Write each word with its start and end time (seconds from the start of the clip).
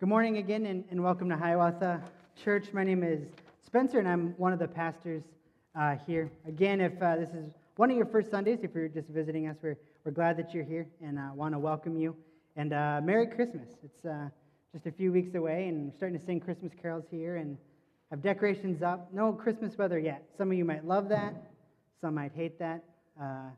Good 0.00 0.08
morning 0.08 0.38
again, 0.38 0.66
and, 0.66 0.82
and 0.90 1.04
welcome 1.04 1.28
to 1.28 1.36
Hiawatha 1.36 2.02
Church. 2.42 2.72
My 2.72 2.82
name 2.82 3.04
is 3.04 3.20
Spencer, 3.64 4.00
and 4.00 4.08
I'm 4.08 4.34
one 4.38 4.52
of 4.52 4.58
the 4.58 4.66
pastors 4.66 5.22
uh, 5.78 5.94
here. 6.04 6.32
Again, 6.48 6.80
if 6.80 7.00
uh, 7.00 7.14
this 7.14 7.28
is 7.28 7.52
one 7.76 7.92
of 7.92 7.96
your 7.96 8.04
first 8.06 8.28
Sundays, 8.28 8.58
if 8.64 8.74
you're 8.74 8.88
just 8.88 9.06
visiting 9.06 9.46
us, 9.46 9.56
we're, 9.62 9.78
we're 10.04 10.10
glad 10.10 10.36
that 10.38 10.52
you're 10.52 10.64
here 10.64 10.88
and 11.00 11.16
uh, 11.16 11.28
want 11.32 11.54
to 11.54 11.60
welcome 11.60 11.96
you. 11.96 12.16
And 12.56 12.72
uh, 12.72 13.02
Merry 13.04 13.28
Christmas. 13.28 13.68
It's 13.84 14.04
uh, 14.04 14.30
just 14.72 14.86
a 14.86 14.90
few 14.90 15.12
weeks 15.12 15.36
away, 15.36 15.68
and 15.68 15.92
we're 15.92 15.96
starting 15.96 16.18
to 16.18 16.26
sing 16.26 16.40
Christmas 16.40 16.72
carols 16.82 17.04
here 17.08 17.36
and 17.36 17.56
have 18.10 18.20
decorations 18.20 18.82
up. 18.82 19.14
No 19.14 19.32
Christmas 19.32 19.78
weather 19.78 20.00
yet. 20.00 20.24
Some 20.36 20.50
of 20.50 20.58
you 20.58 20.64
might 20.64 20.84
love 20.84 21.08
that, 21.10 21.36
some 22.00 22.16
might 22.16 22.32
hate 22.34 22.58
that. 22.58 22.82
Uh, 23.22 23.50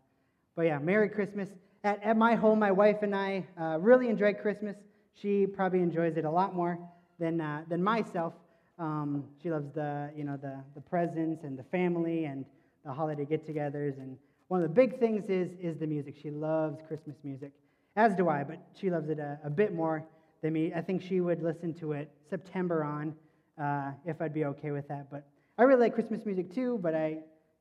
but 0.55 0.67
yeah, 0.67 0.79
Merry 0.81 1.09
Christmas. 1.09 1.49
At, 1.83 2.03
at 2.03 2.19
my 2.19 2.35
home, 2.35 2.59
my 2.59 2.73
wife 2.73 2.99
and 3.01 3.17
I 3.17 3.47
really 3.79 4.11
enjoy 4.11 4.35
Christmas. 4.35 4.77
She 5.21 5.47
probably 5.47 5.81
enjoys 5.81 6.17
it 6.17 6.25
a 6.25 6.31
lot 6.31 6.55
more 6.55 6.79
than, 7.19 7.41
uh, 7.41 7.63
than 7.69 7.83
myself. 7.83 8.35
Um, 8.79 9.25
she 9.43 9.51
loves 9.51 9.73
the, 9.75 10.11
you 10.15 10.25
know, 10.25 10.37
the, 10.37 10.57
the 10.75 10.81
presents 10.83 11.43
and 11.45 11.59
the 11.59 11.65
family 11.65 12.27
and 12.27 12.45
the 12.85 12.93
holiday 12.93 13.25
get-togethers. 13.25 13.97
And 13.99 14.19
one 14.49 14.63
of 14.63 14.69
the 14.69 14.75
big 14.75 14.99
things 14.99 15.31
is, 15.31 15.51
is 15.61 15.79
the 15.79 15.87
music. 15.87 16.17
She 16.21 16.31
loves 16.31 16.81
Christmas 16.87 17.17
music, 17.25 17.53
as 17.97 18.15
do 18.15 18.29
I, 18.29 18.45
but 18.45 18.59
she 18.79 18.91
loves 18.91 19.09
it 19.09 19.19
a, 19.19 19.39
a 19.43 19.51
bit 19.51 19.75
more 19.75 20.05
than 20.43 20.53
me. 20.53 20.73
I 20.75 20.83
think 20.83 21.03
she 21.03 21.23
would 21.23 21.43
listen 21.43 21.73
to 21.75 21.93
it 21.93 22.11
September 22.29 22.85
on 22.85 23.15
uh, 23.59 23.93
if 24.05 24.21
I'd 24.21 24.35
be 24.35 24.45
okay 24.45 24.71
with 24.71 24.87
that. 24.89 25.11
But 25.11 25.27
I 25.57 25.63
really 25.63 25.81
like 25.81 25.95
Christmas 25.95 26.27
music 26.27 26.55
too, 26.55 26.79
but 26.83 26.95
I, 26.95 27.17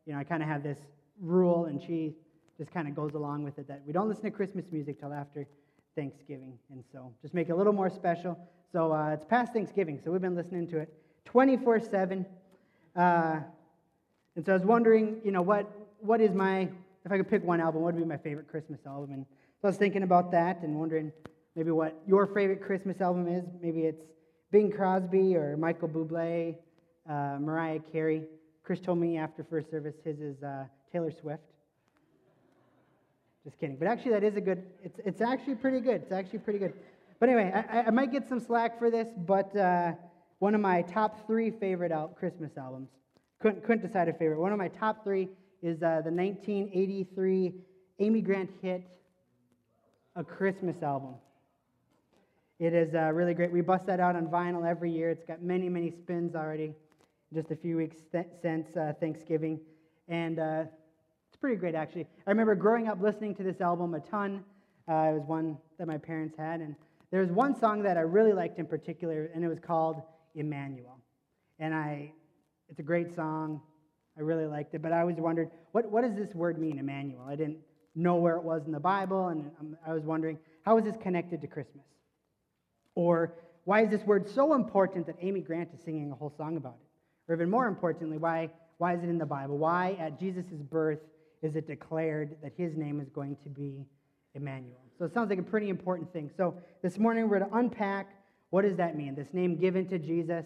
you 0.06 0.14
know, 0.14 0.20
I 0.20 0.26
kind 0.26 0.44
of 0.44 0.50
have 0.50 0.62
this 0.62 0.80
rule, 1.22 1.66
and 1.66 1.82
she 1.82 2.14
just 2.58 2.72
kind 2.72 2.90
of 2.90 2.96
goes 2.96 3.14
along 3.14 3.44
with 3.44 3.58
it 3.58 3.68
that 3.70 3.82
we 3.88 3.94
don't 3.94 4.10
listen 4.10 4.26
to 4.26 4.32
Christmas 4.32 4.66
music 4.72 5.00
till 5.00 5.14
after 5.14 5.48
Thanksgiving. 5.96 6.58
And 6.72 6.84
so 6.92 7.14
just 7.22 7.34
make 7.34 7.50
it 7.50 7.54
a 7.54 7.56
little 7.56 7.74
more 7.74 7.90
special. 7.90 8.38
So 8.72 8.92
uh, 8.92 9.10
it's 9.10 9.26
past 9.26 9.54
Thanksgiving, 9.54 10.00
so 10.04 10.12
we've 10.12 10.22
been 10.22 10.36
listening 10.36 10.68
to 10.68 10.80
it 10.80 10.94
24 11.26 11.80
7. 11.80 12.26
Uh, 12.96 13.40
and 14.36 14.46
so 14.46 14.52
I 14.52 14.56
was 14.56 14.66
wondering, 14.66 15.22
you 15.24 15.32
know, 15.32 15.42
what, 15.42 15.72
what 16.00 16.20
is 16.20 16.34
my, 16.34 16.70
if 17.06 17.12
I 17.12 17.18
could 17.18 17.30
pick 17.30 17.44
one 17.44 17.62
album, 17.62 17.82
what 17.82 17.94
would 17.94 18.02
be 18.02 18.08
my 18.08 18.18
favorite 18.18 18.48
Christmas 18.48 18.80
album? 18.86 19.12
And 19.12 19.26
so 19.62 19.68
I 19.68 19.68
was 19.68 19.78
thinking 19.78 20.04
about 20.04 20.32
that 20.32 20.62
and 20.62 20.78
wondering 20.78 21.12
maybe 21.56 21.72
what 21.72 22.02
your 22.06 22.28
favorite 22.28 22.62
Christmas 22.62 23.00
album 23.00 23.28
is. 23.28 23.46
Maybe 23.62 23.82
it's 23.82 24.04
Bing 24.52 24.72
Crosby 24.72 25.36
or 25.36 25.56
Michael 25.58 25.88
Bublé, 25.88 26.56
uh, 27.10 27.38
Mariah 27.40 27.80
Carey. 27.92 28.24
Chris 28.64 28.80
told 28.80 28.98
me 28.98 29.18
after 29.18 29.44
first 29.44 29.70
service 29.70 29.96
his 30.04 30.20
is 30.20 30.44
uh, 30.44 30.66
Taylor 30.92 31.12
Swift. 31.12 31.44
Just 33.46 33.60
kidding. 33.60 33.76
But 33.76 33.88
actually, 33.88 34.12
that 34.12 34.24
is 34.24 34.36
a 34.36 34.42
good, 34.42 34.64
it's, 34.84 35.00
it's 35.06 35.22
actually 35.22 35.56
pretty 35.56 35.80
good. 35.80 36.02
It's 36.02 36.12
actually 36.12 36.40
pretty 36.40 36.58
good. 36.58 36.74
But 37.20 37.30
anyway, 37.30 37.54
I, 37.54 37.84
I 37.84 37.90
might 37.92 38.12
get 38.12 38.28
some 38.28 38.40
slack 38.40 38.80
for 38.80 38.90
this, 38.90 39.08
but 39.16 39.56
uh, 39.56 39.94
one 40.40 40.56
of 40.56 40.62
my 40.62 40.82
top 40.82 41.28
three 41.28 41.52
favorite 41.52 41.92
al- 41.92 42.08
Christmas 42.08 42.58
albums, 42.58 42.90
couldn't, 43.40 43.64
couldn't 43.64 43.86
decide 43.86 44.10
a 44.10 44.14
favorite. 44.14 44.40
One 44.40 44.52
of 44.52 44.58
my 44.58 44.68
top 44.68 45.04
three 45.04 45.30
is 45.62 45.78
uh, 45.78 46.02
the 46.04 46.12
1983 46.12 47.54
Amy 48.00 48.22
Grant 48.22 48.50
hit, 48.64 48.84
A 50.16 50.24
Christmas 50.24 50.82
Album. 50.82 51.14
It 52.58 52.74
is 52.74 52.96
uh, 52.96 53.12
really 53.14 53.36
great. 53.36 53.52
We 53.52 53.62
bust 53.62 53.86
that 53.86 54.00
out 54.00 54.16
on 54.16 54.28
vinyl 54.28 54.68
every 54.68 54.92
year. 54.92 55.12
It's 55.12 55.26
got 55.26 55.44
many, 55.44 55.70
many 55.70 55.92
spins 55.92 56.36
already, 56.36 56.74
just 57.34 57.52
a 57.52 57.56
few 57.56 57.78
weeks 57.78 57.98
th- 58.12 58.26
since 58.42 58.76
uh, 58.76 58.94
Thanksgiving. 59.00 59.60
And 60.08 60.40
uh, 60.40 60.64
it's 61.36 61.42
pretty 61.42 61.58
great, 61.58 61.76
actually. 61.76 62.08
I 62.26 62.30
remember 62.30 62.56
growing 62.56 62.88
up 62.88 63.02
listening 63.02 63.36
to 63.36 63.44
this 63.44 63.60
album 63.60 63.94
a 63.94 64.00
ton. 64.00 64.42
Uh, 64.88 65.12
it 65.12 65.20
was 65.20 65.24
one 65.28 65.58
that 65.78 65.86
my 65.86 65.98
parents 65.98 66.34
had. 66.38 66.62
And 66.62 66.76
there 67.12 67.20
was 67.20 67.30
one 67.30 67.60
song 67.60 67.84
that 67.84 67.98
I 67.98 68.02
really 68.02 68.32
liked 68.32 68.58
in 68.58 68.66
particular, 68.66 69.30
and 69.36 69.44
it 69.44 69.50
was 69.50 69.60
called 69.60 70.02
Emmanuel. 70.34 70.98
And 71.60 71.76
I, 71.76 72.14
it's 72.70 72.80
a 72.80 72.84
great 72.84 73.14
song. 73.14 73.60
I 74.18 74.22
really 74.22 74.46
liked 74.46 74.76
it. 74.76 74.82
But 74.82 74.94
I 74.94 75.02
always 75.02 75.18
wondered, 75.18 75.52
what, 75.74 75.92
what 75.92 76.06
does 76.06 76.16
this 76.16 76.34
word 76.34 76.58
mean, 76.58 76.80
Emmanuel? 76.80 77.26
I 77.28 77.36
didn't 77.36 77.58
know 77.96 78.16
where 78.16 78.38
it 78.38 78.44
was 78.44 78.66
in 78.66 78.72
the 78.72 78.80
Bible, 78.80 79.28
and 79.28 79.52
I 79.86 79.92
was 79.92 80.04
wondering, 80.04 80.40
how 80.62 80.78
is 80.78 80.86
this 80.86 80.96
connected 80.96 81.42
to 81.42 81.48
Christmas? 81.48 81.84
Or 82.96 83.34
why 83.66 83.84
is 83.84 83.90
this 83.90 84.04
word 84.04 84.30
so 84.30 84.54
important 84.54 85.06
that 85.08 85.18
Amy 85.20 85.42
Grant 85.42 85.68
is 85.74 85.82
singing 85.84 86.10
a 86.14 86.16
whole 86.16 86.34
song 86.38 86.56
about 86.56 86.78
it? 86.80 87.30
Or 87.30 87.36
even 87.36 87.50
more 87.50 87.68
importantly, 87.68 88.18
why, 88.18 88.52
why 88.78 88.94
is 88.94 89.04
it 89.04 89.10
in 89.10 89.18
the 89.18 89.26
Bible? 89.26 89.58
Why, 89.58 89.98
at 90.00 90.18
Jesus' 90.18 90.46
birth, 90.62 91.00
is 91.46 91.56
it 91.56 91.68
declared 91.68 92.36
that 92.44 92.52
his 92.58 92.76
name 92.76 93.00
is 93.00 93.10
going 93.10 93.38
to 93.44 93.50
be 93.50 93.86
Emmanuel. 94.34 94.82
So 94.98 95.06
it 95.06 95.14
sounds 95.14 95.30
like 95.30 95.40
a 95.40 95.44
pretty 95.44 95.70
important 95.70 96.12
thing. 96.12 96.30
So 96.36 96.56
this 96.82 96.98
morning 96.98 97.30
we're 97.30 97.40
going 97.40 97.52
to 97.52 97.58
unpack 97.58 98.10
what 98.56 98.62
does 98.62 98.78
that 98.78 98.96
mean? 98.96 99.16
This 99.16 99.34
name 99.34 99.58
given 99.58 99.86
to 99.90 100.00
Jesus 100.00 100.46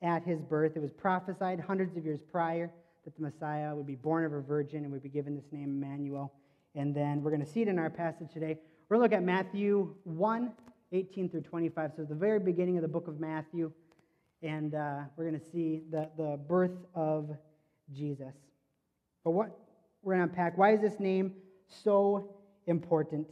at 0.00 0.22
his 0.22 0.40
birth. 0.40 0.72
It 0.74 0.80
was 0.80 0.92
prophesied 0.92 1.60
hundreds 1.60 1.96
of 1.98 2.04
years 2.04 2.20
prior 2.30 2.70
that 3.04 3.14
the 3.14 3.22
Messiah 3.22 3.74
would 3.74 3.86
be 3.86 3.94
born 3.94 4.24
of 4.24 4.32
a 4.32 4.40
virgin 4.40 4.84
and 4.84 4.92
would 4.92 5.02
be 5.02 5.08
given 5.08 5.34
this 5.34 5.44
name 5.52 5.82
Emmanuel. 5.82 6.32
And 6.74 6.94
then 6.94 7.22
we're 7.22 7.30
going 7.30 7.44
to 7.44 7.50
see 7.50 7.60
it 7.60 7.68
in 7.68 7.78
our 7.78 7.90
passage 7.90 8.32
today. 8.32 8.58
We're 8.88 8.96
going 8.96 9.10
to 9.10 9.16
look 9.16 9.20
at 9.20 9.24
Matthew 9.24 9.94
1, 10.04 10.52
18 10.92 11.28
through 11.28 11.42
25. 11.42 11.92
So 11.96 12.04
the 12.04 12.14
very 12.14 12.38
beginning 12.38 12.76
of 12.78 12.82
the 12.82 12.88
book 12.88 13.08
of 13.08 13.20
Matthew. 13.20 13.70
And 14.42 14.74
uh, 14.74 15.00
we're 15.16 15.28
going 15.28 15.38
to 15.38 15.50
see 15.50 15.82
the, 15.90 16.08
the 16.16 16.38
birth 16.48 16.78
of 16.94 17.30
Jesus. 17.92 18.34
But 19.24 19.32
what, 19.32 19.58
we're 20.02 20.14
going 20.16 20.26
to 20.26 20.30
unpack 20.30 20.58
why 20.58 20.72
is 20.72 20.80
this 20.80 20.98
name 20.98 21.32
so 21.66 22.34
important? 22.66 23.28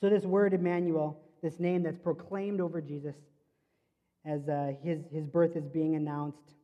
So, 0.00 0.08
this 0.08 0.24
word 0.24 0.54
Emmanuel, 0.54 1.20
this 1.42 1.60
name 1.60 1.82
that's 1.82 1.98
proclaimed 1.98 2.60
over 2.60 2.80
Jesus 2.80 3.16
as 4.24 4.48
uh, 4.48 4.72
his, 4.82 5.00
his 5.12 5.26
birth 5.26 5.56
is 5.56 5.66
being 5.66 5.94
announced, 5.94 6.54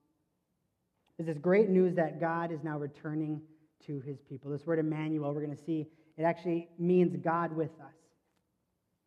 is 1.18 1.26
this 1.26 1.38
great 1.38 1.68
news 1.68 1.94
that 1.94 2.20
God 2.20 2.50
is 2.50 2.62
now 2.62 2.78
returning 2.78 3.40
to 3.86 4.00
his 4.00 4.20
people. 4.28 4.50
This 4.50 4.66
word 4.66 4.78
Emmanuel, 4.78 5.32
we're 5.32 5.44
going 5.44 5.56
to 5.56 5.62
see, 5.62 5.86
it 6.16 6.22
actually 6.22 6.68
means 6.78 7.16
God 7.16 7.54
with 7.54 7.72
us. 7.80 7.94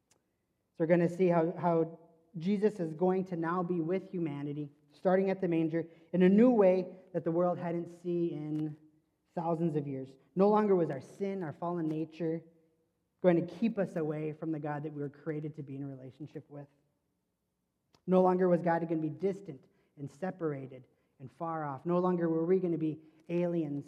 So, 0.07 0.75
we're 0.79 0.85
going 0.85 1.07
to 1.07 1.09
see 1.09 1.27
how, 1.27 1.53
how 1.59 1.87
Jesus 2.37 2.79
is 2.79 2.93
going 2.93 3.25
to 3.25 3.35
now 3.35 3.63
be 3.63 3.81
with 3.81 4.09
humanity, 4.11 4.69
starting 4.93 5.29
at 5.29 5.41
the 5.41 5.47
manger, 5.47 5.85
in 6.13 6.21
a 6.21 6.29
new 6.29 6.51
way 6.51 6.85
that 7.13 7.23
the 7.23 7.31
world 7.31 7.57
hadn't 7.57 7.89
seen 8.03 8.29
in 8.31 8.75
thousands 9.35 9.75
of 9.75 9.87
years. 9.87 10.09
No 10.35 10.49
longer 10.49 10.75
was 10.75 10.89
our 10.89 11.01
sin, 11.17 11.43
our 11.43 11.53
fallen 11.59 11.87
nature, 11.87 12.41
going 13.21 13.35
to 13.35 13.53
keep 13.55 13.77
us 13.77 13.95
away 13.95 14.33
from 14.39 14.51
the 14.51 14.59
God 14.59 14.83
that 14.83 14.93
we 14.93 15.01
were 15.01 15.09
created 15.09 15.55
to 15.57 15.63
be 15.63 15.75
in 15.75 15.89
relationship 15.89 16.45
with. 16.49 16.67
No 18.07 18.21
longer 18.21 18.47
was 18.47 18.61
God 18.61 18.79
going 18.87 19.01
to 19.01 19.07
be 19.07 19.09
distant 19.09 19.59
and 19.99 20.09
separated 20.19 20.83
and 21.19 21.29
far 21.37 21.65
off. 21.65 21.81
No 21.85 21.99
longer 21.99 22.29
were 22.29 22.45
we 22.45 22.59
going 22.59 22.71
to 22.71 22.77
be 22.77 22.97
aliens 23.29 23.85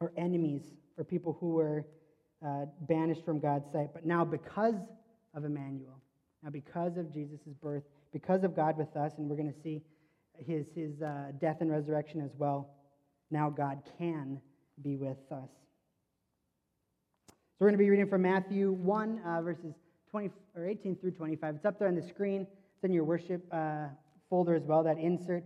or 0.00 0.12
enemies 0.16 0.62
or 0.96 1.04
people 1.04 1.36
who 1.38 1.50
were 1.50 1.84
uh, 2.44 2.66
banished 2.82 3.24
from 3.24 3.40
God's 3.40 3.70
sight. 3.72 3.90
But 3.92 4.06
now, 4.06 4.24
because 4.24 4.74
of 5.34 5.44
Emmanuel, 5.44 6.00
now 6.42 6.50
because 6.50 6.96
of 6.96 7.12
Jesus' 7.12 7.38
birth, 7.62 7.82
because 8.12 8.42
of 8.44 8.56
God 8.56 8.76
with 8.78 8.96
us, 8.96 9.12
and 9.18 9.28
we're 9.28 9.36
going 9.36 9.52
to 9.52 9.60
see 9.60 9.82
his, 10.38 10.66
his 10.74 11.02
uh, 11.02 11.32
death 11.40 11.58
and 11.60 11.70
resurrection 11.70 12.20
as 12.20 12.30
well, 12.38 12.70
now 13.30 13.50
God 13.50 13.82
can 13.98 14.40
be 14.82 14.96
with 14.96 15.18
us. 15.30 15.48
So 17.28 17.64
we're 17.64 17.68
going 17.68 17.78
to 17.78 17.84
be 17.84 17.90
reading 17.90 18.08
from 18.08 18.22
Matthew 18.22 18.70
1, 18.70 19.20
uh, 19.26 19.42
verses 19.42 19.74
20, 20.10 20.30
or 20.56 20.66
18 20.66 20.96
through 20.96 21.10
25. 21.10 21.56
It's 21.56 21.64
up 21.64 21.78
there 21.78 21.88
on 21.88 21.96
the 21.96 22.02
screen. 22.02 22.42
It's 22.42 22.84
in 22.84 22.92
your 22.92 23.04
worship 23.04 23.44
uh, 23.52 23.86
folder 24.30 24.54
as 24.54 24.62
well, 24.62 24.84
that 24.84 24.98
insert. 24.98 25.44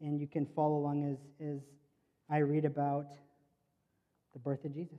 And 0.00 0.20
you 0.20 0.26
can 0.26 0.46
follow 0.46 0.76
along 0.76 1.04
as, 1.12 1.46
as 1.46 1.60
I 2.30 2.38
read 2.38 2.64
about 2.64 3.06
the 4.32 4.38
birth 4.38 4.64
of 4.64 4.74
Jesus. 4.74 4.98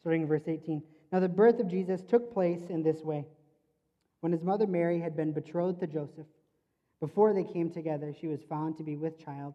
Starting 0.00 0.22
in 0.22 0.28
verse 0.28 0.46
18. 0.46 0.82
Now, 1.12 1.20
the 1.20 1.28
birth 1.28 1.60
of 1.60 1.68
Jesus 1.68 2.02
took 2.02 2.32
place 2.32 2.60
in 2.68 2.82
this 2.82 3.02
way. 3.02 3.24
When 4.20 4.32
his 4.32 4.42
mother 4.42 4.66
Mary 4.66 5.00
had 5.00 5.16
been 5.16 5.32
betrothed 5.32 5.80
to 5.80 5.86
Joseph, 5.86 6.26
before 7.00 7.34
they 7.34 7.44
came 7.44 7.70
together, 7.70 8.14
she 8.18 8.26
was 8.26 8.40
found 8.48 8.76
to 8.76 8.82
be 8.82 8.96
with 8.96 9.22
child 9.22 9.54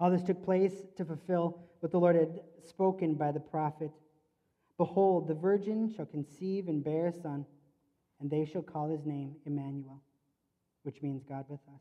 All 0.00 0.10
this 0.10 0.22
took 0.22 0.44
place 0.44 0.72
to 0.96 1.04
fulfill 1.04 1.58
what 1.80 1.92
the 1.92 1.98
Lord 1.98 2.16
had 2.16 2.40
spoken 2.64 3.14
by 3.14 3.32
the 3.32 3.40
prophet 3.40 3.90
Behold, 4.78 5.26
the 5.26 5.34
virgin 5.34 5.92
shall 5.94 6.06
conceive 6.06 6.68
and 6.68 6.82
bear 6.84 7.08
a 7.08 7.12
son, 7.12 7.44
and 8.20 8.30
they 8.30 8.44
shall 8.44 8.62
call 8.62 8.88
his 8.88 9.04
name 9.04 9.34
Emmanuel, 9.44 10.00
which 10.84 11.02
means 11.02 11.24
God 11.28 11.44
with 11.48 11.60
us. 11.74 11.80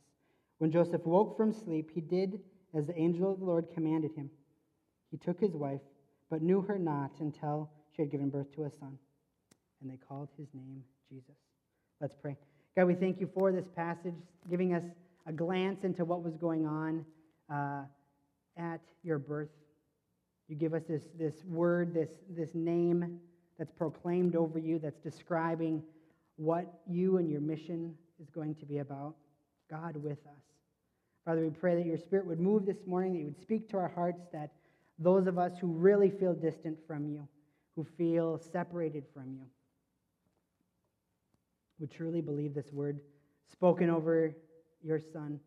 When 0.57 0.71
Joseph 0.71 1.05
woke 1.05 1.37
from 1.37 1.53
sleep, 1.53 1.91
he 1.93 2.01
did 2.01 2.39
as 2.73 2.87
the 2.87 2.97
angel 2.99 3.31
of 3.31 3.39
the 3.39 3.45
Lord 3.45 3.67
commanded 3.71 4.11
him. 4.15 4.31
He 5.11 5.17
took 5.17 5.39
his 5.39 5.53
wife, 5.53 5.81
but 6.31 6.41
knew 6.41 6.61
her 6.61 6.79
not 6.79 7.11
until 7.19 7.69
she 7.95 8.01
had 8.01 8.11
given 8.11 8.29
birth 8.29 8.51
to 8.55 8.63
a 8.63 8.71
son. 8.71 8.97
And 9.79 9.91
they 9.91 9.97
called 9.97 10.29
his 10.35 10.47
name 10.55 10.83
Jesus. 11.07 11.35
Let's 12.01 12.15
pray. 12.19 12.35
God, 12.75 12.85
we 12.85 12.95
thank 12.95 13.21
you 13.21 13.29
for 13.31 13.51
this 13.51 13.67
passage, 13.75 14.15
giving 14.49 14.73
us 14.73 14.83
a 15.27 15.31
glance 15.31 15.83
into 15.83 16.03
what 16.03 16.23
was 16.23 16.35
going 16.35 16.65
on 16.65 17.05
uh, 17.53 17.83
at 18.57 18.81
your 19.03 19.19
birth. 19.19 19.49
You 20.47 20.55
give 20.55 20.73
us 20.73 20.83
this, 20.87 21.03
this 21.17 21.43
word, 21.45 21.93
this, 21.93 22.09
this 22.29 22.53
name 22.53 23.19
that's 23.57 23.71
proclaimed 23.71 24.35
over 24.35 24.59
you, 24.59 24.79
that's 24.79 24.99
describing 24.99 25.83
what 26.37 26.81
you 26.87 27.17
and 27.17 27.29
your 27.29 27.41
mission 27.41 27.95
is 28.21 28.29
going 28.29 28.55
to 28.55 28.65
be 28.65 28.77
about. 28.79 29.15
God 29.69 29.97
with 29.97 30.19
us. 30.27 30.43
Father, 31.25 31.41
we 31.41 31.49
pray 31.49 31.75
that 31.75 31.85
your 31.85 31.97
Spirit 31.97 32.25
would 32.25 32.39
move 32.39 32.65
this 32.65 32.85
morning, 32.85 33.13
that 33.13 33.19
you 33.19 33.25
would 33.25 33.41
speak 33.41 33.67
to 33.69 33.77
our 33.77 33.89
hearts, 33.89 34.21
that 34.31 34.51
those 34.97 35.27
of 35.27 35.37
us 35.37 35.57
who 35.59 35.67
really 35.67 36.09
feel 36.09 36.33
distant 36.33 36.77
from 36.87 37.05
you, 37.05 37.27
who 37.75 37.85
feel 37.97 38.39
separated 38.39 39.03
from 39.13 39.33
you, 39.33 39.45
would 41.79 41.91
truly 41.91 42.21
believe 42.21 42.53
this 42.53 42.71
word 42.71 43.01
spoken 43.51 43.89
over 43.89 44.33
your 44.83 44.99
Son, 44.99 45.39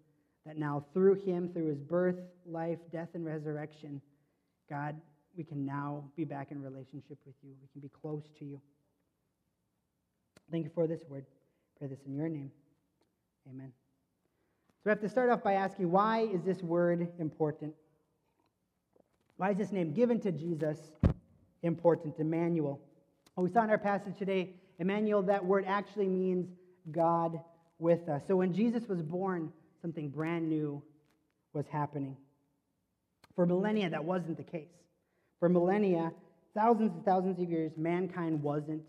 that 0.46 0.56
now 0.56 0.84
through 0.92 1.14
him, 1.14 1.50
through 1.52 1.68
his 1.68 1.78
birth, 1.78 2.16
life, 2.46 2.78
death, 2.90 3.08
and 3.14 3.24
resurrection, 3.24 4.00
God, 4.68 4.96
we 5.36 5.44
can 5.44 5.64
now 5.64 6.04
be 6.16 6.24
back 6.24 6.50
in 6.50 6.62
relationship 6.62 7.18
with 7.26 7.34
you. 7.42 7.50
We 7.60 7.68
can 7.72 7.80
be 7.80 7.90
close 8.00 8.24
to 8.38 8.44
you. 8.44 8.60
Thank 10.50 10.64
you 10.64 10.70
for 10.74 10.86
this 10.86 11.02
word. 11.08 11.26
Pray 11.78 11.88
this 11.88 12.00
in 12.06 12.14
your 12.14 12.28
name. 12.28 12.50
Amen. 13.48 13.72
So 14.76 14.82
we 14.86 14.90
have 14.90 15.00
to 15.00 15.08
start 15.08 15.30
off 15.30 15.42
by 15.42 15.54
asking 15.54 15.90
why 15.90 16.20
is 16.20 16.42
this 16.42 16.62
word 16.62 17.08
important? 17.18 17.74
Why 19.36 19.50
is 19.50 19.58
this 19.58 19.72
name 19.72 19.92
given 19.92 20.20
to 20.20 20.32
Jesus 20.32 20.78
important? 21.62 22.18
Emmanuel. 22.18 22.80
Well, 23.36 23.44
we 23.44 23.50
saw 23.50 23.62
in 23.62 23.70
our 23.70 23.78
passage 23.78 24.18
today, 24.18 24.54
Emmanuel, 24.78 25.22
that 25.22 25.44
word 25.44 25.64
actually 25.66 26.08
means 26.08 26.48
God 26.90 27.40
with 27.78 28.08
us. 28.08 28.22
So 28.26 28.36
when 28.36 28.52
Jesus 28.52 28.88
was 28.88 29.02
born, 29.02 29.52
something 29.80 30.08
brand 30.08 30.48
new 30.48 30.82
was 31.52 31.66
happening. 31.66 32.16
For 33.34 33.46
millennia, 33.46 33.90
that 33.90 34.04
wasn't 34.04 34.36
the 34.36 34.44
case. 34.44 34.68
For 35.38 35.48
millennia, 35.48 36.12
thousands 36.54 36.92
and 36.92 37.04
thousands 37.04 37.40
of 37.40 37.48
years, 37.48 37.72
mankind 37.76 38.42
wasn't 38.42 38.82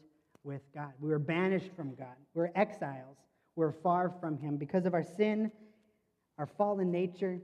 with 0.43 0.61
God. 0.73 0.91
We 0.99 1.09
were 1.09 1.19
banished 1.19 1.69
from 1.75 1.95
God. 1.95 2.15
We 2.33 2.41
were 2.41 2.51
exiles. 2.55 3.17
We 3.55 3.65
were 3.65 3.75
far 3.83 4.13
from 4.19 4.37
Him. 4.37 4.57
Because 4.57 4.85
of 4.85 4.93
our 4.93 5.03
sin, 5.03 5.51
our 6.37 6.47
fallen 6.47 6.91
nature, 6.91 7.39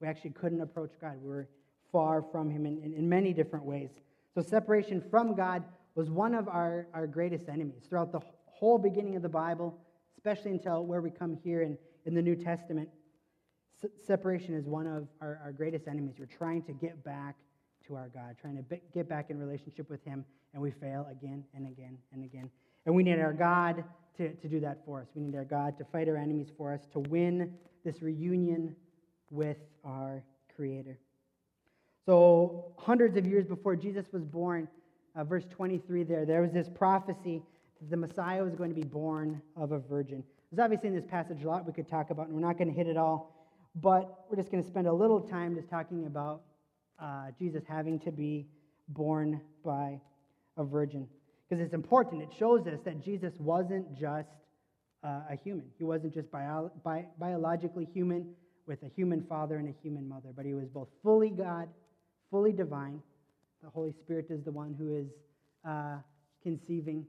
we 0.00 0.06
actually 0.06 0.30
couldn't 0.30 0.60
approach 0.60 0.92
God. 1.00 1.16
We 1.22 1.28
were 1.28 1.48
far 1.90 2.22
from 2.30 2.50
Him 2.50 2.66
in, 2.66 2.78
in, 2.78 2.94
in 2.94 3.08
many 3.08 3.32
different 3.32 3.64
ways. 3.64 3.90
So, 4.34 4.42
separation 4.42 5.02
from 5.10 5.34
God 5.34 5.64
was 5.94 6.10
one 6.10 6.34
of 6.34 6.48
our, 6.48 6.86
our 6.94 7.06
greatest 7.06 7.48
enemies 7.48 7.82
throughout 7.88 8.12
the 8.12 8.20
whole 8.46 8.78
beginning 8.78 9.16
of 9.16 9.22
the 9.22 9.28
Bible, 9.28 9.76
especially 10.16 10.52
until 10.52 10.84
where 10.84 11.00
we 11.00 11.10
come 11.10 11.36
here 11.42 11.62
in, 11.62 11.76
in 12.08 12.14
the 12.14 12.22
New 12.22 12.34
Testament. 12.34 12.88
Se- 13.82 13.90
separation 14.04 14.54
is 14.54 14.64
one 14.64 14.86
of 14.86 15.06
our, 15.20 15.38
our 15.44 15.52
greatest 15.52 15.86
enemies. 15.86 16.14
We're 16.18 16.24
trying 16.26 16.62
to 16.62 16.72
get 16.72 17.04
back 17.04 17.36
to 17.86 17.96
our 17.96 18.08
God, 18.08 18.36
trying 18.40 18.56
to 18.56 18.80
get 18.94 19.08
back 19.08 19.28
in 19.28 19.38
relationship 19.38 19.90
with 19.90 20.02
Him, 20.04 20.24
and 20.54 20.62
we 20.62 20.70
fail 20.70 21.06
again 21.10 21.44
and 21.54 21.66
again 21.66 21.98
and 22.12 22.24
again. 22.24 22.50
And 22.86 22.94
we 22.94 23.02
need 23.02 23.20
our 23.20 23.34
God 23.34 23.84
to, 24.16 24.32
to 24.32 24.48
do 24.48 24.58
that 24.60 24.78
for 24.86 25.02
us. 25.02 25.08
We 25.14 25.20
need 25.20 25.36
our 25.36 25.44
God 25.44 25.76
to 25.78 25.84
fight 25.84 26.08
our 26.08 26.16
enemies 26.16 26.48
for 26.56 26.72
us, 26.72 26.80
to 26.94 26.98
win 26.98 27.52
this 27.84 28.00
reunion 28.00 28.74
with 29.30 29.58
our 29.84 30.24
Creator. 30.56 30.98
So, 32.06 32.72
hundreds 32.78 33.18
of 33.18 33.26
years 33.26 33.46
before 33.46 33.76
Jesus 33.76 34.06
was 34.12 34.24
born, 34.24 34.66
uh, 35.14 35.24
verse 35.24 35.44
23 35.50 36.04
there, 36.04 36.24
there 36.24 36.40
was 36.40 36.52
this 36.52 36.70
prophecy 36.74 37.42
that 37.80 37.90
the 37.90 37.96
Messiah 37.98 38.42
was 38.42 38.54
going 38.54 38.70
to 38.70 38.74
be 38.74 38.86
born 38.86 39.42
of 39.56 39.72
a 39.72 39.78
virgin. 39.78 40.24
There's 40.50 40.64
obviously 40.64 40.88
in 40.88 40.94
this 40.94 41.04
passage 41.04 41.42
a 41.42 41.46
lot 41.46 41.66
we 41.66 41.74
could 41.74 41.88
talk 41.88 42.10
about, 42.10 42.26
and 42.26 42.34
we're 42.34 42.40
not 42.40 42.56
going 42.56 42.68
to 42.68 42.74
hit 42.74 42.86
it 42.86 42.96
all, 42.96 43.34
but 43.74 44.24
we're 44.30 44.36
just 44.36 44.50
going 44.50 44.62
to 44.62 44.68
spend 44.68 44.86
a 44.86 44.92
little 44.92 45.20
time 45.20 45.54
just 45.54 45.68
talking 45.68 46.06
about 46.06 46.40
uh, 46.98 47.26
Jesus 47.38 47.62
having 47.68 47.98
to 48.00 48.10
be 48.10 48.46
born 48.88 49.42
by 49.62 50.00
a 50.56 50.64
virgin. 50.64 51.06
Because 51.48 51.62
it's 51.62 51.74
important. 51.74 52.22
It 52.22 52.30
shows 52.38 52.66
us 52.66 52.80
that 52.86 53.04
Jesus 53.04 53.34
wasn't 53.38 53.94
just 53.98 54.28
uh, 55.04 55.20
a 55.30 55.36
human, 55.36 55.66
he 55.76 55.84
wasn't 55.84 56.14
just 56.14 56.30
bio- 56.30 56.72
bi- 56.82 57.06
biologically 57.18 57.86
human 57.92 58.34
with 58.66 58.82
a 58.82 58.88
human 58.88 59.22
father 59.28 59.56
and 59.56 59.68
a 59.68 59.74
human 59.82 60.08
mother, 60.08 60.30
but 60.34 60.46
he 60.46 60.54
was 60.54 60.68
both 60.68 60.88
fully 61.02 61.30
God, 61.30 61.68
fully 62.30 62.52
divine. 62.52 63.02
The 63.62 63.70
Holy 63.70 63.92
Spirit 63.92 64.26
is 64.30 64.44
the 64.44 64.52
one 64.52 64.74
who 64.78 64.96
is 64.96 65.08
uh, 65.68 65.98
conceiving. 66.42 67.06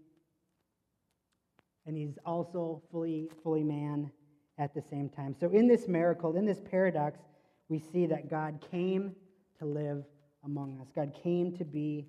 And 1.89 1.97
he's 1.97 2.19
also 2.23 2.83
fully, 2.91 3.31
fully 3.41 3.63
man 3.63 4.11
at 4.59 4.75
the 4.75 4.81
same 4.91 5.09
time. 5.09 5.35
So, 5.39 5.49
in 5.49 5.67
this 5.67 5.87
miracle, 5.87 6.37
in 6.37 6.45
this 6.45 6.61
paradox, 6.69 7.19
we 7.67 7.79
see 7.79 8.05
that 8.05 8.29
God 8.29 8.63
came 8.69 9.15
to 9.57 9.65
live 9.65 10.03
among 10.45 10.79
us. 10.79 10.85
God 10.95 11.17
came 11.23 11.51
to 11.57 11.65
be 11.65 12.05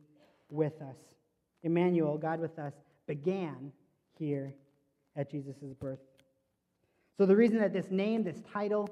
with 0.51 0.75
us. 0.83 0.99
Emmanuel, 1.63 2.19
God 2.19 2.41
with 2.41 2.59
us, 2.59 2.75
began 3.07 3.73
here 4.19 4.53
at 5.17 5.31
Jesus' 5.31 5.57
birth. 5.81 6.01
So, 7.17 7.25
the 7.25 7.35
reason 7.35 7.59
that 7.61 7.73
this 7.73 7.91
name, 7.91 8.23
this 8.23 8.43
title, 8.53 8.87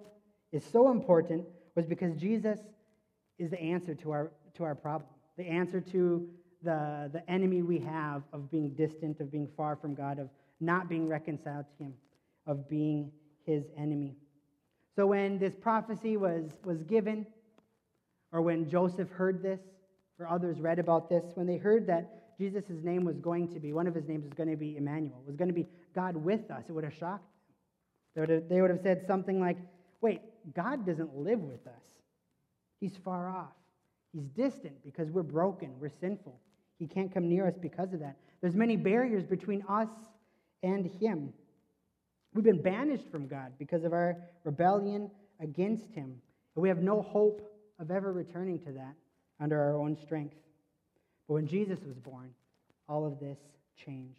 is 0.53 0.65
so 0.65 0.91
important 0.91 1.45
was 1.75 1.85
because 1.85 2.17
Jesus 2.17 2.61
is 3.39 3.51
the 3.51 3.61
answer 3.61 3.95
to 3.97 4.11
our, 4.11 4.31
to 4.55 4.65
our 4.65 4.75
problem, 4.75 5.11
the 5.37 5.47
answer 5.47 5.83
to 5.83 6.27
the, 6.63 7.11
the 7.13 7.31
enemy 7.31 7.61
we 7.61 7.79
have 7.79 8.23
of 8.33 8.51
being 8.51 8.71
distant, 8.71 9.21
of 9.21 9.31
being 9.31 9.51
far 9.55 9.77
from 9.77 9.95
God, 9.95 10.19
of 10.19 10.31
not 10.61 10.89
being 10.89 11.09
reconciled 11.09 11.67
to 11.77 11.85
Him, 11.85 11.95
of 12.47 12.69
being 12.69 13.13
His 13.45 13.65
enemy. 13.77 14.17
So, 14.97 15.07
when 15.07 15.39
this 15.39 15.55
prophecy 15.55 16.17
was, 16.17 16.51
was 16.65 16.83
given, 16.83 17.27
or 18.33 18.43
when 18.43 18.69
Joseph 18.69 19.11
heard 19.11 19.43
this, 19.43 19.61
or 20.19 20.29
others 20.29 20.61
read 20.61 20.79
about 20.79 21.09
this, 21.09 21.25
when 21.35 21.47
they 21.47 21.57
heard 21.57 21.87
that 21.87 22.37
Jesus' 22.39 22.83
name 22.83 23.05
was 23.05 23.19
going 23.19 23.49
to 23.53 23.61
be, 23.61 23.73
one 23.73 23.87
of 23.87 23.95
his 23.95 24.07
names 24.07 24.25
was 24.25 24.33
going 24.33 24.49
to 24.49 24.57
be 24.57 24.77
Emmanuel, 24.77 25.23
was 25.27 25.37
going 25.37 25.49
to 25.49 25.55
be 25.55 25.67
God 25.95 26.17
with 26.17 26.51
us, 26.51 26.65
it 26.69 26.73
would 26.73 26.85
have 26.85 26.95
shocked 26.95 27.25
them. 27.25 27.35
They 28.15 28.21
would 28.21 28.29
have, 28.31 28.49
they 28.49 28.61
would 28.61 28.71
have 28.71 28.81
said 28.81 29.05
something 29.07 29.41
like, 29.41 29.59
wait, 30.01 30.21
God 30.55 30.87
doesn't 30.87 31.17
live 31.17 31.41
with 31.41 31.67
us. 31.67 31.83
He's 32.81 32.97
far 33.05 33.29
off. 33.29 33.53
He's 34.13 34.29
distant 34.29 34.83
because 34.85 35.11
we're 35.11 35.23
broken, 35.23 35.75
we're 35.81 35.91
sinful. 36.01 36.39
He 36.79 36.87
can't 36.87 37.13
come 37.13 37.29
near 37.29 37.47
us 37.47 37.55
because 37.61 37.93
of 37.93 38.01
that. 38.01 38.17
There's 38.41 38.55
many 38.55 38.77
barriers 38.77 39.25
between 39.25 39.65
us 39.69 39.89
and 40.63 40.87
him. 41.01 41.33
We've 42.35 42.45
been 42.45 42.63
banished 42.63 43.11
from 43.11 43.27
God 43.27 43.53
because 43.59 43.85
of 43.85 43.93
our 43.93 44.17
rebellion 44.45 45.11
against 45.41 45.93
him. 45.95 46.21
And 46.55 46.63
we 46.63 46.69
have 46.69 46.83
no 46.83 47.03
hope 47.03 47.43
of 47.79 47.91
ever 47.91 48.13
returning 48.13 48.59
to 48.61 48.73
that 48.73 48.95
under 49.41 49.61
our 49.61 49.77
own 49.77 49.97
strength. 49.97 50.35
But 51.27 51.35
when 51.35 51.47
Jesus 51.47 51.81
was 51.85 51.97
born, 51.97 52.31
all 52.89 53.07
of 53.07 53.21
this 53.21 53.39
changed. 53.77 54.19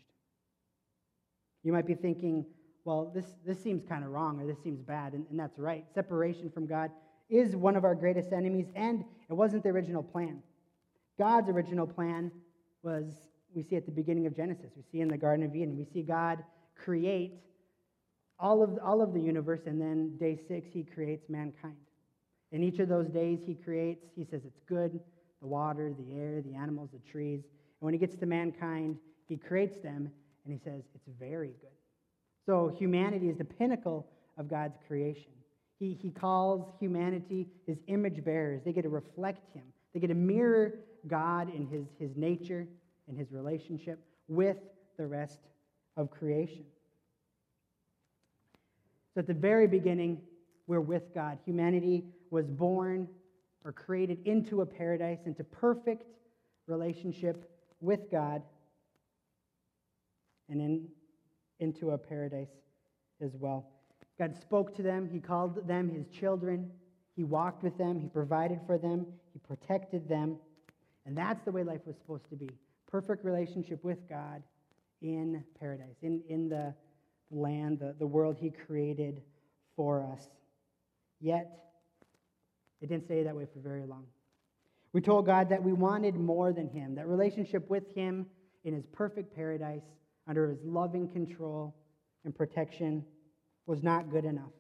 You 1.64 1.74
might 1.74 1.88
be 1.88 1.96
thinking, 1.96 2.46
well, 2.86 3.12
this, 3.14 3.26
this 3.46 3.62
seems 3.62 3.84
kind 3.84 4.04
of 4.04 4.12
wrong 4.12 4.40
or 4.40 4.48
this 4.48 4.62
seems 4.64 4.82
bad, 4.82 5.14
and, 5.14 5.26
and 5.30 5.40
that's 5.40 5.60
right. 5.60 5.86
Separation 5.94 6.50
from 6.50 6.66
God 6.66 6.92
is 7.30 7.56
one 7.56 7.76
of 7.76 7.84
our 7.84 7.96
greatest 7.96 8.32
enemies, 8.32 8.68
and 8.76 9.04
it 9.30 9.34
wasn't 9.34 9.64
the 9.64 9.70
original 9.70 10.02
plan. 10.02 10.42
God's 11.18 11.50
original 11.50 11.86
plan 11.86 12.32
was, 12.82 13.06
we 13.54 13.64
see 13.64 13.76
at 13.76 13.86
the 13.86 13.92
beginning 13.92 14.26
of 14.26 14.36
Genesis, 14.36 14.72
we 14.76 14.84
see 14.92 15.02
in 15.02 15.08
the 15.08 15.18
Garden 15.18 15.46
of 15.46 15.56
Eden, 15.56 15.78
we 15.78 15.86
see 15.94 16.02
God 16.02 16.44
create 16.76 17.34
all 18.40 18.64
of, 18.64 18.78
all 18.84 19.02
of 19.02 19.14
the 19.14 19.20
universe, 19.20 19.62
and 19.66 19.80
then 19.80 20.16
day 20.18 20.40
six, 20.48 20.70
he 20.72 20.84
creates 20.84 21.30
mankind. 21.30 21.76
In 22.52 22.64
each 22.64 22.80
of 22.80 22.88
those 22.88 23.08
days, 23.08 23.40
he 23.46 23.54
creates, 23.54 24.06
he 24.16 24.26
says 24.26 24.42
it's 24.46 24.60
good 24.68 25.00
the 25.42 25.48
water, 25.48 25.94
the 25.98 26.20
air, 26.20 26.42
the 26.42 26.54
animals, 26.54 26.90
the 26.92 27.00
trees. 27.10 27.42
And 27.46 27.86
when 27.86 27.94
he 27.94 28.00
gets 28.00 28.18
to 28.18 28.26
mankind, 28.26 28.98
he 29.28 29.38
creates 29.38 29.80
them, 29.80 30.12
and 30.44 30.54
he 30.54 30.60
says 30.64 30.82
it's 30.94 31.08
very 31.18 31.54
good. 31.62 31.70
So 32.46 32.76
humanity 32.78 33.30
is 33.30 33.38
the 33.38 33.46
pinnacle 33.46 34.08
of 34.38 34.50
God's 34.50 34.78
creation. 34.88 35.32
He, 35.80 35.98
he 36.02 36.10
calls 36.10 36.74
humanity 36.80 37.48
his 37.66 37.78
image 37.88 38.24
bearers. 38.26 38.62
They 38.66 38.74
get 38.74 38.82
to 38.82 38.90
reflect 38.90 39.54
him, 39.54 39.64
they 39.94 40.00
get 40.00 40.08
to 40.08 40.14
mirror 40.14 40.74
God 41.08 41.54
in 41.54 41.68
his, 41.68 41.86
his 41.98 42.18
nature 42.18 42.68
and 43.10 43.18
his 43.18 43.32
relationship 43.32 44.00
with 44.28 44.58
the 44.98 45.06
rest 45.06 45.40
of 45.98 46.10
creation. 46.12 46.64
So 49.14 49.20
at 49.20 49.28
the 49.28 49.34
very 49.34 49.68
beginning, 49.68 50.22
we're 50.68 50.80
with 50.80 51.14
God. 51.14 51.40
Humanity 51.44 52.06
was 52.30 52.46
born 52.46 53.08
or 53.66 53.74
created 53.74 54.20
into 54.26 54.62
a 54.62 54.66
paradise, 54.66 55.20
into 55.26 55.44
perfect 55.44 56.06
relationship 56.68 57.52
with 57.82 58.12
God, 58.12 58.44
and 60.48 60.62
in, 60.62 60.88
into 61.60 61.92
a 61.92 61.98
paradise 61.98 62.52
as 63.22 63.32
well. 63.36 63.68
God 64.18 64.36
spoke 64.40 64.76
to 64.76 64.84
them, 64.84 65.10
He 65.12 65.20
called 65.20 65.68
them 65.68 65.90
His 65.90 66.08
children, 66.08 66.70
He 67.16 67.24
walked 67.24 67.64
with 67.64 67.78
them, 67.78 68.00
He 68.00 68.08
provided 68.08 68.60
for 68.68 68.78
them, 68.78 69.08
He 69.34 69.40
protected 69.40 70.08
them. 70.08 70.38
And 71.06 71.18
that's 71.18 71.44
the 71.44 71.52
way 71.52 71.64
life 71.64 71.82
was 71.86 71.96
supposed 71.98 72.30
to 72.30 72.36
be 72.36 72.50
perfect 72.92 73.24
relationship 73.24 73.84
with 73.84 74.08
God 74.10 74.44
in 75.02 75.44
paradise, 75.60 75.96
in, 76.02 76.22
in 76.28 76.50
the 76.50 76.74
land, 77.32 77.80
the, 77.80 77.96
the 78.00 78.08
world 78.08 78.38
He 78.40 78.50
created 78.50 79.22
for 79.76 80.04
us. 80.04 80.28
Yet, 81.22 81.50
it 82.82 82.88
didn't 82.88 83.06
stay 83.06 83.24
that 83.24 83.36
way 83.36 83.46
for 83.52 83.60
very 83.60 83.86
long. 83.86 84.06
We 84.92 85.02
told 85.02 85.26
God 85.26 85.50
that 85.50 85.62
we 85.62 85.74
wanted 85.74 86.16
more 86.16 86.52
than 86.52 86.68
Him, 86.68 86.96
that 86.96 87.08
relationship 87.08 87.70
with 87.70 87.94
Him 87.94 88.26
in 88.64 88.74
His 88.74 88.86
perfect 88.88 89.36
paradise, 89.36 89.84
under 90.28 90.48
His 90.48 90.60
loving 90.64 91.08
control 91.08 91.76
and 92.26 92.36
protection, 92.36 93.06
was 93.66 93.84
not 93.84 94.10
good 94.10 94.26
enough. 94.26 94.52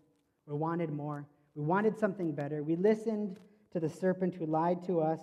We 0.46 0.56
wanted 0.56 0.92
more. 0.92 1.28
We 1.56 1.64
wanted 1.64 1.98
something 1.98 2.34
better. 2.34 2.64
We 2.64 2.76
listened 2.76 3.40
to 3.74 3.80
the 3.80 3.90
serpent 3.90 4.36
who 4.36 4.46
lied 4.46 4.84
to 4.86 5.00
us, 5.02 5.20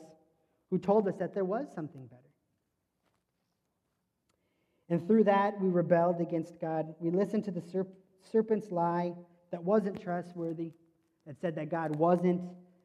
who 0.71 0.79
told 0.79 1.09
us 1.09 1.15
that 1.19 1.35
there 1.35 1.45
was 1.45 1.67
something 1.75 2.07
better. 2.07 2.26
And 4.89 5.07
through 5.07 5.25
that, 5.25 5.61
we 5.61 5.69
rebelled 5.69 6.21
against 6.21 6.61
God. 6.61 6.95
We 7.01 7.11
listened 7.11 7.45
to 7.47 7.51
the 7.51 7.61
serp- 7.61 7.93
serpent's 8.23 8.71
lie 8.71 9.15
that 9.51 9.63
wasn't 9.63 10.01
trustworthy, 10.01 10.73
that 11.27 11.41
said 11.41 11.57
that 11.57 11.71
God 11.71 11.97
wasn't 11.97 12.43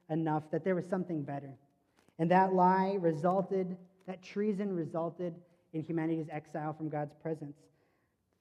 enough, 0.09 0.43
that 0.51 0.63
there 0.63 0.75
was 0.75 0.85
something 0.85 1.23
better. 1.23 1.53
And 2.19 2.29
that 2.31 2.53
lie 2.53 2.97
resulted, 2.99 3.77
that 4.07 4.21
treason 4.23 4.75
resulted 4.75 5.35
in 5.73 5.83
humanity's 5.83 6.27
exile 6.31 6.73
from 6.73 6.89
God's 6.89 7.13
presence. 7.15 7.55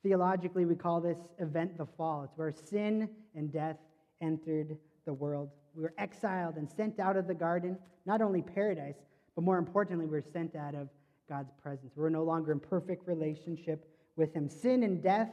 Theologically, 0.02 0.64
we 0.64 0.74
call 0.74 1.00
this 1.00 1.18
event 1.38 1.76
the 1.76 1.86
fall. 1.86 2.24
It's 2.24 2.36
where 2.36 2.52
sin 2.52 3.08
and 3.34 3.52
death 3.52 3.76
entered 4.22 4.78
the 5.04 5.12
world. 5.12 5.50
We 5.74 5.82
were 5.82 5.94
exiled 5.98 6.56
and 6.56 6.68
sent 6.68 6.98
out 6.98 7.16
of 7.16 7.26
the 7.26 7.34
garden, 7.34 7.78
not 8.06 8.22
only 8.22 8.42
paradise, 8.42 8.96
but 9.34 9.44
more 9.44 9.58
importantly, 9.58 10.06
we 10.06 10.12
were 10.12 10.24
sent 10.32 10.56
out 10.56 10.74
of 10.74 10.88
God's 11.30 11.52
presence. 11.62 11.92
We're 11.94 12.10
no 12.10 12.24
longer 12.24 12.50
in 12.50 12.58
perfect 12.58 13.06
relationship 13.06 13.88
with 14.16 14.34
Him. 14.34 14.48
Sin 14.48 14.82
and 14.82 15.00
death, 15.00 15.30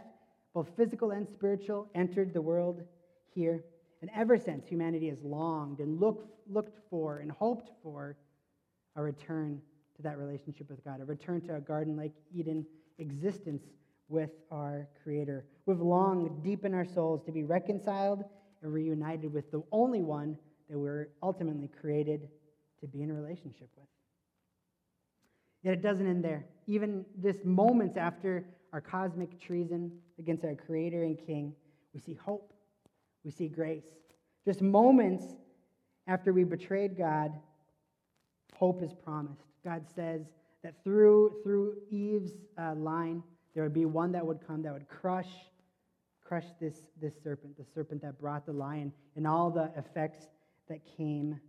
both 0.53 0.69
physical 0.77 1.11
and 1.11 1.27
spiritual, 1.27 1.89
entered 1.95 2.33
the 2.33 2.41
world 2.41 2.83
here. 3.33 3.63
And 4.01 4.11
ever 4.15 4.37
since, 4.37 4.67
humanity 4.67 5.09
has 5.09 5.17
longed 5.23 5.79
and 5.79 5.99
looked, 5.99 6.29
looked 6.47 6.77
for 6.89 7.17
and 7.17 7.31
hoped 7.31 7.71
for 7.81 8.15
a 8.95 9.01
return 9.01 9.59
to 9.95 10.03
that 10.03 10.19
relationship 10.19 10.69
with 10.69 10.83
God, 10.85 11.01
a 11.01 11.05
return 11.05 11.41
to 11.41 11.55
a 11.55 11.59
garden 11.59 11.97
like 11.97 12.13
Eden 12.31 12.63
existence 12.99 13.63
with 14.07 14.29
our 14.51 14.87
Creator. 15.03 15.45
We've 15.65 15.81
longed 15.81 16.43
deep 16.43 16.63
in 16.63 16.75
our 16.75 16.85
souls 16.85 17.23
to 17.25 17.31
be 17.31 17.43
reconciled 17.43 18.23
and 18.61 18.71
reunited 18.71 19.33
with 19.33 19.51
the 19.51 19.63
only 19.71 20.03
one 20.03 20.37
that 20.69 20.77
we're 20.77 21.09
ultimately 21.23 21.69
created 21.81 22.29
to 22.81 22.87
be 22.87 23.01
in 23.01 23.11
relationship 23.11 23.69
with. 23.75 23.87
Yet 25.67 25.73
it 25.73 25.81
doesn't 25.81 26.07
end 26.07 26.23
there. 26.23 26.45
Even 26.65 27.03
this 27.17 27.43
moments 27.43 27.97
after 27.97 28.45
our 28.71 28.79
cosmic 28.79 29.37
treason 29.37 29.91
against 30.17 30.45
our 30.45 30.55
Creator 30.55 31.03
and 31.03 31.17
King, 31.17 31.53
we 31.93 31.99
see 31.99 32.13
hope, 32.13 32.53
we 33.25 33.31
see 33.31 33.49
grace. 33.49 33.83
Just 34.45 34.61
moments 34.61 35.25
after 36.07 36.31
we 36.31 36.45
betrayed 36.45 36.97
God, 36.97 37.33
hope 38.55 38.81
is 38.81 38.93
promised. 38.93 39.43
God 39.65 39.83
says 39.93 40.21
that 40.63 40.81
through, 40.85 41.35
through 41.43 41.75
Eve's 41.91 42.31
uh, 42.57 42.73
line, 42.73 43.21
there 43.53 43.63
would 43.63 43.73
be 43.73 43.83
one 43.83 44.13
that 44.13 44.25
would 44.25 44.39
come 44.47 44.61
that 44.61 44.71
would 44.71 44.87
crush, 44.87 45.27
crush 46.23 46.45
this, 46.61 46.75
this 47.01 47.15
serpent, 47.21 47.57
the 47.57 47.65
serpent 47.75 48.01
that 48.03 48.21
brought 48.21 48.45
the 48.45 48.53
lion, 48.53 48.93
and 49.17 49.27
all 49.27 49.51
the 49.51 49.69
effects 49.75 50.27
that 50.69 50.79
came 50.95 51.41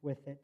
with 0.00 0.26
it. 0.26 0.40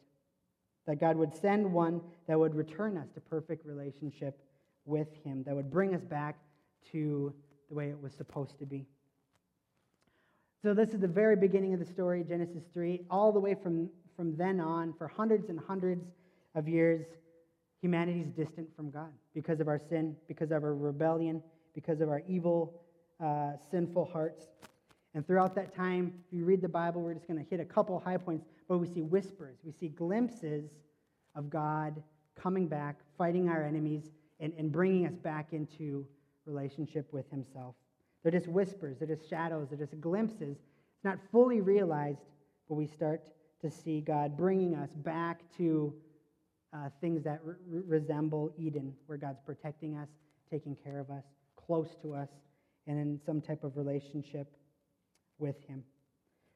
That 0.86 1.00
God 1.00 1.16
would 1.16 1.34
send 1.34 1.72
one 1.72 2.00
that 2.26 2.38
would 2.38 2.54
return 2.54 2.96
us 2.96 3.08
to 3.14 3.20
perfect 3.20 3.64
relationship 3.64 4.40
with 4.84 5.08
Him, 5.24 5.44
that 5.44 5.54
would 5.54 5.70
bring 5.70 5.94
us 5.94 6.02
back 6.02 6.36
to 6.90 7.32
the 7.68 7.74
way 7.74 7.88
it 7.88 8.00
was 8.00 8.12
supposed 8.12 8.58
to 8.58 8.66
be. 8.66 8.86
So, 10.62 10.74
this 10.74 10.90
is 10.90 11.00
the 11.00 11.08
very 11.08 11.36
beginning 11.36 11.74
of 11.74 11.80
the 11.80 11.86
story, 11.86 12.24
Genesis 12.26 12.62
3. 12.72 13.00
All 13.10 13.32
the 13.32 13.40
way 13.40 13.54
from, 13.54 13.88
from 14.16 14.36
then 14.36 14.60
on, 14.60 14.94
for 14.96 15.08
hundreds 15.08 15.48
and 15.48 15.58
hundreds 15.58 16.04
of 16.54 16.68
years, 16.68 17.04
humanity 17.80 18.20
is 18.20 18.28
distant 18.30 18.68
from 18.76 18.90
God 18.90 19.10
because 19.34 19.60
of 19.60 19.68
our 19.68 19.78
sin, 19.78 20.16
because 20.28 20.52
of 20.52 20.62
our 20.62 20.74
rebellion, 20.74 21.42
because 21.74 22.00
of 22.00 22.08
our 22.08 22.22
evil, 22.28 22.80
uh, 23.20 23.52
sinful 23.70 24.04
hearts. 24.12 24.46
And 25.14 25.26
throughout 25.26 25.54
that 25.56 25.74
time, 25.74 26.14
if 26.26 26.32
you 26.32 26.44
read 26.44 26.62
the 26.62 26.68
Bible, 26.68 27.02
we're 27.02 27.14
just 27.14 27.26
going 27.26 27.42
to 27.42 27.50
hit 27.50 27.60
a 27.60 27.64
couple 27.64 27.98
high 27.98 28.16
points, 28.16 28.46
but 28.68 28.78
we 28.78 28.86
see 28.86 29.02
whispers, 29.02 29.58
we 29.64 29.72
see 29.72 29.88
glimpses 29.88 30.70
of 31.34 31.50
God 31.50 32.02
coming 32.40 32.66
back, 32.66 32.96
fighting 33.18 33.48
our 33.48 33.62
enemies, 33.62 34.10
and, 34.40 34.52
and 34.58 34.72
bringing 34.72 35.06
us 35.06 35.14
back 35.14 35.52
into 35.52 36.06
relationship 36.46 37.12
with 37.12 37.30
Himself. 37.30 37.74
They're 38.22 38.32
just 38.32 38.48
whispers, 38.48 38.98
they're 38.98 39.14
just 39.14 39.28
shadows, 39.28 39.68
they're 39.68 39.78
just 39.78 40.00
glimpses. 40.00 40.56
It's 40.56 41.04
not 41.04 41.18
fully 41.30 41.60
realized, 41.60 42.20
but 42.68 42.74
we 42.76 42.86
start 42.86 43.22
to 43.62 43.70
see 43.70 44.00
God 44.00 44.36
bringing 44.36 44.74
us 44.74 44.90
back 44.96 45.40
to 45.58 45.94
uh, 46.72 46.88
things 47.00 47.22
that 47.24 47.40
re- 47.44 47.56
resemble 47.86 48.52
Eden, 48.58 48.94
where 49.06 49.18
God's 49.18 49.40
protecting 49.44 49.96
us, 49.96 50.08
taking 50.50 50.76
care 50.76 50.98
of 50.98 51.10
us, 51.10 51.24
close 51.56 51.96
to 52.02 52.14
us, 52.14 52.28
and 52.86 52.98
in 52.98 53.20
some 53.24 53.40
type 53.40 53.62
of 53.64 53.76
relationship 53.76 54.48
with 55.38 55.56
Him. 55.66 55.84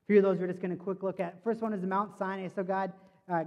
Few 0.06 0.18
of 0.18 0.22
those 0.22 0.38
we're 0.38 0.46
just 0.46 0.60
going 0.60 0.70
to 0.70 0.82
quick 0.82 1.02
look 1.02 1.20
at. 1.20 1.42
First 1.42 1.62
one 1.62 1.72
is 1.72 1.82
Mount 1.82 2.16
Sinai. 2.16 2.48
So 2.54 2.62
God 2.62 2.92
uh, 3.32 3.44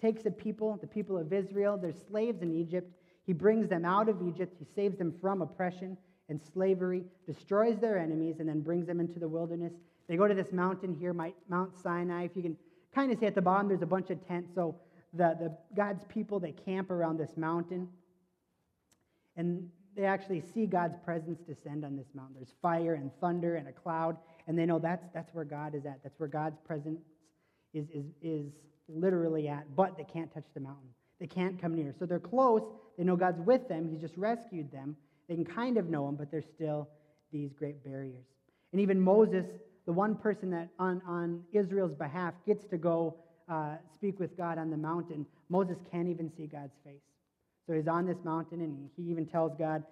takes 0.00 0.22
the 0.22 0.30
people, 0.30 0.78
the 0.80 0.86
people 0.86 1.16
of 1.16 1.32
Israel, 1.32 1.78
they're 1.78 1.92
slaves 2.08 2.42
in 2.42 2.54
Egypt. 2.54 2.92
He 3.26 3.32
brings 3.32 3.68
them 3.68 3.84
out 3.84 4.08
of 4.08 4.20
Egypt. 4.26 4.56
He 4.58 4.66
saves 4.74 4.98
them 4.98 5.14
from 5.20 5.42
oppression 5.42 5.96
and 6.28 6.40
slavery, 6.52 7.04
destroys 7.26 7.78
their 7.78 7.98
enemies, 7.98 8.36
and 8.38 8.48
then 8.48 8.60
brings 8.60 8.86
them 8.86 9.00
into 9.00 9.18
the 9.18 9.28
wilderness. 9.28 9.72
They 10.08 10.16
go 10.16 10.28
to 10.28 10.34
this 10.34 10.52
mountain 10.52 10.96
here, 10.98 11.12
Mount 11.12 11.78
Sinai. 11.82 12.24
If 12.24 12.36
you 12.36 12.42
can 12.42 12.56
kind 12.94 13.12
of 13.12 13.18
see 13.18 13.26
at 13.26 13.34
the 13.34 13.42
bottom, 13.42 13.68
there's 13.68 13.82
a 13.82 13.86
bunch 13.86 14.10
of 14.10 14.26
tents. 14.26 14.54
So 14.54 14.76
the, 15.12 15.36
the 15.38 15.56
God's 15.76 16.04
people, 16.04 16.38
they 16.38 16.52
camp 16.52 16.90
around 16.90 17.18
this 17.18 17.36
mountain. 17.36 17.88
And 19.36 19.68
they 19.96 20.04
actually 20.04 20.42
see 20.54 20.66
God's 20.66 20.96
presence 21.04 21.40
descend 21.40 21.84
on 21.84 21.96
this 21.96 22.06
mountain. 22.14 22.36
There's 22.36 22.54
fire 22.62 22.94
and 22.94 23.10
thunder 23.20 23.56
and 23.56 23.68
a 23.68 23.72
cloud, 23.72 24.16
and 24.50 24.58
they 24.58 24.66
know 24.66 24.80
that's, 24.80 25.06
that's 25.14 25.32
where 25.32 25.44
God 25.44 25.76
is 25.76 25.86
at. 25.86 26.00
That's 26.02 26.18
where 26.18 26.28
God's 26.28 26.58
presence 26.66 26.98
is, 27.72 27.86
is, 27.94 28.06
is 28.20 28.46
literally 28.88 29.46
at, 29.46 29.76
but 29.76 29.96
they 29.96 30.02
can't 30.02 30.34
touch 30.34 30.46
the 30.54 30.60
mountain. 30.60 30.88
They 31.20 31.28
can't 31.28 31.62
come 31.62 31.72
near. 31.76 31.94
So 31.96 32.04
they're 32.04 32.18
close. 32.18 32.62
They 32.98 33.04
know 33.04 33.14
God's 33.14 33.38
with 33.42 33.68
them. 33.68 33.88
He's 33.88 34.00
just 34.00 34.16
rescued 34.16 34.72
them. 34.72 34.96
They 35.28 35.36
can 35.36 35.44
kind 35.44 35.76
of 35.76 35.88
know 35.88 36.08
him, 36.08 36.16
but 36.16 36.32
there's 36.32 36.48
still 36.52 36.88
these 37.30 37.52
great 37.52 37.84
barriers. 37.84 38.24
And 38.72 38.80
even 38.80 39.00
Moses, 39.00 39.46
the 39.86 39.92
one 39.92 40.16
person 40.16 40.50
that 40.50 40.68
on, 40.80 41.00
on 41.06 41.44
Israel's 41.52 41.94
behalf 41.94 42.34
gets 42.44 42.64
to 42.70 42.76
go 42.76 43.18
uh, 43.48 43.76
speak 43.94 44.18
with 44.18 44.36
God 44.36 44.58
on 44.58 44.68
the 44.68 44.76
mountain, 44.76 45.26
Moses 45.48 45.76
can't 45.92 46.08
even 46.08 46.28
see 46.36 46.48
God's 46.48 46.74
face. 46.84 47.02
So 47.68 47.74
he's 47.74 47.86
on 47.86 48.04
this 48.04 48.18
mountain 48.24 48.62
and 48.62 48.90
he 48.96 49.12
even 49.12 49.26
tells 49.26 49.52
God, 49.56 49.84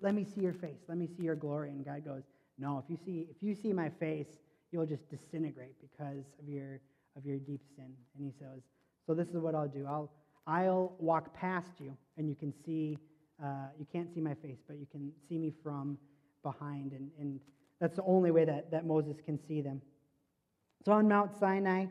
Let 0.00 0.14
me 0.14 0.24
see 0.24 0.42
your 0.42 0.52
face. 0.52 0.78
Let 0.86 0.96
me 0.96 1.08
see 1.08 1.24
your 1.24 1.34
glory. 1.34 1.70
And 1.70 1.84
God 1.84 2.04
goes, 2.04 2.22
No, 2.58 2.82
if 2.82 2.90
you 2.90 2.96
see, 2.96 3.26
if 3.30 3.42
you 3.42 3.54
see 3.54 3.72
my 3.72 3.88
face, 3.88 4.38
you'll 4.72 4.86
just 4.86 5.08
disintegrate 5.10 5.74
because 5.80 6.24
of 6.40 6.48
your, 6.48 6.80
of 7.16 7.24
your 7.24 7.38
deep 7.38 7.62
sin. 7.76 7.92
And 8.16 8.24
he 8.24 8.32
says, 8.38 8.62
So 9.06 9.14
this 9.14 9.28
is 9.28 9.36
what 9.36 9.54
I'll 9.54 9.68
do. 9.68 9.86
I'll, 9.86 10.10
I'll 10.46 10.94
walk 10.98 11.34
past 11.34 11.80
you 11.80 11.96
and 12.16 12.28
you 12.28 12.34
can 12.34 12.52
see, 12.64 12.98
uh, 13.42 13.68
you 13.78 13.86
can't 13.92 14.12
see 14.12 14.20
my 14.20 14.34
face, 14.34 14.58
but 14.66 14.78
you 14.78 14.86
can 14.90 15.12
see 15.28 15.38
me 15.38 15.52
from 15.62 15.98
behind. 16.42 16.92
And, 16.92 17.10
and 17.18 17.40
that's 17.80 17.96
the 17.96 18.04
only 18.04 18.30
way 18.30 18.44
that, 18.44 18.70
that 18.70 18.86
Moses 18.86 19.16
can 19.24 19.38
see 19.38 19.60
them. 19.60 19.82
So 20.84 20.92
on 20.92 21.08
Mount 21.08 21.32
Sinai, 21.38 21.86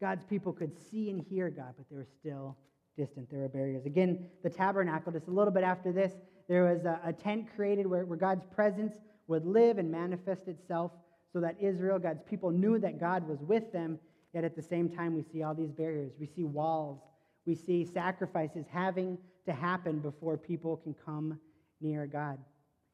God's 0.00 0.24
people 0.24 0.52
could 0.52 0.72
see 0.90 1.10
and 1.10 1.20
hear 1.20 1.50
God, 1.50 1.74
but 1.76 1.88
they 1.90 1.96
were 1.96 2.06
still 2.18 2.56
distant. 2.96 3.30
There 3.30 3.40
were 3.40 3.48
barriers. 3.48 3.84
Again, 3.84 4.26
the 4.42 4.50
tabernacle, 4.50 5.12
just 5.12 5.28
a 5.28 5.30
little 5.30 5.52
bit 5.52 5.62
after 5.62 5.92
this, 5.92 6.12
there 6.48 6.64
was 6.64 6.84
a, 6.84 7.00
a 7.04 7.12
tent 7.12 7.46
created 7.54 7.86
where, 7.86 8.04
where 8.06 8.18
God's 8.18 8.44
presence 8.54 8.94
would 9.30 9.46
live 9.46 9.78
and 9.78 9.90
manifest 9.90 10.48
itself 10.48 10.90
so 11.32 11.40
that 11.40 11.56
Israel, 11.60 12.00
God's 12.00 12.22
people, 12.28 12.50
knew 12.50 12.78
that 12.80 12.98
God 12.98 13.26
was 13.26 13.38
with 13.40 13.72
them. 13.72 13.98
Yet 14.34 14.44
at 14.44 14.56
the 14.56 14.62
same 14.62 14.88
time, 14.88 15.14
we 15.14 15.22
see 15.22 15.44
all 15.44 15.54
these 15.54 15.70
barriers. 15.70 16.12
We 16.18 16.26
see 16.26 16.44
walls. 16.44 17.00
We 17.46 17.54
see 17.54 17.84
sacrifices 17.84 18.66
having 18.70 19.16
to 19.46 19.52
happen 19.52 20.00
before 20.00 20.36
people 20.36 20.76
can 20.78 20.94
come 21.06 21.38
near 21.80 22.06
God. 22.06 22.38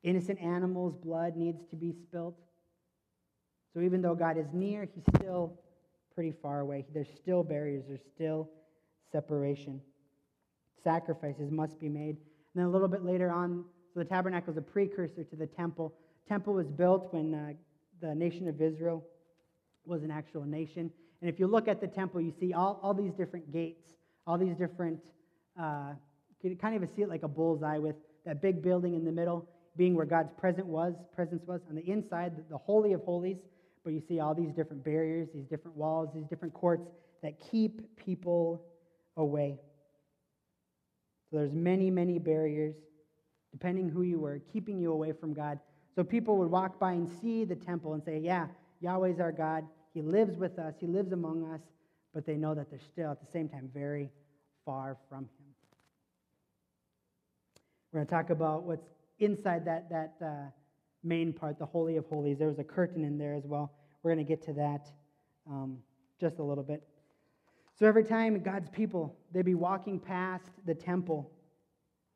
Innocent 0.03 0.39
animals' 0.41 0.95
blood 0.95 1.37
needs 1.37 1.65
to 1.71 1.77
be 1.77 1.93
spilt. 1.93 2.37
So 3.73 3.81
even 3.81 4.03
though 4.03 4.15
God 4.15 4.37
is 4.37 4.47
near, 4.53 4.87
he's 4.95 5.05
still 5.17 5.59
pretty 6.15 6.35
far 6.43 6.61
away. 6.61 6.85
There's 6.93 7.13
still 7.17 7.43
barriers, 7.43 7.85
there's 7.89 8.05
still 8.15 8.51
separation. 9.11 9.81
Sacrifices 10.85 11.51
must 11.51 11.81
be 11.81 11.89
made. 11.89 12.17
And 12.17 12.55
then 12.55 12.67
a 12.67 12.71
little 12.71 12.89
bit 12.89 13.05
later 13.05 13.31
on, 13.31 13.65
so 13.93 14.01
the 14.01 14.05
tabernacle 14.05 14.53
is 14.53 14.59
a 14.59 14.63
precursor 14.63 15.25
to 15.25 15.37
the 15.37 15.47
temple. 15.47 15.95
Temple 16.29 16.55
was 16.55 16.67
built 16.67 17.13
when 17.13 17.35
uh, 17.35 17.53
the 18.01 18.15
nation 18.15 18.49
of 18.49 18.61
Israel 18.61 19.05
was 19.85 20.03
an 20.03 20.11
actual 20.11 20.45
nation. 20.45 20.91
And 21.21 21.31
if 21.31 21.39
you 21.39 21.47
look 21.47 21.69
at 21.69 21.81
the 21.81 21.87
temple, 21.87 22.21
you 22.21 22.33
see 22.39 22.53
all, 22.53 22.81
all 22.83 22.95
these 22.95 23.13
different 23.13 23.53
gates, 23.53 23.95
all 24.27 24.37
these 24.37 24.57
different, 24.57 25.01
uh, 25.59 25.93
you 26.43 26.51
can 26.51 26.59
kind 26.59 26.83
of 26.83 26.89
see 26.95 27.03
it 27.03 27.09
like 27.09 27.23
a 27.23 27.29
bullseye 27.29 27.79
with 27.79 27.97
that 28.25 28.43
big 28.43 28.63
building 28.63 28.95
in 28.95 29.05
the 29.05 29.13
middle 29.13 29.49
being 29.77 29.95
where 29.95 30.07
God's 30.07 30.33
presence 30.39 30.67
was, 30.67 30.95
presence 31.15 31.43
was. 31.47 31.61
On 31.69 31.75
the 31.75 31.89
inside, 31.89 32.33
the, 32.49 32.59
Holy 32.59 32.93
of 32.93 33.03
Holies, 33.03 33.37
but 33.85 33.93
you 33.93 34.01
see 34.01 34.21
all 34.21 34.35
these 34.35 34.53
different 34.53 34.83
barriers, 34.83 35.29
these 35.35 35.45
different 35.45 35.77
walls, 35.77 36.09
these 36.15 36.27
different 36.27 36.55
courts 36.55 36.89
that 37.23 37.35
keep 37.51 37.97
people 37.97 38.65
away. 39.17 39.59
So 41.31 41.39
there's 41.39 41.53
many, 41.53 41.91
many 41.91 42.19
barriers, 42.19 42.75
depending 43.53 43.89
who 43.89 44.03
you 44.03 44.19
were, 44.19 44.41
keeping 44.53 44.81
you 44.81 44.93
away 44.93 45.13
from 45.13 45.35
God. 45.35 45.61
So 45.97 46.05
people 46.05 46.37
would 46.37 46.51
walk 46.51 46.79
by 46.79 46.93
and 46.93 47.09
see 47.09 47.45
the 47.45 47.57
temple 47.57 47.95
and 47.95 48.05
say, 48.05 48.19
Yeah, 48.19 48.49
Yahweh's 48.81 49.19
our 49.19 49.33
God. 49.33 49.65
He 49.95 50.03
lives 50.03 50.37
with 50.37 50.59
us, 50.59 50.75
He 50.79 50.87
lives 50.87 51.13
among 51.13 51.51
us, 51.53 51.63
but 52.13 52.27
they 52.27 52.37
know 52.37 52.55
that 52.55 52.71
they're 52.71 52.79
still 52.79 53.11
at 53.11 53.21
the 53.21 53.33
same 53.33 53.49
time 53.49 53.71
very 53.73 54.11
far 54.67 54.99
from 55.09 55.21
Him. 55.21 55.47
We're 57.91 58.01
going 58.01 58.07
to 58.07 58.13
talk 58.13 58.31
about 58.31 58.65
what's 58.65 58.87
inside 59.21 59.65
that, 59.65 59.89
that 59.89 60.15
uh, 60.23 60.51
main 61.03 61.33
part, 61.33 61.59
the 61.59 61.65
Holy 61.65 61.97
of 61.97 62.05
Holies. 62.07 62.39
There 62.39 62.49
was 62.49 62.59
a 62.59 62.65
curtain 62.65 63.03
in 63.03 63.17
there 63.17 63.35
as 63.35 63.47
well. 63.47 63.73
We're 64.03 64.13
going 64.13 64.25
to 64.25 64.29
get 64.29 64.45
to 64.47 64.53
that 64.53 64.91
um, 65.49 65.79
just 66.21 66.39
a 66.39 66.43
little 66.43 66.65
bit. 66.65 66.83
So 67.79 67.87
every 67.87 68.05
time 68.05 68.39
God's 68.41 68.69
people, 68.69 69.17
they'd 69.33 69.47
be 69.47 69.55
walking 69.55 69.99
past 69.99 70.51
the 70.67 70.75
temple, 70.75 71.31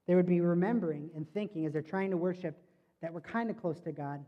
they 0.06 0.14
would 0.14 0.26
be 0.26 0.42
remembering 0.42 1.08
and 1.16 1.26
thinking 1.32 1.64
as 1.64 1.72
they're 1.72 1.80
trying 1.80 2.10
to 2.10 2.18
worship 2.18 2.58
that 3.02 3.12
we're 3.12 3.21
kind 3.21 3.50
of 3.50 3.61
close 3.61 3.80
to 3.80 3.92
God, 3.92 4.25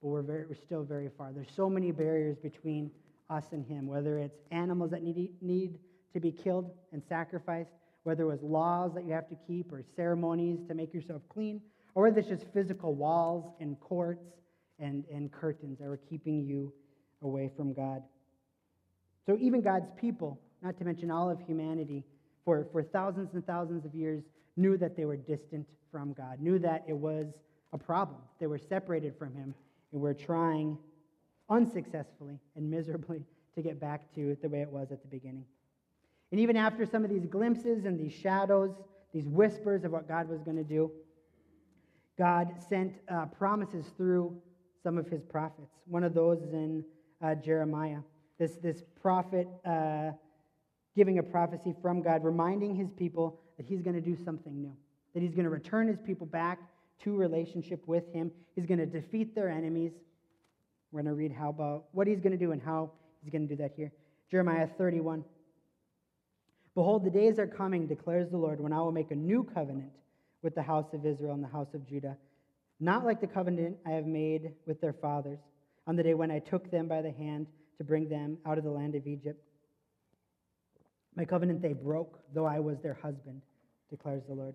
but 0.00 0.08
we're, 0.08 0.22
very, 0.22 0.46
we're 0.46 0.54
still 0.54 0.82
very 0.82 1.10
far. 1.16 1.32
There's 1.32 1.52
so 1.54 1.68
many 1.68 1.92
barriers 1.92 2.36
between 2.38 2.90
us 3.28 3.44
and 3.52 3.64
Him, 3.66 3.86
whether 3.86 4.18
it's 4.18 4.38
animals 4.50 4.90
that 4.90 5.02
need, 5.02 5.32
need 5.40 5.78
to 6.14 6.20
be 6.20 6.32
killed 6.32 6.70
and 6.92 7.02
sacrificed, 7.08 7.70
whether 8.02 8.24
it 8.24 8.26
was 8.26 8.42
laws 8.42 8.92
that 8.94 9.04
you 9.04 9.12
have 9.12 9.28
to 9.28 9.36
keep 9.46 9.72
or 9.72 9.82
ceremonies 9.96 10.58
to 10.68 10.74
make 10.74 10.92
yourself 10.94 11.22
clean, 11.28 11.60
or 11.94 12.04
whether 12.04 12.20
it's 12.20 12.28
just 12.28 12.46
physical 12.52 12.94
walls 12.94 13.52
and 13.60 13.78
courts 13.80 14.24
and, 14.78 15.04
and 15.12 15.30
curtains 15.30 15.78
that 15.78 15.86
were 15.86 16.00
keeping 16.08 16.40
you 16.40 16.72
away 17.22 17.50
from 17.56 17.72
God. 17.72 18.02
So 19.26 19.36
even 19.38 19.60
God's 19.60 19.90
people, 20.00 20.40
not 20.62 20.78
to 20.78 20.84
mention 20.84 21.10
all 21.10 21.30
of 21.30 21.40
humanity, 21.40 22.04
for, 22.44 22.66
for 22.72 22.82
thousands 22.82 23.34
and 23.34 23.46
thousands 23.46 23.84
of 23.84 23.94
years, 23.94 24.22
knew 24.56 24.76
that 24.78 24.96
they 24.96 25.04
were 25.04 25.16
distant 25.16 25.66
from 25.92 26.14
God, 26.14 26.40
knew 26.40 26.58
that 26.58 26.84
it 26.88 26.96
was 26.96 27.26
a 27.72 27.78
problem. 27.78 28.20
They 28.38 28.46
were 28.46 28.58
separated 28.58 29.16
from 29.16 29.34
Him 29.34 29.54
and 29.92 30.00
were 30.00 30.14
trying 30.14 30.78
unsuccessfully 31.48 32.38
and 32.56 32.70
miserably 32.70 33.22
to 33.54 33.62
get 33.62 33.80
back 33.80 34.14
to 34.14 34.36
the 34.42 34.48
way 34.48 34.62
it 34.62 34.70
was 34.70 34.92
at 34.92 35.02
the 35.02 35.08
beginning. 35.08 35.44
And 36.30 36.40
even 36.40 36.56
after 36.56 36.86
some 36.86 37.04
of 37.04 37.10
these 37.10 37.26
glimpses 37.26 37.84
and 37.84 37.98
these 37.98 38.12
shadows, 38.12 38.70
these 39.12 39.26
whispers 39.26 39.84
of 39.84 39.90
what 39.90 40.06
God 40.06 40.28
was 40.28 40.40
going 40.42 40.56
to 40.56 40.64
do, 40.64 40.90
God 42.16 42.52
sent 42.68 42.94
uh, 43.08 43.26
promises 43.26 43.86
through 43.96 44.40
some 44.82 44.98
of 44.98 45.08
his 45.08 45.22
prophets. 45.22 45.72
One 45.86 46.04
of 46.04 46.14
those 46.14 46.40
is 46.42 46.52
in 46.52 46.84
uh, 47.22 47.34
Jeremiah. 47.34 47.98
This, 48.38 48.56
this 48.62 48.84
prophet 49.02 49.48
uh, 49.64 50.12
giving 50.96 51.18
a 51.18 51.22
prophecy 51.22 51.74
from 51.82 52.02
God, 52.02 52.24
reminding 52.24 52.74
his 52.76 52.90
people 52.90 53.40
that 53.56 53.66
he's 53.66 53.82
going 53.82 53.96
to 53.96 54.00
do 54.00 54.16
something 54.24 54.60
new, 54.60 54.74
that 55.14 55.22
he's 55.22 55.34
going 55.34 55.44
to 55.44 55.50
return 55.50 55.88
his 55.88 55.98
people 55.98 56.26
back 56.26 56.58
to 57.04 57.16
relationship 57.16 57.86
with 57.86 58.04
him. 58.12 58.30
He's 58.54 58.66
going 58.66 58.78
to 58.78 58.86
defeat 58.86 59.34
their 59.34 59.48
enemies. 59.48 59.92
We're 60.92 61.02
going 61.02 61.14
to 61.14 61.18
read 61.18 61.32
how 61.32 61.50
about 61.50 61.84
what 61.92 62.06
he's 62.06 62.20
going 62.20 62.32
to 62.32 62.38
do 62.38 62.52
and 62.52 62.62
how 62.62 62.90
he's 63.22 63.32
going 63.32 63.46
to 63.46 63.54
do 63.54 63.62
that 63.62 63.72
here. 63.76 63.92
Jeremiah 64.30 64.68
31. 64.78 65.24
Behold, 66.74 67.04
the 67.04 67.10
days 67.10 67.38
are 67.38 67.46
coming, 67.46 67.86
declares 67.86 68.30
the 68.30 68.36
Lord, 68.36 68.60
when 68.60 68.72
I 68.72 68.78
will 68.78 68.92
make 68.92 69.10
a 69.10 69.16
new 69.16 69.44
covenant 69.44 69.92
with 70.42 70.54
the 70.54 70.62
house 70.62 70.86
of 70.92 71.04
Israel 71.04 71.34
and 71.34 71.42
the 71.42 71.48
house 71.48 71.74
of 71.74 71.86
Judah, 71.86 72.16
not 72.78 73.04
like 73.04 73.20
the 73.20 73.26
covenant 73.26 73.76
I 73.84 73.90
have 73.90 74.06
made 74.06 74.52
with 74.66 74.80
their 74.80 74.92
fathers 74.92 75.38
on 75.86 75.96
the 75.96 76.02
day 76.02 76.14
when 76.14 76.30
I 76.30 76.38
took 76.38 76.70
them 76.70 76.88
by 76.88 77.02
the 77.02 77.10
hand 77.10 77.46
to 77.78 77.84
bring 77.84 78.08
them 78.08 78.38
out 78.46 78.58
of 78.58 78.64
the 78.64 78.70
land 78.70 78.94
of 78.94 79.06
Egypt. 79.06 79.42
My 81.16 81.24
covenant 81.24 81.60
they 81.60 81.72
broke, 81.72 82.20
though 82.32 82.46
I 82.46 82.60
was 82.60 82.78
their 82.80 82.98
husband, 83.02 83.42
declares 83.90 84.22
the 84.28 84.34
Lord. 84.34 84.54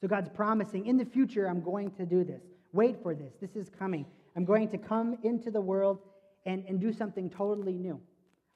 So 0.00 0.08
God's 0.08 0.28
promising, 0.28 0.86
in 0.86 0.96
the 0.96 1.04
future, 1.04 1.48
I'm 1.48 1.60
going 1.60 1.90
to 1.92 2.06
do 2.06 2.24
this. 2.24 2.42
Wait 2.72 3.02
for 3.02 3.14
this. 3.14 3.32
This 3.40 3.56
is 3.56 3.68
coming. 3.68 4.06
I'm 4.36 4.44
going 4.44 4.68
to 4.68 4.78
come 4.78 5.18
into 5.24 5.50
the 5.50 5.60
world 5.60 5.98
and, 6.46 6.64
and 6.68 6.80
do 6.80 6.92
something 6.92 7.28
totally 7.28 7.72
new. 7.72 8.00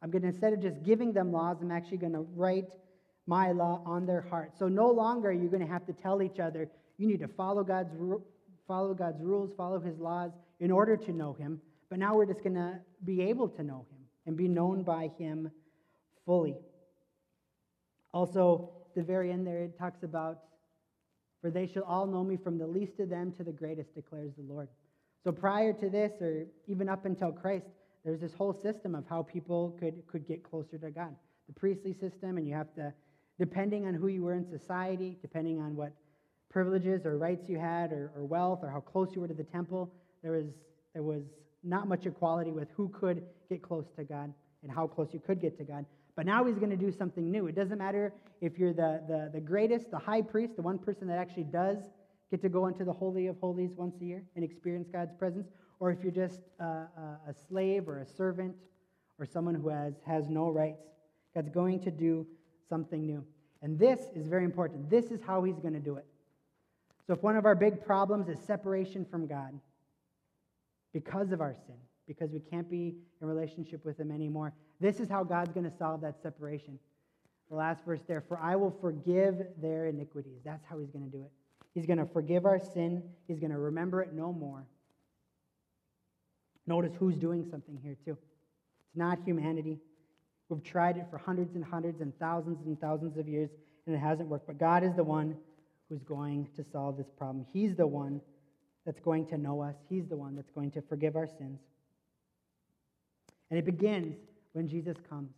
I'm 0.02 0.11
going 0.11 0.22
to, 0.22 0.28
instead 0.28 0.52
of 0.52 0.61
just 0.61 0.83
giving 0.83 1.12
them 1.12 1.33
laws, 1.33 1.59
I'm 1.61 1.70
actually 1.70 1.98
going 1.98 2.12
to 2.12 2.26
write 2.35 2.70
my 3.26 3.52
law 3.52 3.83
on 3.85 4.07
their 4.07 4.20
heart. 4.20 4.52
So 4.59 4.68
no 4.68 4.90
longer 4.90 5.28
are 5.28 5.33
you 5.33 5.48
going 5.48 5.64
to 5.64 5.72
have 5.72 5.87
to 5.87 5.92
tell 5.92 6.22
each 6.22 6.40
other, 6.40 6.68
you 6.98 7.07
need 7.07 7.20
to 7.20 7.28
follow 7.28 7.64
God's, 7.64 7.90
follow 8.66 8.94
God's 8.94 9.20
rules, 9.22 9.52
follow 9.57 9.81
his 9.81 9.98
laws 9.98 10.33
in 10.61 10.70
order 10.70 10.96
to 10.96 11.12
know 11.12 11.33
him. 11.33 11.61
But 11.88 11.98
now 11.98 12.14
we're 12.14 12.26
just 12.26 12.42
going 12.42 12.55
to 12.55 12.78
be 13.05 13.22
able 13.22 13.48
to 13.50 13.62
know 13.62 13.87
him 13.90 13.98
and 14.26 14.37
be 14.37 14.48
known 14.48 14.83
by 14.83 15.11
him 15.18 15.50
fully. 16.24 16.57
Also, 18.12 18.70
the 18.94 19.02
very 19.02 19.33
end 19.33 19.46
there, 19.46 19.64
it 19.64 19.78
talks 19.78 20.02
about, 20.02 20.38
for 21.42 21.50
they 21.50 21.66
shall 21.66 21.83
all 21.83 22.07
know 22.07 22.24
me 22.24 22.37
from 22.37 22.57
the 22.57 22.66
least 22.66 23.00
of 23.00 23.11
them 23.11 23.33
to 23.33 23.44
the 23.44 23.52
greatest, 23.52 23.94
declares 23.94 24.33
the 24.38 24.50
Lord. 24.50 24.68
So 25.24 25.33
prior 25.33 25.72
to 25.74 25.90
this, 25.90 26.12
or 26.20 26.46
even 26.66 26.88
up 26.88 27.05
until 27.05 27.33
Christ, 27.33 27.66
there's 28.05 28.20
this 28.20 28.33
whole 28.33 28.55
system 28.55 28.94
of 28.94 29.05
how 29.09 29.22
people 29.22 29.76
could, 29.78 30.07
could 30.07 30.26
get 30.26 30.42
closer 30.42 30.78
to 30.78 30.90
God. 30.90 31.14
The 31.48 31.55
priestly 31.55 31.92
system, 31.92 32.38
and 32.38 32.46
you 32.46 32.55
have 32.55 32.72
to 32.76 32.94
depending 33.38 33.87
on 33.87 33.94
who 33.94 34.09
you 34.09 34.22
were 34.22 34.35
in 34.35 34.46
society, 34.48 35.16
depending 35.20 35.61
on 35.61 35.74
what 35.74 35.92
privileges 36.50 37.07
or 37.07 37.16
rights 37.18 37.48
you 37.48 37.59
had 37.59 37.92
or, 37.92 38.12
or 38.14 38.24
wealth 38.24 38.61
or 38.62 38.70
how 38.70 38.81
close 38.81 39.09
you 39.14 39.20
were 39.20 39.28
to 39.28 39.35
the 39.35 39.42
temple, 39.42 39.92
there 40.22 40.33
was, 40.33 40.46
there 40.92 41.02
was 41.02 41.22
not 41.64 41.88
much 41.88 42.07
equality 42.07 42.52
with 42.52 42.68
who 42.76 42.88
could 42.90 43.22
get 43.48 43.62
close 43.62 43.87
to 43.96 44.05
God 44.05 44.33
and 44.62 44.70
how 44.70 44.87
close 44.87 45.09
you 45.12 45.20
could 45.20 45.40
get 45.40 45.57
to 45.59 45.64
God. 45.64 45.85
But 46.14 46.27
now 46.27 46.44
he's 46.44 46.59
going 46.59 46.70
to 46.70 46.77
do 46.77 46.90
something 46.90 47.31
new. 47.31 47.46
It 47.46 47.55
doesn't 47.55 47.79
matter 47.79 48.12
if 48.40 48.59
you're 48.59 48.75
the, 48.75 49.03
the, 49.09 49.31
the 49.33 49.40
greatest, 49.40 49.90
the 49.90 49.98
high 49.98 50.22
priest, 50.22 50.57
the 50.57 50.62
one 50.62 50.79
person 50.79 51.07
that 51.09 51.18
actually 51.18 51.44
does 51.44 51.79
get 52.31 52.42
to 52.42 52.48
go 52.48 52.66
into 52.66 52.85
the 52.85 52.92
Holy 52.92 53.27
of 53.29 53.37
Holies 53.38 53.72
once 53.77 53.96
a 54.01 54.05
year 54.05 54.22
and 54.37 54.44
experience 54.44 54.88
God's 54.92 55.12
presence, 55.12 55.48
or 55.81 55.90
if 55.90 56.03
you're 56.03 56.12
just 56.12 56.40
a, 56.61 56.64
a, 56.64 57.18
a 57.29 57.35
slave 57.48 57.88
or 57.88 57.98
a 57.98 58.07
servant 58.07 58.55
or 59.18 59.27
someone 59.27 59.55
who 59.55 59.68
has, 59.68 59.94
has 60.07 60.29
no 60.29 60.48
rights. 60.48 60.83
God's 61.35 61.51
going 61.51 61.81
to 61.81 61.90
do 61.90 62.27
something 62.68 63.07
new. 63.07 63.25
And 63.62 63.79
this 63.79 64.01
is 64.14 64.27
very 64.27 64.44
important. 64.44 64.90
This 64.90 65.07
is 65.07 65.20
how 65.27 65.42
he's 65.44 65.61
going 65.61 65.75
to 65.75 65.81
do 65.81 65.96
it. 65.96 66.07
So, 67.07 67.14
if 67.14 67.22
one 67.22 67.37
of 67.37 67.44
our 67.44 67.55
big 67.55 67.85
problems 67.85 68.29
is 68.29 68.38
separation 68.40 69.05
from 69.05 69.27
God 69.27 69.59
because 70.92 71.33
of 71.33 71.40
our 71.40 71.55
sin, 71.55 71.77
because 72.07 72.31
we 72.31 72.40
can't 72.40 72.70
be 72.70 72.96
in 73.20 73.27
relationship 73.27 73.85
with 73.85 73.98
him 73.98 74.11
anymore, 74.11 74.53
this 74.83 75.01
is 75.01 75.09
how 75.09 75.25
God's 75.25 75.53
going 75.53 75.68
to 75.68 75.77
solve 75.77 76.01
that 76.03 76.21
separation. 76.23 76.79
The 77.51 77.57
last 77.57 77.85
verse 77.85 78.01
there, 78.07 78.21
for 78.21 78.38
I 78.38 78.57
will 78.57 78.77
forgive 78.81 79.37
their 79.61 79.87
iniquities. 79.87 80.38
That's 80.45 80.64
how 80.64 80.79
he's 80.79 80.90
going 80.90 81.05
to 81.05 81.11
do 81.11 81.23
it. 81.23 81.31
He's 81.75 81.87
going 81.87 81.99
to 81.99 82.07
forgive 82.07 82.45
our 82.45 82.59
sin, 82.59 83.03
he's 83.27 83.38
going 83.38 83.53
to 83.53 83.59
remember 83.59 84.03
it 84.03 84.12
no 84.12 84.33
more. 84.33 84.66
Notice 86.66 86.92
who's 86.99 87.16
doing 87.16 87.47
something 87.51 87.79
here, 87.83 87.97
too. 88.05 88.12
It's 88.12 88.97
not 88.97 89.18
humanity, 89.25 89.79
We've 90.53 90.62
tried 90.62 90.99
it 90.99 91.07
for 91.11 91.16
hundreds 91.16 91.55
and 91.55 91.64
hundreds 91.64 92.03
and 92.03 92.12
thousands 92.18 92.66
and 92.66 92.79
thousands 92.79 93.16
of 93.16 93.27
years, 93.27 93.49
and 93.87 93.97
it 93.97 93.99
hasn't 93.99 94.29
worked. 94.29 94.47
But 94.47 94.59
God 94.59 94.85
is 94.85 94.95
the 94.95 95.03
one 95.03 95.35
who's 95.88 96.03
going 96.03 96.47
to 96.57 96.62
solve 96.62 96.99
this 96.99 97.09
problem. 97.16 97.47
He's 97.55 97.75
the 97.75 97.87
one 97.87 98.21
that's 98.85 99.01
going 99.01 99.25
to 99.29 99.38
know 99.38 99.62
us, 99.62 99.77
He's 99.88 100.07
the 100.09 100.16
one 100.16 100.37
that's 100.37 100.51
going 100.51 100.71
to 100.73 100.83
forgive 100.83 101.16
our 101.16 101.27
sins. 101.27 101.59
And 103.49 103.59
it 103.59 103.64
begins 103.64 104.18
when 104.52 104.68
Jesus 104.68 104.96
comes. 105.08 105.30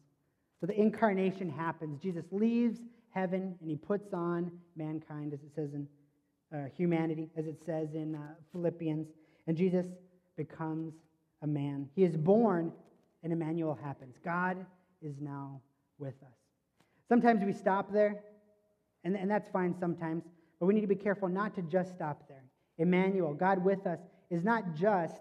So 0.61 0.67
the 0.67 0.79
incarnation 0.79 1.51
happens. 1.51 2.01
Jesus 2.01 2.25
leaves 2.31 2.79
heaven 3.11 3.57
and 3.61 3.71
he 3.71 3.77
puts 3.77 4.13
on 4.13 4.51
mankind, 4.77 5.33
as 5.33 5.41
it 5.41 5.55
says 5.55 5.75
in 5.75 5.87
uh, 6.55 6.69
humanity, 6.77 7.31
as 7.37 7.47
it 7.47 7.59
says 7.65 7.95
in 7.95 8.15
uh, 8.15 8.35
Philippians. 8.53 9.09
And 9.47 9.57
Jesus 9.57 9.87
becomes 10.37 10.95
a 11.43 11.47
man. 11.47 11.89
He 11.95 12.05
is 12.05 12.17
born, 12.17 12.73
and 13.23 13.33
Emmanuel 13.33 13.79
happens. 13.81 14.17
God 14.25 14.65
is 15.03 15.21
now 15.21 15.61
with 15.99 16.15
us. 16.23 16.39
Sometimes 17.09 17.45
we 17.45 17.53
stop 17.53 17.93
there, 17.93 18.21
and, 19.05 19.17
and 19.17 19.31
that's 19.31 19.49
fine 19.51 19.75
sometimes, 19.79 20.25
but 20.59 20.67
we 20.67 20.75
need 20.75 20.81
to 20.81 20.87
be 20.87 20.95
careful 20.95 21.29
not 21.29 21.55
to 21.57 21.63
just 21.63 21.93
stop 21.93 22.27
there. 22.29 22.45
Emmanuel, 22.79 23.35
God 23.35 23.63
with 23.63 23.87
us, 23.87 23.99
is 24.31 24.43
not 24.43 24.75
just 24.75 25.21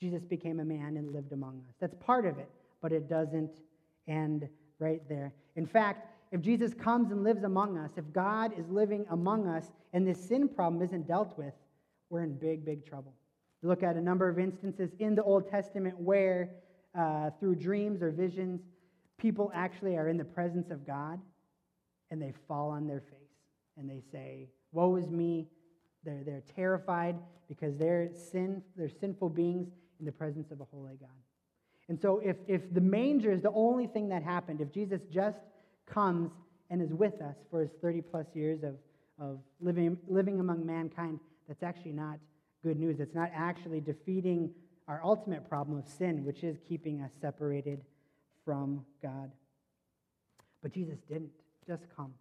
Jesus 0.00 0.24
became 0.24 0.60
a 0.60 0.64
man 0.64 0.96
and 0.96 1.12
lived 1.12 1.32
among 1.32 1.62
us. 1.68 1.74
That's 1.80 1.94
part 2.00 2.24
of 2.24 2.38
it, 2.38 2.48
but 2.80 2.92
it 2.92 3.08
doesn't 3.08 3.60
end 4.06 4.48
right 4.78 5.02
there. 5.08 5.32
In 5.56 5.66
fact, 5.66 6.06
if 6.30 6.40
Jesus 6.40 6.74
comes 6.74 7.10
and 7.10 7.24
lives 7.24 7.44
among 7.44 7.78
us, 7.78 7.90
if 7.96 8.12
God 8.12 8.52
is 8.58 8.68
living 8.68 9.06
among 9.10 9.48
us 9.48 9.70
and 9.92 10.06
this 10.06 10.22
sin 10.28 10.48
problem 10.48 10.82
isn't 10.82 11.06
dealt 11.06 11.36
with, 11.38 11.54
we're 12.10 12.22
in 12.22 12.34
big, 12.34 12.64
big 12.64 12.86
trouble. 12.86 13.14
You 13.62 13.68
look 13.68 13.82
at 13.82 13.96
a 13.96 14.00
number 14.00 14.28
of 14.28 14.38
instances 14.38 14.90
in 14.98 15.14
the 15.14 15.22
Old 15.22 15.50
Testament 15.50 15.98
where, 15.98 16.50
uh, 16.94 17.30
through 17.40 17.56
dreams 17.56 18.02
or 18.02 18.10
visions, 18.10 18.60
people 19.18 19.50
actually 19.54 19.96
are 19.96 20.08
in 20.08 20.16
the 20.16 20.24
presence 20.24 20.70
of 20.70 20.86
God 20.86 21.20
and 22.10 22.22
they 22.22 22.32
fall 22.46 22.70
on 22.70 22.86
their 22.86 23.00
face 23.00 23.18
and 23.76 23.88
they 23.88 24.02
say, 24.12 24.48
Woe 24.72 24.96
is 24.96 25.08
me. 25.08 25.48
They're, 26.04 26.22
they're 26.24 26.42
terrified 26.54 27.16
because 27.48 27.76
they're, 27.76 28.10
sin, 28.14 28.62
they're 28.76 28.88
sinful 28.88 29.30
beings 29.30 29.68
in 29.98 30.06
the 30.06 30.12
presence 30.12 30.50
of 30.50 30.60
a 30.60 30.64
holy 30.64 30.96
God. 31.00 31.08
And 31.88 31.98
so, 32.00 32.20
if, 32.22 32.36
if 32.46 32.72
the 32.72 32.80
manger 32.80 33.32
is 33.32 33.42
the 33.42 33.52
only 33.52 33.86
thing 33.86 34.08
that 34.10 34.22
happened, 34.22 34.60
if 34.60 34.72
Jesus 34.72 35.00
just 35.10 35.38
comes 35.86 36.30
and 36.70 36.82
is 36.82 36.92
with 36.92 37.20
us 37.22 37.36
for 37.50 37.60
his 37.60 37.70
30 37.80 38.02
plus 38.02 38.26
years 38.34 38.62
of, 38.62 38.74
of 39.18 39.38
living, 39.60 39.96
living 40.06 40.38
among 40.38 40.66
mankind, 40.66 41.18
that's 41.46 41.62
actually 41.62 41.92
not 41.92 42.18
good 42.62 42.78
news. 42.78 43.00
It's 43.00 43.14
not 43.14 43.30
actually 43.34 43.80
defeating 43.80 44.50
our 44.86 45.00
ultimate 45.02 45.48
problem 45.48 45.78
of 45.78 45.88
sin, 45.88 46.24
which 46.24 46.44
is 46.44 46.58
keeping 46.68 47.00
us 47.00 47.10
separated 47.20 47.80
from 48.44 48.84
God. 49.02 49.30
But 50.62 50.72
Jesus 50.72 50.98
didn't 51.08 51.30
just 51.66 51.84
come 51.96 52.12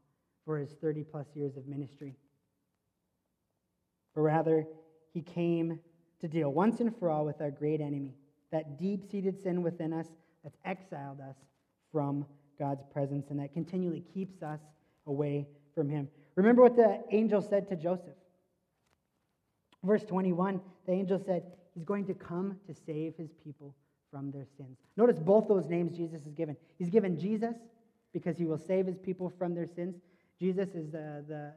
for 0.45 0.57
his 0.57 0.69
30 0.81 1.03
plus 1.03 1.27
years 1.33 1.57
of 1.57 1.67
ministry, 1.67 2.15
but 4.15 4.21
rather, 4.21 4.65
he 5.13 5.21
came 5.21 5.79
to 6.21 6.27
deal 6.27 6.51
once 6.51 6.79
and 6.79 6.95
for 6.97 7.09
all 7.09 7.25
with 7.25 7.41
our 7.41 7.51
great 7.51 7.81
enemy, 7.81 8.15
that 8.51 8.79
deep 8.79 9.03
seated 9.09 9.41
sin 9.41 9.61
within 9.61 9.93
us 9.93 10.07
that's 10.43 10.57
exiled 10.65 11.19
us 11.19 11.35
from 11.91 12.25
God's 12.59 12.83
presence 12.91 13.27
and 13.29 13.39
that 13.39 13.53
continually 13.53 14.03
keeps 14.13 14.41
us 14.41 14.59
away 15.05 15.47
from 15.75 15.89
Him. 15.89 16.07
Remember 16.35 16.61
what 16.61 16.75
the 16.75 17.03
angel 17.11 17.41
said 17.41 17.67
to 17.69 17.75
Joseph. 17.75 18.15
Verse 19.83 20.03
21, 20.03 20.59
the 20.85 20.91
angel 20.91 21.21
said, 21.23 21.43
He's 21.73 21.83
going 21.83 22.05
to 22.05 22.13
come 22.13 22.57
to 22.67 22.73
save 22.73 23.15
His 23.15 23.31
people 23.43 23.75
from 24.11 24.31
their 24.31 24.45
sins. 24.57 24.77
Notice 24.95 25.19
both 25.19 25.47
those 25.47 25.67
names 25.67 25.95
Jesus 25.95 26.25
is 26.25 26.33
given. 26.33 26.55
He's 26.77 26.89
given 26.89 27.19
Jesus 27.19 27.55
because 28.13 28.37
He 28.37 28.45
will 28.45 28.57
save 28.57 28.87
His 28.87 28.97
people 28.97 29.31
from 29.37 29.53
their 29.53 29.67
sins. 29.67 29.95
Jesus 30.39 30.69
is 30.69 30.91
the, 30.91 31.23
the, 31.27 31.53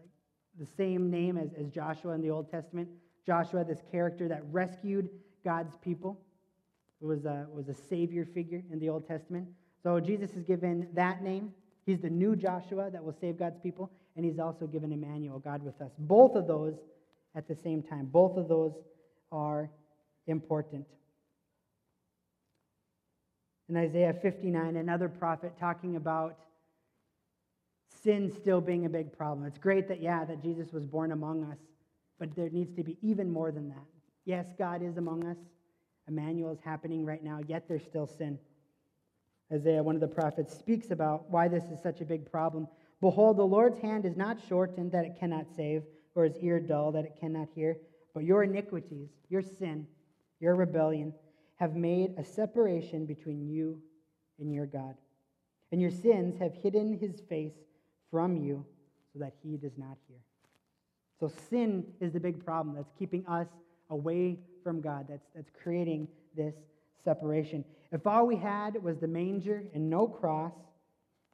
the 0.59 0.67
same 0.77 1.11
name 1.11 1.37
as, 1.37 1.51
as 1.59 1.69
Joshua 1.69 2.13
in 2.13 2.21
the 2.21 2.31
Old 2.31 2.51
Testament. 2.51 2.89
Joshua, 3.27 3.65
this 3.65 3.83
character 3.91 4.29
that 4.29 4.43
rescued 4.51 5.11
God's 5.45 5.77
people, 5.83 6.21
was 7.01 7.25
a, 7.25 7.47
was 7.53 7.69
a 7.69 7.75
savior 7.75 8.25
figure 8.25 8.63
in 8.71 8.79
the 8.79 8.89
Old 8.89 9.07
Testament. 9.07 9.49
So 9.83 10.01
Jesus 10.01 10.33
is 10.33 10.45
given 10.45 10.89
that 10.95 11.23
name. 11.23 11.53
He's 11.87 12.01
the 12.01 12.11
new 12.11 12.37
Joshua 12.37 12.91
that 12.91 13.03
will 13.03 13.17
save 13.21 13.39
God's 13.39 13.59
people, 13.63 13.91
and 14.17 14.25
he's 14.25 14.39
also 14.39 14.67
given 14.67 14.93
Emmanuel, 14.93 15.39
God 15.39 15.63
with 15.63 15.81
us. 15.81 15.91
Both 15.99 16.37
of 16.37 16.47
those 16.47 16.75
at 17.35 17.49
the 17.49 17.55
same 17.55 17.83
time. 17.83 18.07
Both 18.07 18.37
of 18.37 18.49
those 18.49 18.75
are 19.33 19.71
important. 20.27 20.87
In 23.69 23.77
Isaiah 23.77 24.15
59, 24.21 24.77
another 24.77 25.09
prophet 25.09 25.53
talking 25.59 25.97
about 25.97 26.37
sin 28.03 28.31
still 28.31 28.61
being 28.61 28.87
a 28.87 28.89
big 28.89 29.17
problem. 29.17 29.47
It's 29.47 29.59
great 29.59 29.89
that, 29.89 30.03
yeah, 30.03 30.25
that 30.25 30.43
Jesus 30.43 30.73
was 30.73 30.85
born 30.85 31.13
among 31.13 31.45
us, 31.45 31.59
but 32.19 32.35
there 32.35 32.51
needs 32.51 32.75
to 32.77 32.83
be 32.83 32.97
even 33.03 33.31
more 33.31 33.53
than 33.53 33.69
that. 33.69 33.85
Yes, 34.25 34.47
God 34.59 34.83
is 34.83 34.97
among 34.97 35.27
us. 35.27 35.37
Emmanuel 36.11 36.53
is 36.53 36.61
happening 36.65 37.07
right 37.07 37.23
now, 37.23 37.41
yet 37.47 37.67
there's 37.69 37.85
still 37.85 38.07
sin. 38.07 38.39
Isaiah, 39.53 39.83
one 39.83 39.95
of 39.95 40.01
the 40.01 40.09
prophets, 40.09 40.57
speaks 40.57 40.91
about 40.91 41.31
why 41.31 41.49
this 41.49 41.65
is 41.65 41.81
such 41.81 42.01
a 42.01 42.05
big 42.05 42.31
problem. 42.31 42.67
Behold, 43.01 43.39
the 43.39 43.43
Lord's 43.43 43.79
hand 43.79 44.05
is 44.05 44.17
not 44.17 44.39
shortened 44.49 44.93
that 44.93 45.05
it 45.05 45.17
cannot 45.19 45.47
save, 45.57 45.83
or 46.15 46.25
his 46.25 46.37
ear 46.41 46.61
dull 46.61 46.93
that 46.93 47.05
it 47.05 47.17
cannot 47.19 47.49
hear, 47.55 47.77
but 48.13 48.25
your 48.25 48.43
iniquities, 48.43 49.09
your 49.29 49.43
sin, 49.43 49.87
your 50.41 50.57
rebellion, 50.57 51.15
have 51.57 51.77
made 51.77 52.15
a 52.19 52.25
separation 52.25 53.07
between 53.07 53.49
you 53.49 53.81
and 54.39 54.53
your 54.53 54.67
God. 54.67 54.95
And 55.73 55.81
your 55.81 55.91
sins 55.91 56.39
have 56.39 56.55
hidden 56.55 56.99
his 56.99 57.21
face 57.29 57.55
from 58.11 58.37
you 58.37 58.67
so 59.13 59.21
that 59.21 59.35
he 59.43 59.57
does 59.57 59.79
not 59.79 59.97
hear. 60.09 60.19
So 61.21 61.31
sin 61.51 61.85
is 62.01 62.13
the 62.13 62.21
big 62.21 62.45
problem 62.45 62.75
that's 62.75 62.93
keeping 62.99 63.25
us 63.27 63.47
away 63.91 64.39
from 64.63 64.81
God, 64.81 65.07
that's, 65.09 65.27
that's 65.35 65.51
creating 65.63 66.09
this 66.37 66.55
separation. 67.05 67.65
If 67.93 68.07
all 68.07 68.27
we 68.27 68.37
had 68.37 68.83
was 68.83 68.99
the 68.99 69.09
manger 69.09 69.65
and 69.75 69.91
no 69.91 70.07
cross, 70.07 70.53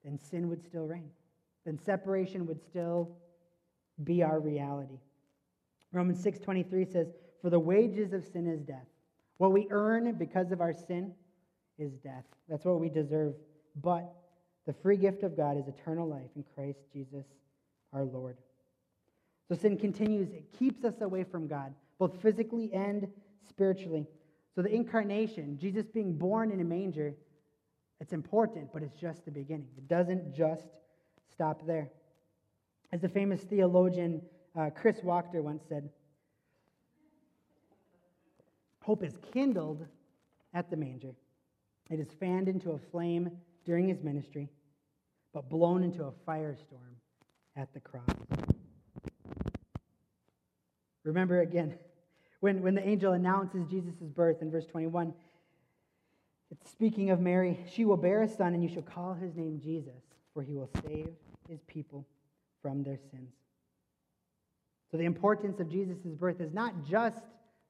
then 0.05 0.19
sin 0.19 0.49
would 0.49 0.65
still 0.65 0.87
reign. 0.87 1.11
Then 1.65 1.79
separation 1.79 2.47
would 2.47 2.63
still 2.63 3.11
be 4.05 4.23
our 4.23 4.41
reality. 4.41 4.99
Romans 5.93 6.23
6:23 6.23 6.85
says, 6.85 7.13
"For 7.41 7.51
the 7.51 7.59
wages 7.59 8.13
of 8.13 8.25
sin 8.25 8.47
is 8.47 8.61
death. 8.61 8.87
What 9.39 9.53
we 9.53 9.67
earn 9.71 10.15
because 10.15 10.53
of 10.53 10.61
our 10.61 10.73
sin 10.73 11.15
is 11.79 11.93
death. 11.99 12.25
That's 12.49 12.65
what 12.65 12.81
we 12.81 12.89
deserve. 12.89 13.35
But 13.83 14.15
the 14.65 14.73
free 14.73 14.97
gift 14.97 15.23
of 15.23 15.37
God 15.37 15.57
is 15.57 15.69
eternal 15.69 16.07
life 16.07 16.31
in 16.37 16.45
Christ 16.55 16.81
Jesus 16.93 17.27
our 17.93 18.05
Lord." 18.05 18.37
So 19.49 19.55
sin 19.55 19.77
continues, 19.77 20.33
it 20.33 20.53
keeps 20.53 20.85
us 20.85 21.01
away 21.01 21.25
from 21.25 21.47
God, 21.47 21.73
both 21.99 22.21
physically 22.23 22.71
and 22.73 23.09
spiritually. 23.49 24.07
So 24.55 24.63
the 24.63 24.75
incarnation, 24.75 25.59
Jesus 25.59 25.87
being 25.87 26.17
born 26.17 26.51
in 26.51 26.61
a 26.61 26.65
manger, 26.65 27.15
it's 28.01 28.13
important, 28.13 28.73
but 28.73 28.83
it's 28.83 28.97
just 28.97 29.25
the 29.25 29.31
beginning. 29.31 29.69
It 29.77 29.89
doesn't 29.89 30.35
just 30.35 30.67
stop 31.33 31.67
there. 31.67 31.91
As 32.93 33.01
the 33.01 33.09
famous 33.09 33.43
theologian 33.43 34.23
uh, 34.59 34.71
Chris 34.75 35.01
Wachter 35.01 35.43
once 35.43 35.63
said, 35.69 35.89
hope 38.83 39.03
is 39.03 39.15
kindled 39.33 39.85
at 40.55 40.71
the 40.71 40.77
manger. 40.77 41.15
It 41.91 42.01
is 42.01 42.09
fanned 42.19 42.49
into 42.49 42.73
a 42.73 42.79
flame 42.91 43.31
during 43.65 43.89
his 43.89 44.03
ministry, 44.03 44.49
but 45.33 45.49
blown 45.49 45.83
into 45.83 46.05
a 46.05 46.13
firestorm 46.27 46.95
at 47.57 47.73
the 47.75 47.81
cross. 47.81 48.56
Remember 51.07 51.41
again, 51.41 51.75
when, 52.41 52.61
when 52.63 52.75
the 52.75 52.87
angel 52.87 53.13
announces 53.13 53.65
Jesus' 53.71 53.95
birth 54.15 54.43
in 54.43 54.51
verse 54.51 54.67
21, 54.67 55.15
it's 56.51 56.71
speaking 56.71 57.11
of 57.11 57.21
Mary, 57.21 57.59
she 57.73 57.85
will 57.85 57.97
bear 57.97 58.23
a 58.23 58.29
son, 58.29 58.55
and 58.55 58.63
you 58.63 58.69
shall 58.69 58.83
call 58.83 59.15
his 59.15 59.35
name 59.35 59.61
Jesus, 59.63 60.03
for 60.35 60.43
he 60.43 60.55
will 60.55 60.71
save 60.87 61.09
his 61.49 61.61
people 61.67 62.07
from 62.63 62.83
their 62.83 62.99
sins. 63.11 63.33
So, 64.91 64.97
the 64.97 65.05
importance 65.05 65.59
of 65.59 65.69
Jesus' 65.69 66.15
birth 66.19 66.41
is 66.41 66.53
not 66.53 66.85
just 66.85 67.23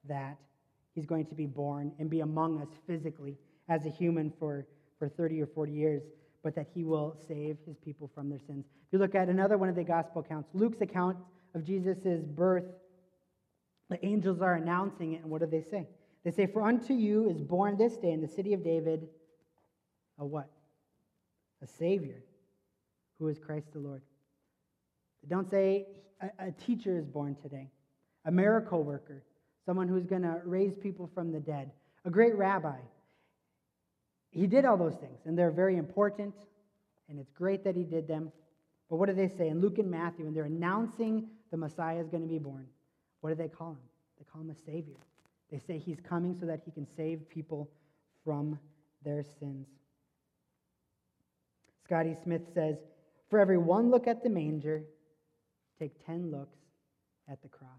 that 0.07 0.37
he's 0.93 1.05
going 1.05 1.25
to 1.25 1.35
be 1.35 1.47
born 1.47 1.91
and 1.97 2.09
be 2.09 2.19
among 2.19 2.61
us 2.61 2.67
physically 2.85 3.35
as 3.67 3.85
a 3.85 3.89
human 3.89 4.31
for, 4.39 4.67
for 4.99 5.09
30 5.09 5.41
or 5.41 5.47
40 5.47 5.71
years, 5.71 6.03
but 6.43 6.55
that 6.55 6.67
he 6.73 6.83
will 6.83 7.17
save 7.27 7.57
his 7.65 7.77
people 7.77 8.09
from 8.13 8.29
their 8.29 8.39
sins. 8.39 8.65
If 8.85 8.93
you 8.93 8.99
look 8.99 9.15
at 9.15 9.27
another 9.27 9.57
one 9.57 9.69
of 9.69 9.75
the 9.75 9.83
gospel 9.83 10.21
accounts, 10.21 10.49
Luke's 10.53 10.81
account 10.81 11.17
of 11.55 11.63
Jesus' 11.63 12.23
birth 12.23 12.65
the 13.89 14.03
angels 14.05 14.41
are 14.41 14.55
announcing 14.55 15.13
it, 15.13 15.21
and 15.21 15.29
what 15.29 15.41
do 15.41 15.47
they 15.47 15.61
say? 15.61 15.87
They 16.23 16.31
say, 16.31 16.45
For 16.45 16.61
unto 16.61 16.93
you 16.93 17.29
is 17.29 17.41
born 17.41 17.77
this 17.77 17.97
day 17.97 18.11
in 18.11 18.21
the 18.21 18.27
city 18.27 18.53
of 18.53 18.63
David 18.63 19.07
a 20.19 20.25
what? 20.25 20.49
A 21.61 21.67
Savior, 21.67 22.23
who 23.19 23.27
is 23.27 23.39
Christ 23.39 23.71
the 23.73 23.79
Lord. 23.79 24.01
They 25.23 25.29
don't 25.29 25.49
say 25.49 25.87
a, 26.21 26.47
a 26.47 26.51
teacher 26.51 26.97
is 26.97 27.05
born 27.05 27.35
today, 27.41 27.69
a 28.25 28.31
miracle 28.31 28.83
worker, 28.83 29.23
someone 29.65 29.87
who's 29.87 30.05
going 30.05 30.21
to 30.23 30.41
raise 30.43 30.75
people 30.75 31.09
from 31.13 31.31
the 31.31 31.39
dead, 31.39 31.71
a 32.05 32.09
great 32.09 32.35
rabbi. 32.35 32.77
He 34.31 34.47
did 34.47 34.65
all 34.65 34.77
those 34.77 34.95
things, 34.95 35.19
and 35.25 35.37
they're 35.37 35.51
very 35.51 35.77
important, 35.77 36.35
and 37.09 37.19
it's 37.19 37.31
great 37.31 37.63
that 37.63 37.75
he 37.75 37.83
did 37.83 38.07
them. 38.07 38.31
But 38.89 38.97
what 38.97 39.07
do 39.07 39.15
they 39.15 39.27
say 39.27 39.49
in 39.49 39.61
Luke 39.61 39.79
and 39.79 39.89
Matthew 39.89 40.25
when 40.25 40.33
they're 40.33 40.45
announcing 40.45 41.27
the 41.51 41.57
Messiah 41.57 41.99
is 41.99 42.09
going 42.09 42.23
to 42.23 42.29
be 42.29 42.39
born? 42.39 42.67
What 43.21 43.29
do 43.29 43.35
they 43.35 43.47
call 43.47 43.71
him? 43.71 43.89
They 44.17 44.25
call 44.31 44.41
him 44.41 44.49
a 44.49 44.55
Savior. 44.55 44.97
They 45.51 45.59
say 45.59 45.77
he's 45.77 45.99
coming 46.01 46.35
so 46.39 46.45
that 46.45 46.61
he 46.65 46.71
can 46.71 46.87
save 46.95 47.29
people 47.29 47.69
from 48.23 48.59
their 49.03 49.23
sins. 49.23 49.67
Scotty 51.83 52.15
Smith 52.21 52.41
says, 52.53 52.77
For 53.29 53.39
every 53.39 53.57
one 53.57 53.89
look 53.89 54.07
at 54.07 54.23
the 54.23 54.29
manger, 54.29 54.83
take 55.79 56.05
10 56.05 56.31
looks 56.31 56.57
at 57.31 57.41
the 57.41 57.47
cross. 57.47 57.69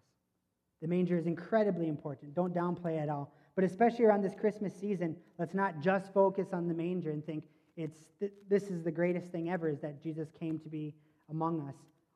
The 0.81 0.89
manger 0.89 1.19
is 1.19 1.27
incredibly 1.27 1.89
important. 1.89 2.35
Don't 2.35 2.55
downplay 2.55 2.97
it 2.97 3.01
at 3.01 3.09
all. 3.09 3.35
But 3.55 3.65
especially 3.65 4.05
around 4.05 4.23
this 4.23 4.35
Christmas 4.35 4.73
season, 4.73 5.17
let's 5.39 5.55
not 5.55 5.81
just 5.81 6.13
focus 6.15 6.49
on 6.53 6.69
the 6.69 6.75
manger 6.75 7.11
and 7.11 7.25
think 7.27 7.45
it's 7.77 7.99
th- 8.21 8.33
this 8.49 8.71
is 8.71 8.83
the 8.83 8.91
greatest 8.91 9.31
thing 9.31 9.51
ever 9.51 9.69
is 9.69 9.81
that 9.81 10.03
Jesus 10.03 10.29
came 10.39 10.59
to 10.61 10.69
be 10.69 10.95
among 11.29 11.61
us 11.69 11.75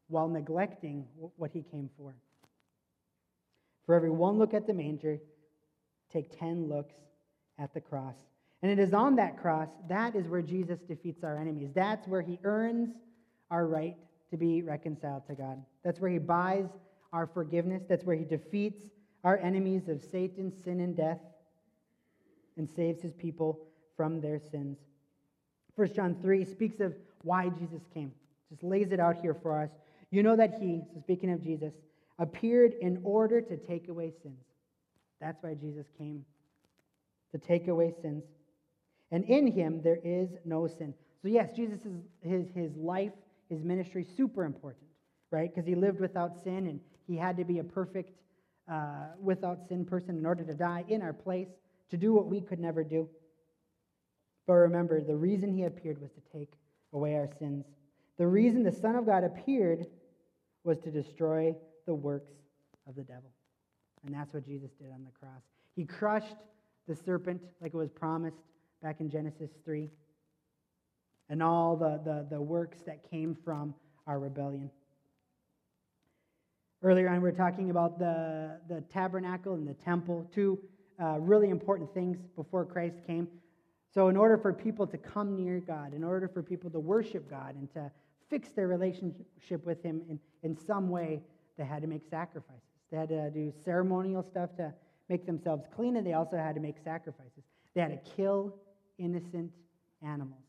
while 0.09 0.29
neglecting 0.29 1.05
w- 1.15 1.33
what 1.37 1.51
he 1.51 1.63
came 1.63 1.91
for. 1.97 2.15
For 3.87 3.95
every 3.95 4.11
one 4.11 4.39
look 4.39 4.55
at 4.55 4.67
the 4.67 4.75
manger, 4.75 5.19
take 6.13 6.39
10 6.39 6.69
looks 6.69 6.95
at 7.59 7.75
the 7.75 7.81
cross. 7.81 8.15
And 8.63 8.71
it 8.71 8.79
is 8.79 8.95
on 8.95 9.17
that 9.17 9.41
cross, 9.41 9.69
that 9.89 10.15
is 10.15 10.29
where 10.29 10.43
Jesus 10.43 10.79
defeats 10.81 11.25
our 11.25 11.37
enemies. 11.37 11.71
That's 11.75 12.07
where 12.07 12.23
he 12.23 12.39
earns 12.45 12.91
our 13.51 13.67
right 13.67 13.97
to 14.31 14.37
be 14.37 14.63
reconciled 14.63 15.27
to 15.27 15.35
God. 15.35 15.63
That's 15.85 16.01
where 16.01 16.11
he 16.11 16.19
buys 16.19 16.67
our 17.13 17.27
forgiveness. 17.27 17.83
That's 17.89 18.05
where 18.05 18.17
he 18.17 18.25
defeats 18.25 18.83
our 19.25 19.37
enemies 19.39 19.89
of 19.89 20.01
Satan, 20.01 20.53
sin, 20.65 20.81
and 20.81 20.97
death, 20.97 21.21
and 22.57 22.69
saves 22.71 23.03
his 23.03 23.13
people 23.15 23.61
from 23.97 24.21
their 24.21 24.39
sins. 24.39 24.79
1 25.75 25.95
John 25.95 26.17
3 26.23 26.45
speaks 26.45 26.81
of 26.81 26.95
why 27.23 27.49
Jesus 27.49 27.83
came, 27.93 28.13
just 28.51 28.63
lays 28.63 28.93
it 28.93 29.01
out 29.01 29.17
here 29.17 29.35
for 29.35 29.61
us. 29.61 29.71
You 30.11 30.23
know 30.23 30.37
that 30.37 30.55
he, 30.61 30.83
so 30.93 31.01
speaking 31.01 31.33
of 31.33 31.43
Jesus, 31.43 31.73
appeared 32.23 32.75
in 32.81 33.01
order 33.03 33.41
to 33.41 33.57
take 33.57 33.89
away 33.89 34.13
sins. 34.23 34.45
That's 35.21 35.43
why 35.43 35.55
Jesus 35.55 35.87
came, 35.99 36.25
to 37.33 37.39
take 37.39 37.67
away 37.67 37.93
sins. 38.01 38.23
And 39.11 39.25
in 39.25 39.49
him 39.49 39.83
there 39.83 39.99
is 40.05 40.29
no 40.45 40.69
sin. 40.69 40.95
So, 41.21 41.29
yes, 41.29 41.53
Jesus' 41.53 41.81
his, 42.21 42.47
his 42.55 42.77
life, 42.77 43.13
his 43.49 43.63
ministry, 43.63 44.07
super 44.17 44.45
important, 44.45 44.87
right? 45.31 45.53
Because 45.53 45.67
he 45.67 45.75
lived 45.75 46.01
without 46.01 46.43
sin 46.43 46.69
and 46.69 46.81
he 47.09 47.17
had 47.17 47.37
to 47.37 47.45
be 47.45 47.59
a 47.59 47.65
perfect, 47.65 48.13
uh, 48.71 49.09
without 49.21 49.59
sin 49.69 49.85
person 49.85 50.17
in 50.17 50.25
order 50.25 50.45
to 50.45 50.55
die 50.55 50.85
in 50.89 51.03
our 51.03 51.13
place, 51.13 51.49
to 51.91 51.97
do 51.97 52.13
what 52.15 52.27
we 52.27 52.41
could 52.41 52.61
never 52.61 52.85
do. 52.85 53.09
But 54.47 54.55
remember, 54.55 55.01
the 55.01 55.17
reason 55.17 55.53
he 55.53 55.65
appeared 55.65 56.01
was 56.01 56.11
to 56.13 56.39
take 56.39 56.53
away 56.93 57.17
our 57.17 57.29
sins. 57.39 57.65
The 58.17 58.27
reason 58.27 58.63
the 58.63 58.73
Son 58.73 58.95
of 58.95 59.07
God 59.07 59.25
appeared 59.25 59.87
was 60.65 60.79
to 60.81 60.91
destroy 60.91 61.57
the 61.87 61.95
works 61.95 62.33
of 62.89 62.95
the 62.95 63.03
devil. 63.03 63.31
And 64.05 64.15
that's 64.15 64.35
what 64.35 64.45
Jesus 64.45 64.71
did 64.81 64.91
on 64.93 65.05
the 65.05 65.11
cross. 65.11 65.43
He 65.77 65.85
crushed 65.85 66.37
the 66.89 66.97
serpent 66.97 67.41
like 67.61 67.75
it 67.75 67.77
was 67.77 67.91
promised 67.91 68.43
back 68.83 69.01
in 69.01 69.09
Genesis 69.09 69.51
3 69.65 69.89
and 71.29 71.43
all 71.43 71.77
the, 71.77 72.01
the, 72.05 72.27
the 72.31 72.41
works 72.41 72.83
that 72.83 73.09
came 73.09 73.37
from 73.45 73.75
our 74.07 74.19
rebellion. 74.19 74.71
Earlier 76.83 77.09
on, 77.09 77.17
we 77.17 77.21
were 77.21 77.33
talking 77.33 77.71
about 77.71 77.99
the, 77.99 78.59
the 78.69 78.81
tabernacle 78.93 79.55
and 79.55 79.67
the 79.67 79.75
temple, 79.75 80.29
two 80.35 80.59
uh, 81.01 81.19
really 81.21 81.51
important 81.51 81.95
things 81.95 82.19
before 82.37 82.65
Christ 82.65 82.97
came. 83.07 83.29
So, 83.95 84.09
in 84.09 84.17
order 84.17 84.37
for 84.37 84.53
people 84.53 84.87
to 84.89 84.99
come 84.99 85.37
near 85.37 85.61
God, 85.61 85.95
in 85.95 86.03
order 86.03 86.27
for 86.27 86.43
people 86.43 86.71
to 86.71 86.81
worship 86.81 87.31
God 87.31 87.55
and 87.55 87.73
to 87.75 87.91
fix 88.29 88.51
their 88.51 88.67
relationship 88.67 89.65
with 89.65 89.83
Him 89.83 90.03
in, 90.09 90.19
in 90.43 90.57
some 90.57 90.89
way, 90.89 91.21
they 91.59 91.65
had 91.65 91.83
to 91.83 91.89
make 91.89 92.03
sacrifices. 92.09 92.63
They 92.91 92.99
had 92.99 93.09
to 93.09 93.31
do 93.31 93.53
ceremonial 93.65 94.23
stuff 94.23 94.55
to 94.57 94.73
make 95.09 95.27
themselves 95.27 95.65
clean, 95.75 95.97
and 95.97 96.07
they 96.07 96.13
also 96.13 96.37
had 96.37 96.55
to 96.55 96.61
make 96.61 96.77
sacrifices. 96.83 97.45
They 97.75 97.81
had 97.81 98.05
to 98.05 98.11
kill 98.17 98.55
innocent 98.99 99.51
animals, 100.03 100.43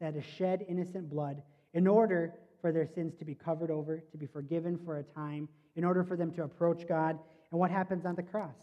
they 0.00 0.06
had 0.06 0.14
to 0.14 0.22
shed 0.22 0.64
innocent 0.68 1.08
blood 1.10 1.42
in 1.74 1.86
order 1.86 2.34
for 2.60 2.72
their 2.72 2.86
sins 2.86 3.14
to 3.18 3.24
be 3.24 3.34
covered 3.34 3.70
over, 3.70 4.02
to 4.10 4.18
be 4.18 4.26
forgiven 4.26 4.78
for 4.84 4.98
a 4.98 5.02
time, 5.02 5.48
in 5.76 5.84
order 5.84 6.02
for 6.02 6.16
them 6.16 6.32
to 6.32 6.42
approach 6.42 6.86
God. 6.88 7.18
And 7.50 7.60
what 7.60 7.70
happens 7.70 8.06
on 8.06 8.14
the 8.14 8.22
cross? 8.22 8.54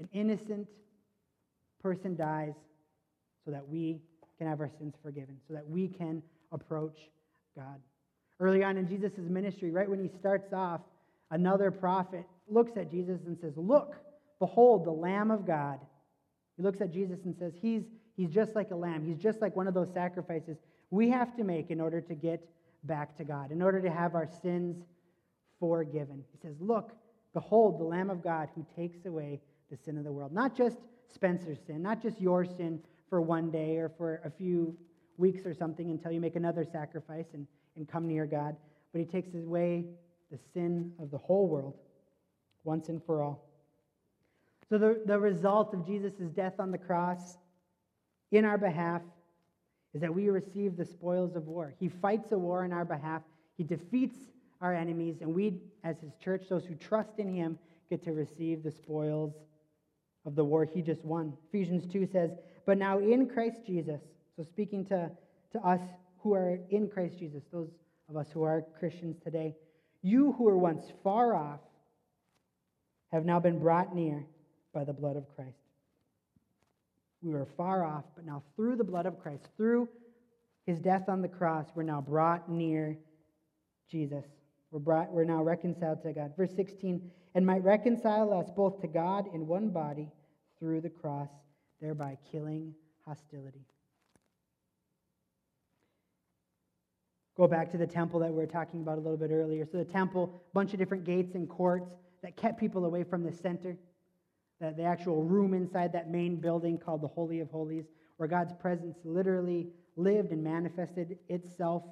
An 0.00 0.08
innocent 0.12 0.68
person 1.82 2.16
dies 2.16 2.54
so 3.44 3.50
that 3.50 3.68
we 3.68 4.00
can 4.38 4.46
have 4.48 4.60
our 4.60 4.70
sins 4.78 4.94
forgiven, 5.02 5.36
so 5.46 5.54
that 5.54 5.68
we 5.68 5.88
can 5.88 6.22
approach 6.52 6.98
God. 7.54 7.80
Early 8.38 8.62
on 8.62 8.76
in 8.76 8.86
Jesus' 8.86 9.12
ministry, 9.16 9.70
right 9.70 9.88
when 9.88 9.98
he 9.98 10.08
starts 10.08 10.52
off, 10.52 10.80
another 11.30 11.70
prophet 11.70 12.26
looks 12.48 12.76
at 12.76 12.90
Jesus 12.90 13.20
and 13.26 13.38
says, 13.38 13.54
Look, 13.56 13.94
behold, 14.38 14.84
the 14.84 14.90
Lamb 14.90 15.30
of 15.30 15.46
God. 15.46 15.80
He 16.56 16.62
looks 16.62 16.80
at 16.80 16.92
Jesus 16.92 17.20
and 17.24 17.34
says, 17.36 17.52
He's, 17.60 17.82
he's 18.16 18.30
just 18.30 18.54
like 18.54 18.70
a 18.70 18.76
lamb. 18.76 19.04
He's 19.04 19.18
just 19.18 19.40
like 19.40 19.56
one 19.56 19.66
of 19.66 19.74
those 19.74 19.92
sacrifices 19.92 20.58
we 20.90 21.10
have 21.10 21.36
to 21.36 21.44
make 21.44 21.70
in 21.70 21.80
order 21.80 22.00
to 22.00 22.14
get 22.14 22.48
back 22.84 23.16
to 23.16 23.24
God, 23.24 23.50
in 23.50 23.62
order 23.62 23.80
to 23.80 23.90
have 23.90 24.14
our 24.14 24.28
sins 24.42 24.84
forgiven. 25.58 26.22
He 26.32 26.38
says, 26.38 26.56
Look, 26.60 26.92
behold, 27.34 27.80
the 27.80 27.84
Lamb 27.84 28.10
of 28.10 28.22
God 28.22 28.48
who 28.54 28.64
takes 28.76 29.04
away 29.06 29.40
the 29.70 29.76
sin 29.76 29.98
of 29.98 30.04
the 30.04 30.12
world. 30.12 30.32
Not 30.32 30.56
just 30.56 30.78
Spencer's 31.12 31.58
sin, 31.66 31.82
not 31.82 32.02
just 32.02 32.20
your 32.20 32.44
sin 32.44 32.80
for 33.08 33.20
one 33.20 33.50
day 33.50 33.76
or 33.76 33.88
for 33.88 34.20
a 34.24 34.30
few 34.30 34.76
weeks 35.16 35.46
or 35.46 35.54
something 35.54 35.90
until 35.90 36.12
you 36.12 36.20
make 36.20 36.36
another 36.36 36.64
sacrifice 36.64 37.26
and, 37.32 37.46
and 37.76 37.88
come 37.88 38.06
near 38.06 38.26
God, 38.26 38.56
but 38.92 38.98
he 38.98 39.04
takes 39.04 39.34
away 39.34 39.84
the 40.30 40.38
sin 40.52 40.92
of 40.98 41.10
the 41.10 41.18
whole 41.18 41.48
world 41.48 41.74
once 42.64 42.88
and 42.88 43.02
for 43.04 43.22
all. 43.22 43.46
So, 44.68 44.78
the, 44.78 45.00
the 45.06 45.18
result 45.18 45.72
of 45.74 45.86
Jesus' 45.86 46.30
death 46.34 46.54
on 46.58 46.72
the 46.72 46.78
cross 46.78 47.36
in 48.32 48.44
our 48.44 48.58
behalf 48.58 49.02
is 49.94 50.00
that 50.00 50.12
we 50.12 50.28
receive 50.28 50.76
the 50.76 50.84
spoils 50.84 51.36
of 51.36 51.46
war. 51.46 51.74
He 51.78 51.88
fights 51.88 52.32
a 52.32 52.38
war 52.38 52.64
in 52.64 52.72
our 52.72 52.84
behalf, 52.84 53.22
He 53.56 53.64
defeats 53.64 54.16
our 54.60 54.74
enemies, 54.74 55.18
and 55.20 55.34
we, 55.34 55.60
as 55.84 56.00
His 56.00 56.12
church, 56.16 56.46
those 56.48 56.64
who 56.64 56.74
trust 56.74 57.18
in 57.18 57.32
Him, 57.32 57.58
get 57.88 58.02
to 58.04 58.12
receive 58.12 58.64
the 58.64 58.70
spoils 58.70 59.34
of 60.24 60.34
the 60.34 60.44
war 60.44 60.64
He 60.64 60.82
just 60.82 61.04
won. 61.04 61.32
Ephesians 61.48 61.86
2 61.86 62.06
says, 62.06 62.32
But 62.64 62.78
now 62.78 62.98
in 62.98 63.28
Christ 63.28 63.64
Jesus, 63.64 64.00
so 64.36 64.42
speaking 64.42 64.84
to, 64.86 65.10
to 65.52 65.60
us 65.60 65.80
who 66.26 66.34
are 66.34 66.58
in 66.70 66.88
Christ 66.88 67.20
Jesus, 67.20 67.44
those 67.52 67.68
of 68.08 68.16
us 68.16 68.26
who 68.34 68.42
are 68.42 68.64
Christians 68.80 69.14
today, 69.22 69.54
you 70.02 70.32
who 70.32 70.42
were 70.42 70.58
once 70.58 70.82
far 71.04 71.36
off 71.36 71.60
have 73.12 73.24
now 73.24 73.38
been 73.38 73.60
brought 73.60 73.94
near 73.94 74.26
by 74.74 74.82
the 74.82 74.92
blood 74.92 75.14
of 75.14 75.24
Christ. 75.36 75.54
We 77.22 77.30
were 77.30 77.46
far 77.56 77.84
off, 77.84 78.02
but 78.16 78.26
now 78.26 78.42
through 78.56 78.74
the 78.74 78.82
blood 78.82 79.06
of 79.06 79.20
Christ, 79.20 79.44
through 79.56 79.88
his 80.66 80.80
death 80.80 81.08
on 81.08 81.22
the 81.22 81.28
cross, 81.28 81.66
we're 81.76 81.84
now 81.84 82.00
brought 82.00 82.50
near 82.50 82.98
Jesus. 83.88 84.24
We're, 84.72 84.80
brought, 84.80 85.12
we're 85.12 85.22
now 85.22 85.44
reconciled 85.44 86.02
to 86.02 86.12
God. 86.12 86.32
Verse 86.36 86.50
16, 86.56 87.08
and 87.36 87.46
might 87.46 87.62
reconcile 87.62 88.32
us 88.32 88.50
both 88.56 88.80
to 88.80 88.88
God 88.88 89.26
in 89.32 89.46
one 89.46 89.68
body 89.68 90.10
through 90.58 90.80
the 90.80 90.90
cross, 90.90 91.30
thereby 91.80 92.18
killing 92.32 92.74
hostility. 93.06 93.64
Go 97.36 97.46
back 97.46 97.70
to 97.72 97.76
the 97.76 97.86
temple 97.86 98.20
that 98.20 98.30
we 98.30 98.36
were 98.36 98.46
talking 98.46 98.80
about 98.80 98.96
a 98.96 99.00
little 99.00 99.18
bit 99.18 99.30
earlier. 99.30 99.66
So, 99.66 99.78
the 99.78 99.84
temple, 99.84 100.32
a 100.34 100.54
bunch 100.54 100.72
of 100.72 100.78
different 100.78 101.04
gates 101.04 101.34
and 101.34 101.48
courts 101.48 101.90
that 102.22 102.36
kept 102.36 102.58
people 102.58 102.86
away 102.86 103.04
from 103.04 103.22
the 103.22 103.32
center, 103.32 103.76
the, 104.58 104.72
the 104.74 104.84
actual 104.84 105.22
room 105.22 105.52
inside 105.52 105.92
that 105.92 106.10
main 106.10 106.36
building 106.36 106.78
called 106.78 107.02
the 107.02 107.08
Holy 107.08 107.40
of 107.40 107.50
Holies, 107.50 107.84
where 108.16 108.28
God's 108.28 108.54
presence 108.54 108.96
literally 109.04 109.68
lived 109.96 110.32
and 110.32 110.42
manifested 110.42 111.18
itself. 111.28 111.82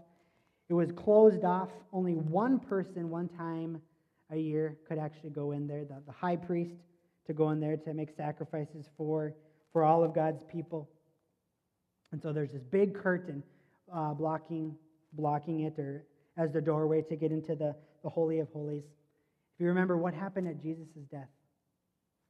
It 0.70 0.74
was 0.74 0.90
closed 0.92 1.44
off. 1.44 1.68
Only 1.92 2.14
one 2.14 2.58
person, 2.58 3.10
one 3.10 3.28
time 3.28 3.82
a 4.30 4.36
year, 4.36 4.78
could 4.88 4.98
actually 4.98 5.30
go 5.30 5.52
in 5.52 5.66
there, 5.66 5.84
the, 5.84 6.00
the 6.06 6.12
high 6.12 6.36
priest, 6.36 6.76
to 7.26 7.34
go 7.34 7.50
in 7.50 7.60
there 7.60 7.76
to 7.76 7.92
make 7.92 8.10
sacrifices 8.16 8.88
for, 8.96 9.34
for 9.74 9.84
all 9.84 10.02
of 10.02 10.14
God's 10.14 10.42
people. 10.44 10.88
And 12.12 12.22
so 12.22 12.32
there's 12.32 12.52
this 12.52 12.62
big 12.62 12.94
curtain 12.94 13.42
uh, 13.92 14.14
blocking 14.14 14.74
blocking 15.16 15.60
it 15.60 15.78
or 15.78 16.04
as 16.36 16.52
the 16.52 16.60
doorway 16.60 17.02
to 17.02 17.16
get 17.16 17.30
into 17.30 17.54
the, 17.54 17.74
the 18.02 18.08
Holy 18.08 18.40
of 18.40 18.48
Holies. 18.52 18.84
If 19.54 19.60
you 19.60 19.66
remember 19.66 19.96
what 19.96 20.14
happened 20.14 20.48
at 20.48 20.60
Jesus' 20.60 20.86
death, 21.10 21.28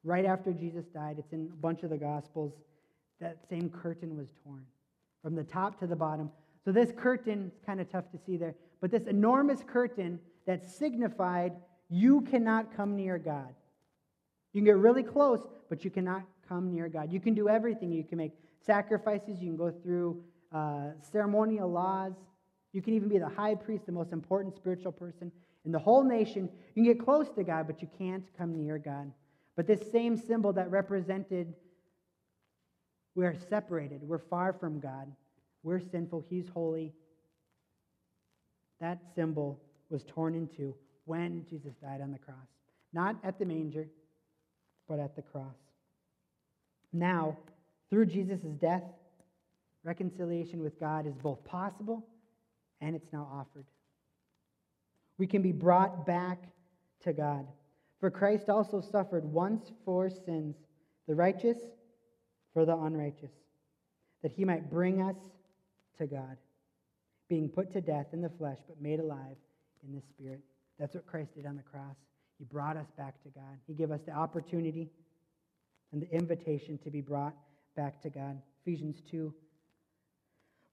right 0.02 0.26
after 0.26 0.52
Jesus 0.52 0.84
died, 0.86 1.16
it's 1.18 1.32
in 1.32 1.50
a 1.52 1.56
bunch 1.56 1.82
of 1.82 1.90
the 1.90 1.96
Gospels, 1.96 2.52
that 3.20 3.38
same 3.48 3.70
curtain 3.70 4.16
was 4.16 4.28
torn 4.44 4.64
from 5.22 5.34
the 5.34 5.44
top 5.44 5.80
to 5.80 5.86
the 5.86 5.96
bottom. 5.96 6.30
So 6.64 6.72
this 6.72 6.92
curtain, 6.96 7.50
it's 7.54 7.64
kind 7.64 7.80
of 7.80 7.90
tough 7.90 8.10
to 8.12 8.18
see 8.26 8.36
there, 8.36 8.54
but 8.80 8.90
this 8.90 9.06
enormous 9.06 9.62
curtain 9.66 10.20
that 10.46 10.64
signified 10.64 11.52
you 11.88 12.20
cannot 12.22 12.76
come 12.76 12.96
near 12.96 13.18
God. 13.18 13.54
You 14.52 14.60
can 14.60 14.66
get 14.66 14.76
really 14.76 15.02
close, 15.02 15.40
but 15.68 15.84
you 15.84 15.90
cannot 15.90 16.22
come 16.48 16.70
near 16.70 16.88
God. 16.88 17.12
You 17.12 17.20
can 17.20 17.34
do 17.34 17.48
everything. 17.48 17.90
You 17.90 18.04
can 18.04 18.18
make 18.18 18.32
sacrifices, 18.64 19.40
you 19.40 19.48
can 19.48 19.56
go 19.56 19.70
through 19.70 20.22
uh, 20.52 20.90
ceremonial 21.12 21.70
laws, 21.70 22.12
you 22.74 22.82
can 22.82 22.92
even 22.92 23.08
be 23.08 23.18
the 23.18 23.28
high 23.28 23.54
priest, 23.54 23.86
the 23.86 23.92
most 23.92 24.12
important 24.12 24.56
spiritual 24.56 24.90
person 24.90 25.30
in 25.64 25.70
the 25.70 25.78
whole 25.78 26.02
nation. 26.02 26.50
You 26.74 26.82
can 26.82 26.92
get 26.92 27.04
close 27.04 27.30
to 27.36 27.44
God, 27.44 27.68
but 27.68 27.80
you 27.80 27.88
can't 27.96 28.24
come 28.36 28.60
near 28.60 28.78
God. 28.78 29.12
But 29.56 29.68
this 29.68 29.90
same 29.92 30.16
symbol 30.16 30.52
that 30.54 30.70
represented 30.70 31.54
we 33.14 33.24
are 33.24 33.36
separated, 33.48 34.02
we're 34.02 34.18
far 34.18 34.52
from 34.52 34.80
God, 34.80 35.06
we're 35.62 35.78
sinful, 35.78 36.24
He's 36.28 36.48
holy. 36.48 36.92
That 38.80 38.98
symbol 39.14 39.60
was 39.88 40.02
torn 40.02 40.34
in 40.34 40.48
two 40.48 40.74
when 41.04 41.46
Jesus 41.48 41.74
died 41.80 42.00
on 42.00 42.10
the 42.10 42.18
cross. 42.18 42.36
Not 42.92 43.16
at 43.22 43.38
the 43.38 43.44
manger, 43.44 43.86
but 44.88 44.98
at 44.98 45.14
the 45.14 45.22
cross. 45.22 45.54
Now, 46.92 47.38
through 47.88 48.06
Jesus' 48.06 48.42
death, 48.60 48.82
reconciliation 49.84 50.60
with 50.60 50.80
God 50.80 51.06
is 51.06 51.14
both 51.22 51.44
possible 51.44 52.04
and 52.84 52.94
it's 52.94 53.12
now 53.12 53.26
offered. 53.32 53.64
We 55.16 55.26
can 55.26 55.42
be 55.42 55.52
brought 55.52 56.06
back 56.06 56.38
to 57.04 57.12
God. 57.12 57.46
For 57.98 58.10
Christ 58.10 58.48
also 58.50 58.80
suffered 58.80 59.24
once 59.24 59.72
for 59.84 60.10
sins, 60.10 60.56
the 61.08 61.14
righteous 61.14 61.56
for 62.52 62.66
the 62.66 62.76
unrighteous, 62.76 63.30
that 64.22 64.32
he 64.32 64.44
might 64.44 64.70
bring 64.70 65.00
us 65.00 65.16
to 65.98 66.06
God, 66.06 66.36
being 67.28 67.48
put 67.48 67.72
to 67.72 67.80
death 67.80 68.08
in 68.12 68.20
the 68.20 68.28
flesh, 68.28 68.58
but 68.68 68.80
made 68.82 69.00
alive 69.00 69.36
in 69.86 69.94
the 69.94 70.02
spirit. 70.14 70.40
That's 70.78 70.94
what 70.94 71.06
Christ 71.06 71.34
did 71.34 71.46
on 71.46 71.56
the 71.56 71.62
cross. 71.62 71.96
He 72.38 72.44
brought 72.44 72.76
us 72.76 72.88
back 72.98 73.22
to 73.22 73.28
God. 73.30 73.58
He 73.66 73.74
gave 73.74 73.90
us 73.90 74.00
the 74.04 74.12
opportunity 74.12 74.90
and 75.92 76.02
the 76.02 76.10
invitation 76.14 76.78
to 76.84 76.90
be 76.90 77.00
brought 77.00 77.34
back 77.76 78.02
to 78.02 78.10
God. 78.10 78.40
Ephesians 78.62 78.96
2. 79.10 79.32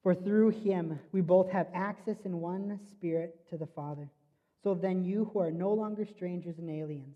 For 0.03 0.15
through 0.15 0.49
him 0.49 0.99
we 1.11 1.21
both 1.21 1.49
have 1.51 1.67
access 1.73 2.17
in 2.25 2.39
one 2.39 2.79
spirit 2.91 3.47
to 3.49 3.57
the 3.57 3.67
Father. 3.67 4.09
So 4.63 4.73
then 4.73 5.03
you 5.03 5.29
who 5.33 5.39
are 5.39 5.51
no 5.51 5.71
longer 5.71 6.05
strangers 6.05 6.57
and 6.57 6.69
aliens, 6.69 7.15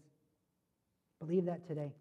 believe 1.20 1.46
that 1.46 1.68
today. 1.68 1.94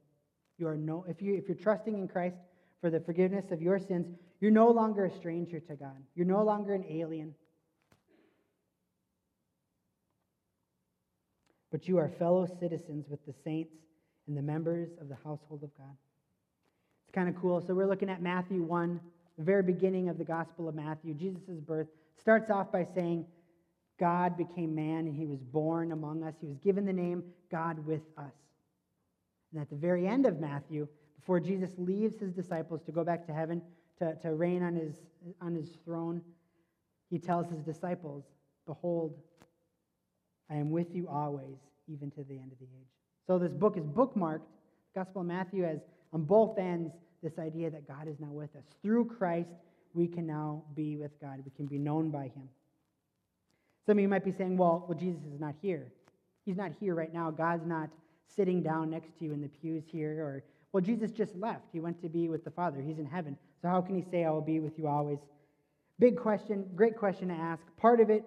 You 0.59 0.69
are 0.69 0.77
no 0.77 1.05
if 1.09 1.21
you 1.21 1.35
if 1.35 1.49
you're 1.49 1.57
trusting 1.57 1.95
in 1.95 2.07
Christ 2.07 2.37
for 2.81 2.91
the 2.91 3.01
forgiveness 3.01 3.51
of 3.51 3.61
your 3.61 3.79
sins, 3.79 4.07
you're 4.41 4.51
no 4.51 4.69
longer 4.69 5.07
a 5.07 5.11
stranger 5.11 5.59
to 5.59 5.75
God. 5.75 5.97
You're 6.15 6.27
no 6.27 6.45
longer 6.45 6.75
an 6.75 6.85
alien. 6.89 7.35
But 11.73 11.89
you 11.89 11.99
are 11.99 12.09
fellow 12.19 12.47
citizens 12.61 13.07
with 13.09 13.25
the 13.27 13.35
saints 13.43 13.75
and 14.29 14.37
the 14.37 14.43
members 14.43 14.91
of 15.01 15.09
the 15.09 15.17
household 15.17 15.63
of 15.65 15.77
God. 15.77 15.97
It's 17.05 17.15
kind 17.15 17.29
of 17.29 17.35
cool. 17.41 17.61
So 17.67 17.75
we're 17.75 17.89
looking 17.89 18.09
at 18.09 18.23
Matthew 18.23 18.63
1, 18.63 19.01
the 19.39 19.45
very 19.45 19.63
beginning 19.63 20.09
of 20.09 20.19
the 20.19 20.25
Gospel 20.25 20.69
of 20.69 20.75
Matthew. 20.75 21.15
Jesus' 21.15 21.61
birth 21.61 21.89
starts 22.19 22.51
off 22.51 22.71
by 22.71 22.87
saying, 22.95 23.27
God 23.99 24.37
became 24.37 24.75
man 24.75 25.07
and 25.07 25.15
he 25.15 25.27
was 25.27 25.41
born 25.41 25.93
among 25.93 26.23
us. 26.23 26.35
He 26.41 26.47
was 26.47 26.59
given 26.59 26.85
the 26.85 26.93
name 26.93 27.23
God 27.51 27.85
with 27.87 28.03
us. 28.19 28.33
And 29.53 29.61
at 29.61 29.71
the 29.71 29.77
very 29.77 30.07
end 30.07 30.27
of 30.27 30.41
Matthew, 30.41 30.89
before 31.17 31.41
Jesus 31.41 31.71
leaves 31.79 32.19
his 32.19 32.33
disciples 32.33 32.83
to 32.83 32.93
go 32.93 33.05
back 33.05 33.27
to 33.27 33.33
heaven 33.33 33.63
to, 33.99 34.15
to 34.17 34.35
reign 34.35 34.63
on 34.63 34.75
his, 34.75 34.97
on 35.41 35.55
his 35.55 35.79
throne, 35.85 36.21
he 37.09 37.19
tells 37.19 37.49
his 37.51 37.63
disciples, 37.63 38.25
Behold, 38.67 39.15
I 40.51 40.57
am 40.57 40.71
with 40.71 40.95
you 40.95 41.09
always, 41.09 41.59
even 41.87 42.11
to 42.13 42.25
the 42.25 42.35
end 42.35 42.51
of 42.53 42.59
the 42.59 42.65
age. 42.65 42.89
So 43.27 43.39
this 43.39 43.53
book 43.53 43.77
is 43.77 43.85
bookmarked. 43.85 44.43
Gospel 44.95 45.23
of 45.23 45.29
Matthew 45.29 45.63
has 45.63 45.81
on 46.13 46.25
both 46.25 46.59
ends 46.59 46.93
this 47.25 47.39
idea 47.41 47.71
that 47.71 47.89
God 47.89 48.07
is 48.07 48.21
now 48.21 48.31
with 48.31 48.55
us. 48.55 48.63
Through 48.83 49.07
Christ, 49.07 49.49
we 49.95 50.07
can 50.07 50.27
now 50.27 50.63
be 50.77 50.97
with 50.97 51.19
God. 51.21 51.41
We 51.45 51.51
can 51.57 51.67
be 51.67 51.79
known 51.79 52.11
by 52.11 52.25
him. 52.25 52.49
Some 53.87 53.99
of 53.99 54.03
you 54.03 54.09
might 54.09 54.25
be 54.25 54.33
saying, 54.33 54.57
well, 54.57 54.85
well, 54.89 54.97
Jesus 54.97 55.23
is 55.33 55.41
not 55.41 55.55
here. 55.61 55.89
He's 56.45 56.57
not 56.57 56.73
here 56.79 56.95
right 56.95 57.13
now. 57.13 57.31
God's 57.31 57.67
not 57.67 57.91
sitting 58.37 58.63
down 58.63 58.91
next 58.91 59.19
to 59.19 59.25
you 59.25 59.33
in 59.33 59.41
the 59.41 59.49
pews 59.49 59.85
here. 59.91 60.23
Or, 60.23 60.45
well, 60.73 60.83
Jesus 60.83 61.11
just 61.11 61.35
left. 61.37 61.65
He 61.73 61.81
went 61.81 62.01
to 62.03 62.09
be 62.09 62.29
with 62.29 62.45
the 62.45 62.51
Father. 62.51 62.81
He's 62.81 62.99
in 62.99 63.07
heaven. 63.07 63.37
So 63.63 63.69
how 63.69 63.81
can 63.81 63.95
he 63.95 64.05
say, 64.11 64.25
I 64.25 64.31
will 64.31 64.41
be 64.41 64.61
with 64.61 64.79
you 64.79 64.87
always? 64.87 65.19
Big 65.99 66.17
question, 66.17 66.67
great 66.75 66.97
question 66.97 67.29
to 67.29 67.35
ask. 67.35 67.63
Part 67.77 68.01
of 68.01 68.11
it, 68.11 68.25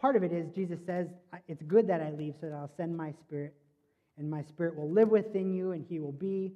part 0.00 0.16
of 0.16 0.22
it 0.22 0.32
is 0.32 0.48
Jesus 0.54 0.78
says, 0.86 1.08
it's 1.46 1.62
good 1.62 1.86
that 1.88 2.00
I 2.00 2.10
leave 2.10 2.34
so 2.40 2.48
that 2.48 2.54
I'll 2.54 2.70
send 2.76 2.96
my 2.96 3.12
spirit. 3.20 3.54
And 4.16 4.28
my 4.28 4.42
spirit 4.42 4.74
will 4.76 4.90
live 4.90 5.10
within 5.10 5.52
you, 5.52 5.72
and 5.72 5.84
he 5.88 6.00
will 6.00 6.12
be, 6.12 6.52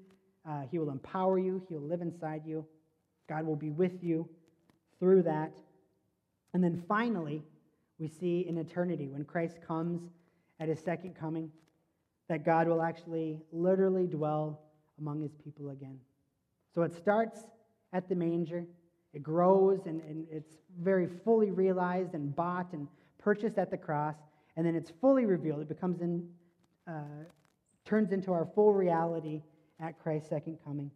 uh, 0.49 0.63
he 0.71 0.79
will 0.79 0.91
empower 0.91 1.39
you, 1.39 1.63
he 1.69 1.75
will 1.75 1.89
live 1.89 2.03
inside 2.03 2.43
you. 2.45 2.65
God 3.29 3.47
will 3.47 3.57
be 3.57 3.71
with 3.71 4.03
you 4.03 4.29
through 4.99 5.23
that. 5.23 5.53
And 6.55 6.63
then 6.63 6.83
finally, 6.89 7.43
we 7.99 8.09
see 8.09 8.45
in 8.49 8.59
eternity 8.59 9.09
when 9.09 9.25
Christ 9.25 9.59
comes 9.67 10.11
at 10.61 10.69
his 10.69 10.81
second 10.81 11.15
coming 11.15 11.51
that 12.29 12.45
God 12.45 12.69
will 12.69 12.83
actually 12.83 13.41
literally 13.53 14.07
dwell 14.07 14.61
among 14.99 15.23
his 15.23 15.33
people 15.45 15.71
again. 15.71 15.99
So 16.75 16.83
it 16.83 16.95
starts 16.95 17.41
at 17.93 18.09
the 18.09 18.15
manger, 18.15 18.65
it 19.13 19.23
grows, 19.23 19.87
and, 19.87 20.01
and 20.03 20.27
it's 20.31 20.55
very 20.81 21.07
fully 21.25 21.51
realized 21.51 22.15
and 22.15 22.35
bought 22.35 22.73
and 22.73 22.89
purchased 23.19 23.59
at 23.59 23.71
the 23.71 23.77
cross, 23.77 24.17
and 24.57 24.67
then 24.67 24.75
it's 24.75 24.91
fully 25.01 25.27
revealed. 25.27 25.61
It 25.61 25.69
becomes 25.69 26.01
in, 26.01 26.29
uh, 26.89 27.25
turns 27.85 28.13
into 28.13 28.33
our 28.33 28.49
full 28.55 28.73
reality 28.73 29.43
at 29.83 29.99
Christ's 29.99 30.29
second 30.29 30.59
coming. 30.65 30.91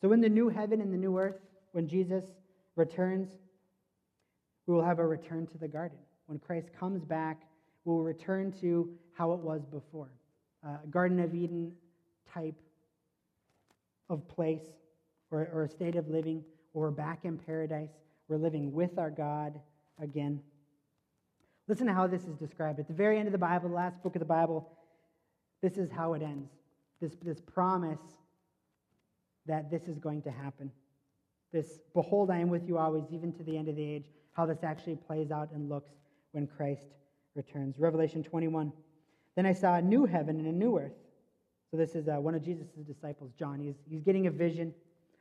So 0.00 0.12
in 0.12 0.20
the 0.20 0.28
new 0.28 0.48
heaven 0.48 0.80
and 0.80 0.92
the 0.92 0.98
new 0.98 1.18
earth, 1.18 1.36
when 1.72 1.88
Jesus 1.88 2.24
returns, 2.76 3.30
we 4.66 4.74
will 4.74 4.84
have 4.84 5.00
a 5.00 5.06
return 5.06 5.46
to 5.48 5.58
the 5.58 5.68
garden 5.68 5.98
when 6.28 6.38
Christ 6.38 6.68
comes 6.78 7.04
back, 7.04 7.40
we 7.84 7.92
will 7.92 8.02
return 8.02 8.52
to 8.60 8.90
how 9.14 9.32
it 9.32 9.40
was 9.40 9.64
before 9.64 10.10
uh, 10.64 10.76
Garden 10.90 11.18
of 11.20 11.34
Eden 11.34 11.72
type 12.32 12.54
of 14.10 14.28
place 14.28 14.64
or, 15.30 15.48
or 15.52 15.64
a 15.64 15.68
state 15.68 15.96
of 15.96 16.08
living, 16.08 16.44
or 16.74 16.90
back 16.90 17.24
in 17.24 17.38
paradise. 17.38 17.90
We're 18.28 18.36
living 18.36 18.72
with 18.72 18.98
our 18.98 19.10
God 19.10 19.58
again. 20.00 20.40
Listen 21.66 21.86
to 21.86 21.94
how 21.94 22.06
this 22.06 22.24
is 22.24 22.36
described. 22.36 22.78
At 22.78 22.88
the 22.88 22.94
very 22.94 23.18
end 23.18 23.26
of 23.26 23.32
the 23.32 23.38
Bible, 23.38 23.70
the 23.70 23.74
last 23.74 24.02
book 24.02 24.14
of 24.16 24.20
the 24.20 24.26
Bible, 24.26 24.70
this 25.62 25.76
is 25.76 25.90
how 25.90 26.14
it 26.14 26.22
ends. 26.22 26.50
This, 27.00 27.12
this 27.22 27.40
promise 27.40 28.00
that 29.48 29.70
this 29.70 29.82
is 29.88 29.98
going 29.98 30.22
to 30.22 30.30
happen. 30.30 30.70
This, 31.52 31.80
behold, 31.94 32.30
I 32.30 32.38
am 32.38 32.50
with 32.50 32.68
you 32.68 32.78
always, 32.78 33.04
even 33.10 33.32
to 33.32 33.42
the 33.42 33.56
end 33.56 33.68
of 33.68 33.76
the 33.76 33.82
age, 33.82 34.04
how 34.32 34.46
this 34.46 34.62
actually 34.62 34.96
plays 34.96 35.30
out 35.30 35.50
and 35.52 35.68
looks 35.68 35.90
when 36.32 36.46
Christ 36.46 36.86
returns. 37.34 37.76
Revelation 37.78 38.22
21. 38.22 38.72
Then 39.34 39.46
I 39.46 39.52
saw 39.52 39.76
a 39.76 39.82
new 39.82 40.04
heaven 40.04 40.36
and 40.36 40.46
a 40.46 40.52
new 40.52 40.78
earth. 40.78 40.92
So 41.70 41.76
this 41.76 41.94
is 41.94 42.08
uh, 42.08 42.16
one 42.16 42.34
of 42.34 42.44
Jesus' 42.44 42.66
disciples, 42.86 43.32
John. 43.38 43.60
He's, 43.60 43.76
he's 43.88 44.02
getting 44.02 44.26
a 44.26 44.30
vision 44.30 44.74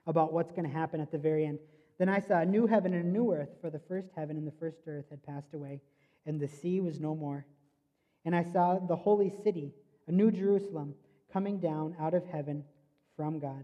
about 0.05 0.33
what's 0.33 0.51
going 0.51 0.67
to 0.67 0.73
happen 0.73 1.01
at 1.01 1.11
the 1.11 1.17
very 1.17 1.45
end. 1.45 1.59
Then 1.99 2.09
I 2.09 2.19
saw 2.19 2.39
a 2.39 2.45
new 2.45 2.67
heaven 2.67 2.93
and 2.93 3.05
a 3.05 3.07
new 3.07 3.33
earth, 3.33 3.49
for 3.61 3.69
the 3.69 3.81
first 3.87 4.09
heaven 4.15 4.37
and 4.37 4.47
the 4.47 4.53
first 4.59 4.77
earth 4.87 5.05
had 5.09 5.23
passed 5.23 5.53
away, 5.53 5.81
and 6.25 6.39
the 6.39 6.47
sea 6.47 6.79
was 6.79 6.99
no 6.99 7.15
more. 7.15 7.45
And 8.23 8.35
I 8.35 8.43
saw 8.43 8.79
the 8.79 8.95
holy 8.95 9.33
city, 9.43 9.73
a 10.07 10.11
new 10.11 10.31
Jerusalem, 10.31 10.93
coming 11.33 11.59
down 11.59 11.95
out 11.99 12.13
of 12.13 12.25
heaven 12.25 12.63
from 13.15 13.39
God, 13.39 13.63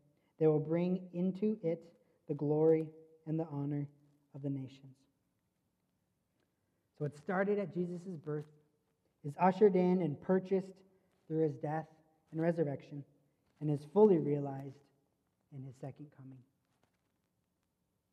They 0.41 0.47
will 0.47 0.59
bring 0.59 0.99
into 1.13 1.55
it 1.61 1.83
the 2.27 2.33
glory 2.33 2.87
and 3.27 3.39
the 3.39 3.45
honor 3.51 3.87
of 4.33 4.41
the 4.41 4.49
nations. 4.49 4.95
So 6.97 7.05
it 7.05 7.15
started 7.15 7.59
at 7.59 7.71
Jesus' 7.71 8.17
birth, 8.25 8.47
is 9.23 9.35
ushered 9.39 9.75
in 9.75 10.01
and 10.01 10.19
purchased 10.19 10.73
through 11.27 11.43
his 11.43 11.53
death 11.57 11.85
and 12.31 12.41
resurrection, 12.41 13.03
and 13.59 13.69
is 13.69 13.85
fully 13.93 14.17
realized 14.17 14.79
in 15.55 15.63
his 15.63 15.75
second 15.79 16.07
coming. 16.17 16.39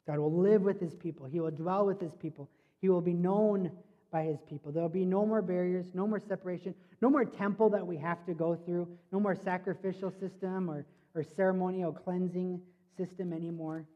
God 0.07 0.19
will 0.19 0.39
live 0.39 0.61
with 0.61 0.81
his 0.81 0.95
people. 0.95 1.25
He 1.25 1.41
will 1.41 1.51
dwell 1.51 1.87
with 1.87 1.99
his 1.99 2.13
people. 2.21 2.51
He 2.83 2.91
will 2.91 3.01
be 3.01 3.15
known 3.15 3.71
by 4.13 4.25
his 4.25 4.41
people. 4.47 4.71
There 4.71 4.83
will 4.83 4.91
be 4.91 5.07
no 5.07 5.25
more 5.25 5.41
barriers, 5.41 5.87
no 5.95 6.07
more 6.07 6.21
separation, 6.21 6.75
no 7.01 7.09
more 7.09 7.25
temple 7.25 7.71
that 7.71 7.87
we 7.87 7.97
have 7.97 8.27
to 8.27 8.35
go 8.35 8.55
through, 8.55 8.87
no 9.13 9.19
more 9.19 9.35
sacrificial 9.35 10.11
system 10.11 10.71
or, 10.71 10.85
or 11.15 11.23
ceremonial 11.23 11.93
cleansing 11.93 12.61
system 12.97 13.33
anymore, 13.33 13.87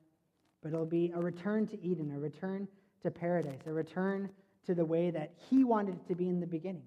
but 0.62 0.72
it'll 0.72 0.86
be 0.86 1.12
a 1.14 1.20
return 1.20 1.66
to 1.68 1.82
Eden, 1.82 2.12
a 2.14 2.18
return 2.18 2.68
to 3.02 3.10
paradise, 3.10 3.60
a 3.66 3.72
return 3.72 4.28
to 4.66 4.74
the 4.74 4.84
way 4.84 5.10
that 5.10 5.32
He 5.50 5.64
wanted 5.64 5.94
it 5.94 6.08
to 6.08 6.14
be 6.14 6.28
in 6.28 6.40
the 6.40 6.46
beginning 6.46 6.86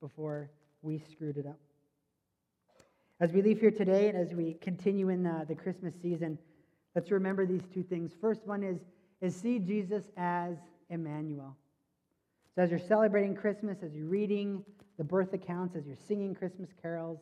before 0.00 0.50
we 0.82 1.02
screwed 1.10 1.36
it 1.36 1.46
up. 1.46 1.58
As 3.20 3.32
we 3.32 3.42
leave 3.42 3.58
here 3.58 3.72
today 3.72 4.08
and 4.08 4.16
as 4.16 4.32
we 4.32 4.54
continue 4.60 5.08
in 5.08 5.24
the, 5.24 5.44
the 5.48 5.54
Christmas 5.54 5.92
season, 6.00 6.38
let's 6.94 7.10
remember 7.10 7.46
these 7.46 7.66
two 7.74 7.82
things. 7.82 8.12
First 8.20 8.46
one 8.46 8.62
is, 8.62 8.78
is 9.20 9.34
see 9.34 9.58
Jesus 9.58 10.04
as 10.16 10.54
Emmanuel. 10.88 11.56
So 12.54 12.62
as 12.62 12.70
you're 12.70 12.78
celebrating 12.78 13.34
Christmas, 13.34 13.78
as 13.82 13.92
you're 13.92 14.06
reading 14.06 14.64
the 14.98 15.04
birth 15.04 15.32
accounts, 15.32 15.74
as 15.74 15.84
you're 15.84 15.96
singing 16.06 16.34
Christmas 16.34 16.68
carols, 16.80 17.18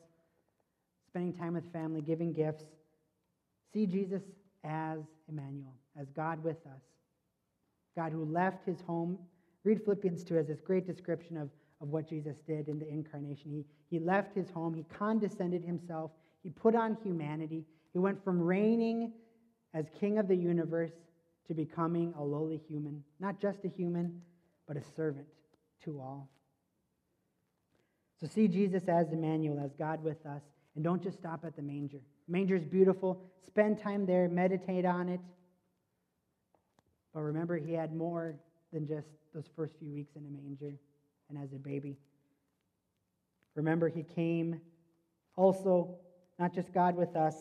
spending 1.17 1.33
time 1.33 1.55
with 1.55 1.73
family, 1.73 2.03
giving 2.03 2.31
gifts, 2.31 2.65
see 3.73 3.87
Jesus 3.87 4.21
as 4.65 4.99
Emmanuel, 5.31 5.73
as 5.99 6.11
God 6.11 6.45
with 6.45 6.59
us. 6.67 6.83
God 7.97 8.13
who 8.13 8.27
left 8.27 8.67
his 8.67 8.83
home. 8.83 9.19
Read 9.65 9.83
Philippians 9.83 10.23
2 10.25 10.37
as 10.37 10.47
this 10.47 10.61
great 10.61 10.87
description 10.87 11.39
of, 11.39 11.49
of 11.81 11.89
what 11.89 12.07
Jesus 12.07 12.41
did 12.47 12.69
in 12.69 12.79
the 12.79 12.87
incarnation. 12.87 13.51
He, 13.51 13.65
he 13.89 13.99
left 13.99 14.37
his 14.37 14.51
home, 14.51 14.75
he 14.75 14.85
condescended 14.95 15.65
himself, 15.65 16.11
he 16.43 16.51
put 16.51 16.75
on 16.75 16.99
humanity. 17.03 17.65
He 17.95 17.99
went 17.99 18.23
from 18.23 18.39
reigning 18.39 19.11
as 19.73 19.87
king 19.99 20.19
of 20.19 20.29
the 20.29 20.37
universe 20.37 20.93
to 21.49 21.55
becoming 21.55 22.13
a 22.19 22.23
lowly 22.23 22.61
human, 22.69 23.03
not 23.21 23.41
just 23.41 23.65
a 23.65 23.69
human, 23.69 24.21
but 24.69 24.77
a 24.77 24.83
servant 24.95 25.29
to 25.85 25.99
all. 25.99 26.29
So 28.21 28.27
see 28.27 28.49
Jesus 28.49 28.83
as 28.87 29.13
Emmanuel, 29.13 29.59
as 29.65 29.73
God 29.79 30.05
with 30.05 30.27
us, 30.27 30.43
and 30.77 30.85
don't 30.85 31.03
just 31.03 31.17
stop 31.19 31.45
at 31.45 31.57
the 31.57 31.63
manger. 31.63 31.99
Manger 32.29 32.55
is 32.55 32.65
beautiful. 32.65 33.21
Spend 33.47 33.79
time 33.83 34.07
there, 34.07 34.29
meditate 34.29 34.85
on 34.85 35.09
it. 35.09 35.21
But 37.15 37.23
remember, 37.23 37.57
he 37.57 37.73
had 37.73 37.95
more 37.95 38.37
than 38.73 38.87
just 38.87 39.09
those 39.35 39.47
first 39.57 39.75
few 39.79 39.91
weeks 39.91 40.13
in 40.17 40.25
a 40.27 40.31
manger 40.31 40.77
and 41.31 41.39
as 41.43 41.53
a 41.53 41.59
baby. 41.59 41.97
Remember, 43.55 43.89
he 43.89 44.03
came 44.03 44.61
also, 45.35 45.97
not 46.39 46.55
just 46.55 46.73
God 46.75 46.95
with 46.95 47.17
us, 47.17 47.35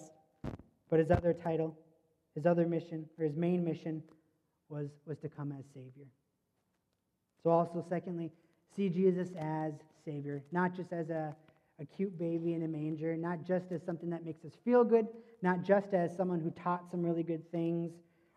but 0.89 0.99
his 0.99 1.11
other 1.11 1.33
title, 1.33 1.77
his 2.36 2.45
other 2.45 2.65
mission, 2.65 3.05
or 3.19 3.25
his 3.25 3.36
main 3.36 3.65
mission 3.65 4.01
was, 4.69 4.88
was 5.05 5.17
to 5.19 5.29
come 5.29 5.51
as 5.51 5.65
Savior. 5.73 6.07
So, 7.43 7.49
also, 7.49 7.86
secondly, 7.89 8.31
see 8.75 8.88
Jesus 8.89 9.29
as 9.38 9.73
Savior, 10.05 10.41
not 10.51 10.73
just 10.73 10.93
as 10.93 11.09
a, 11.09 11.36
a 11.80 11.86
cute 11.86 12.17
baby 12.17 12.53
in 12.53 12.63
a 12.63 12.67
manger, 12.67 13.15
not 13.17 13.43
just 13.45 13.71
as 13.71 13.84
something 13.84 14.09
that 14.09 14.23
makes 14.23 14.45
us 14.45 14.53
feel 14.63 14.84
good, 14.84 15.07
not 15.41 15.61
just 15.61 15.93
as 15.93 16.15
someone 16.15 16.39
who 16.39 16.51
taught 16.51 16.89
some 16.89 17.03
really 17.03 17.23
good 17.23 17.49
things, 17.51 17.91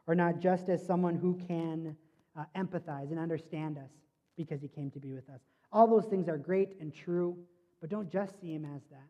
or 0.07 0.14
not 0.14 0.41
just 0.41 0.68
as 0.68 0.84
someone 0.84 1.14
who 1.14 1.39
can 1.47 1.97
uh, 2.36 2.45
empathize 2.57 3.11
and 3.11 3.18
understand 3.18 3.78
us 3.78 3.91
because 4.36 4.61
he 4.61 4.68
came 4.68 4.91
to 4.91 4.99
be 4.99 5.12
with 5.12 5.28
us. 5.28 5.41
All 5.72 5.86
those 5.86 6.07
things 6.07 6.28
are 6.28 6.39
great 6.39 6.70
and 6.80 6.95
true, 6.95 7.36
but 7.80 7.91
don't 7.91 8.11
just 8.11 8.41
see 8.41 8.53
him 8.53 8.64
as 8.64 8.82
that. 8.91 9.09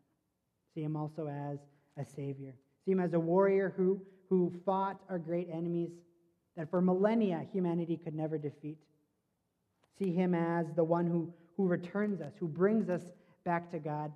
See 0.75 0.81
him 0.81 0.95
also 0.95 1.27
as 1.27 1.59
a 1.97 2.05
Savior. 2.05 2.55
See 2.85 2.91
him 2.91 2.99
as 2.99 3.13
a 3.13 3.19
warrior 3.19 3.73
who, 3.75 4.01
who 4.29 4.53
fought 4.65 4.99
our 5.09 5.17
great 5.17 5.47
enemies 5.51 5.91
that 6.57 6.69
for 6.69 6.81
millennia 6.81 7.45
humanity 7.51 7.97
could 7.97 8.13
never 8.13 8.37
defeat. 8.37 8.77
See 9.97 10.13
him 10.13 10.35
as 10.35 10.67
the 10.75 10.83
one 10.83 11.07
who, 11.07 11.33
who 11.55 11.67
returns 11.67 12.21
us, 12.21 12.33
who 12.39 12.47
brings 12.47 12.89
us 12.89 13.03
back 13.45 13.71
to 13.71 13.79
God 13.79 14.11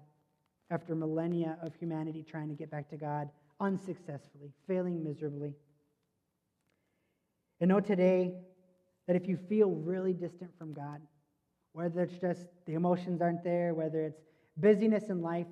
after 0.73 0.95
millennia 0.95 1.57
of 1.61 1.75
humanity 1.75 2.25
trying 2.27 2.49
to 2.49 2.55
get 2.55 2.71
back 2.71 2.89
to 2.89 2.97
God 2.97 3.29
unsuccessfully, 3.59 4.51
failing 4.67 5.03
miserably. 5.03 5.53
And 7.61 7.69
know 7.69 7.79
today 7.79 8.33
that 9.07 9.15
if 9.15 9.27
you 9.27 9.37
feel 9.37 9.69
really 9.69 10.13
distant 10.13 10.51
from 10.57 10.73
God, 10.73 10.99
whether 11.73 12.01
it's 12.01 12.17
just 12.17 12.47
the 12.65 12.73
emotions 12.73 13.21
aren't 13.21 13.43
there, 13.43 13.73
whether 13.73 14.01
it's 14.01 14.21
busyness 14.57 15.09
in 15.09 15.21
life, 15.21 15.47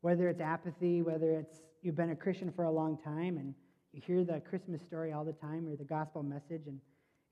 whether 0.00 0.28
it's 0.28 0.40
apathy, 0.40 1.02
whether 1.02 1.30
it's 1.32 1.60
you've 1.82 1.96
been 1.96 2.10
a 2.10 2.16
Christian 2.16 2.50
for 2.50 2.64
a 2.64 2.70
long 2.70 2.98
time 2.98 3.36
and 3.36 3.54
you 3.92 4.00
hear 4.04 4.24
the 4.24 4.40
Christmas 4.40 4.80
story 4.82 5.12
all 5.12 5.24
the 5.24 5.32
time 5.32 5.68
or 5.68 5.76
the 5.76 5.84
gospel 5.84 6.22
message 6.22 6.66
and 6.66 6.80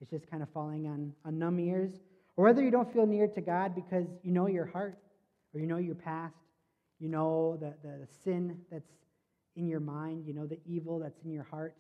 it's 0.01 0.11
just 0.11 0.31
kind 0.31 0.43
of 0.43 0.49
falling 0.51 0.87
on, 0.87 1.13
on 1.25 1.39
numb 1.39 1.59
ears, 1.59 1.93
or 2.37 2.45
whether 2.45 2.63
you 2.63 2.71
don't 2.71 2.93
feel 2.93 3.07
near 3.07 3.27
to 3.29 3.41
God 3.41 3.75
because 3.75 4.07
you 4.23 4.31
know 4.31 4.47
your 4.47 4.67
heart 4.67 4.99
or 5.55 5.61
you 5.61 5.67
know 5.67 5.79
your 5.79 5.95
past, 5.95 6.35
you 6.99 7.09
know 7.09 7.57
the, 7.61 7.75
the, 7.83 7.99
the 7.99 8.09
sin 8.25 8.59
that's 8.71 8.91
in 9.57 9.67
your 9.67 9.81
mind, 9.81 10.25
you 10.27 10.35
know 10.35 10.47
the 10.47 10.59
evil 10.67 10.99
that's 10.99 11.19
in 11.25 11.31
your 11.31 11.45
heart, 11.45 11.75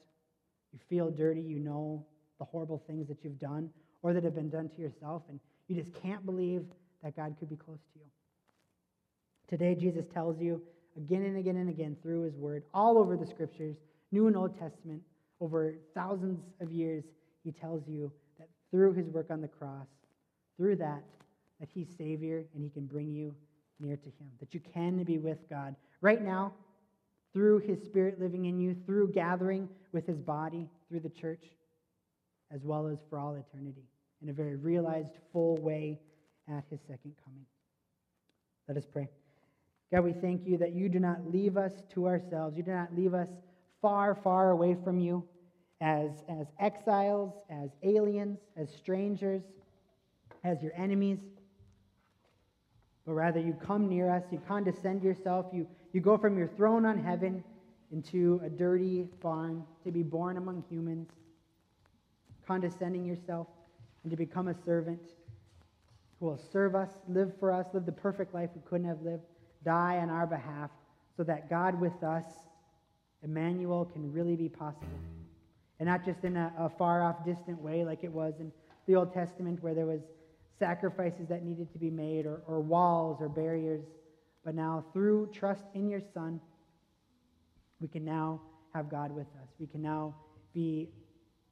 you 0.72 0.78
feel 0.88 1.10
dirty, 1.10 1.40
you 1.40 1.58
know 1.58 2.04
the 2.38 2.44
horrible 2.44 2.82
things 2.86 3.08
that 3.08 3.24
you've 3.24 3.38
done 3.38 3.70
or 4.02 4.12
that 4.12 4.24
have 4.24 4.34
been 4.34 4.50
done 4.50 4.68
to 4.68 4.80
yourself, 4.80 5.22
and 5.28 5.40
you 5.68 5.76
just 5.76 5.92
can't 6.02 6.24
believe 6.24 6.64
that 7.02 7.16
God 7.16 7.36
could 7.38 7.48
be 7.48 7.56
close 7.56 7.80
to 7.92 7.98
you. 7.98 8.06
Today, 9.48 9.74
Jesus 9.74 10.04
tells 10.12 10.40
you 10.40 10.60
again 10.96 11.22
and 11.22 11.36
again 11.36 11.56
and 11.56 11.68
again 11.68 11.96
through 12.02 12.22
his 12.22 12.36
word, 12.36 12.64
all 12.74 12.98
over 12.98 13.16
the 13.16 13.26
scriptures, 13.26 13.76
New 14.12 14.26
and 14.26 14.36
Old 14.36 14.58
Testament, 14.58 15.02
over 15.40 15.74
thousands 15.94 16.40
of 16.60 16.70
years, 16.70 17.04
he 17.44 17.52
tells 17.52 17.86
you 17.86 18.10
that 18.38 18.48
through 18.70 18.94
his 18.94 19.06
work 19.08 19.30
on 19.30 19.40
the 19.40 19.48
cross, 19.48 19.86
through 20.56 20.76
that, 20.76 21.02
that 21.60 21.68
he's 21.72 21.88
Savior 21.96 22.44
and 22.54 22.62
he 22.62 22.70
can 22.70 22.86
bring 22.86 23.12
you 23.12 23.34
near 23.80 23.96
to 23.96 24.06
him, 24.06 24.30
that 24.40 24.54
you 24.54 24.60
can 24.60 25.02
be 25.04 25.18
with 25.18 25.38
God. 25.48 25.74
Right 26.00 26.22
now, 26.22 26.52
through 27.32 27.58
his 27.58 27.82
Spirit 27.82 28.18
living 28.20 28.46
in 28.46 28.58
you, 28.58 28.74
through 28.86 29.12
gathering 29.12 29.68
with 29.92 30.06
his 30.06 30.18
body, 30.18 30.68
through 30.88 31.00
the 31.00 31.10
church, 31.10 31.44
as 32.50 32.64
well 32.64 32.86
as 32.86 32.98
for 33.10 33.18
all 33.18 33.34
eternity, 33.34 33.84
in 34.22 34.30
a 34.30 34.32
very 34.32 34.56
realized, 34.56 35.12
full 35.32 35.56
way 35.58 36.00
at 36.48 36.64
his 36.70 36.80
second 36.88 37.14
coming. 37.24 37.44
Let 38.68 38.78
us 38.78 38.86
pray. 38.90 39.08
God, 39.92 40.02
we 40.02 40.12
thank 40.12 40.46
you 40.46 40.56
that 40.58 40.72
you 40.72 40.88
do 40.88 40.98
not 40.98 41.30
leave 41.30 41.56
us 41.56 41.72
to 41.94 42.06
ourselves. 42.06 42.56
You 42.56 42.62
do 42.62 42.72
not 42.72 42.94
leave 42.96 43.14
us 43.14 43.28
far, 43.80 44.14
far 44.14 44.50
away 44.50 44.76
from 44.82 44.98
you 44.98 45.22
as, 45.80 46.10
as 46.28 46.46
exiles, 46.58 47.34
as 47.50 47.70
aliens, 47.82 48.38
as 48.56 48.68
strangers, 48.70 49.42
as 50.42 50.62
your 50.62 50.72
enemies. 50.74 51.18
But 53.06 53.12
rather, 53.14 53.38
you 53.38 53.54
come 53.64 53.88
near 53.88 54.10
us, 54.10 54.24
you 54.32 54.42
condescend 54.48 55.02
yourself, 55.02 55.46
you, 55.52 55.66
you 55.92 56.00
go 56.00 56.18
from 56.18 56.36
your 56.36 56.48
throne 56.48 56.84
on 56.84 56.98
heaven 56.98 57.44
into 57.92 58.40
a 58.44 58.50
dirty 58.50 59.08
barn 59.22 59.62
to 59.84 59.92
be 59.92 60.02
born 60.02 60.36
among 60.36 60.64
humans, 60.68 61.08
condescending 62.46 63.04
yourself, 63.04 63.46
and 64.02 64.10
to 64.10 64.16
become 64.16 64.48
a 64.48 64.54
servant 64.64 65.00
who 66.18 66.26
will 66.26 66.40
serve 66.52 66.74
us, 66.74 66.90
live 67.08 67.32
for 67.38 67.52
us, 67.52 67.66
live 67.72 67.86
the 67.86 67.92
perfect 67.92 68.34
life 68.34 68.50
we 68.54 68.62
couldn't 68.68 68.88
have 68.88 69.02
lived, 69.02 69.22
die 69.64 69.98
on 69.98 70.10
our 70.10 70.26
behalf, 70.26 70.70
so 71.16 71.22
that 71.22 71.48
God 71.48 71.80
with 71.80 72.02
us, 72.02 72.24
Emmanuel, 73.22 73.84
can 73.84 74.12
really 74.12 74.34
be 74.34 74.48
possible. 74.48 74.98
And 75.78 75.88
not 75.88 76.04
just 76.04 76.24
in 76.24 76.36
a, 76.36 76.52
a 76.58 76.68
far 76.68 77.02
off, 77.02 77.24
distant 77.24 77.60
way 77.60 77.84
like 77.84 78.02
it 78.02 78.10
was 78.10 78.34
in 78.40 78.50
the 78.86 78.96
Old 78.96 79.12
Testament 79.12 79.62
where 79.62 79.74
there 79.74 79.86
was 79.86 80.00
sacrifices 80.58 81.28
that 81.28 81.44
needed 81.44 81.72
to 81.72 81.78
be 81.78 81.90
made 81.90 82.26
or, 82.26 82.42
or 82.46 82.60
walls 82.60 83.18
or 83.20 83.28
barriers. 83.28 83.84
But 84.44 84.54
now, 84.54 84.84
through 84.92 85.30
trust 85.32 85.64
in 85.74 85.88
your 85.88 86.00
Son, 86.14 86.40
we 87.80 87.88
can 87.88 88.04
now 88.04 88.40
have 88.74 88.90
God 88.90 89.10
with 89.10 89.26
us. 89.42 89.48
We 89.58 89.66
can 89.66 89.82
now 89.82 90.14
be 90.54 90.88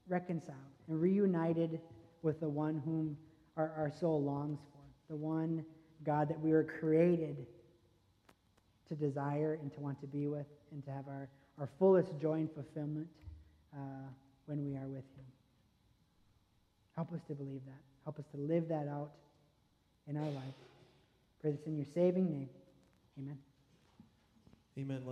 reconciled 0.09 0.59
and 0.89 1.01
reunited 1.01 1.81
with 2.23 2.41
the 2.41 2.49
one 2.49 2.81
whom 2.85 3.17
our, 3.57 3.73
our 3.77 3.93
soul 4.01 4.23
longs 4.23 4.61
for, 4.73 5.13
the 5.13 5.17
one 5.17 5.65
God 6.05 6.29
that 6.29 6.41
we 6.41 6.53
were 6.53 6.65
created 6.65 7.47
to 8.89 8.95
desire 8.95 9.59
and 9.61 9.73
to 9.75 9.81
want 9.81 10.01
to 10.01 10.07
be 10.07 10.27
with 10.27 10.47
and 10.73 10.85
to 10.85 10.91
have 10.91 11.07
our, 11.09 11.29
our 11.59 11.69
fullest 11.79 12.13
joy 12.21 12.35
and 12.35 12.51
fulfillment 12.53 13.07
uh, 13.75 13.79
when 14.47 14.65
we 14.65 14.77
are 14.77 14.87
with 14.87 15.05
Him. 15.17 15.25
Help 16.95 17.13
us 17.13 17.21
to 17.29 17.35
believe 17.35 17.63
that. 17.67 17.94
Help 18.05 18.19
us 18.19 18.25
to 18.33 18.37
live 18.37 18.69
that 18.69 18.87
out 18.89 19.11
in 20.07 20.17
our 20.17 20.31
life. 20.31 20.55
Pray 21.41 21.53
this 21.53 21.67
in 21.67 21.77
your 21.77 21.87
saving 21.95 22.31
name. 22.31 22.49
Amen. 23.19 23.39
Amen. 24.79 25.05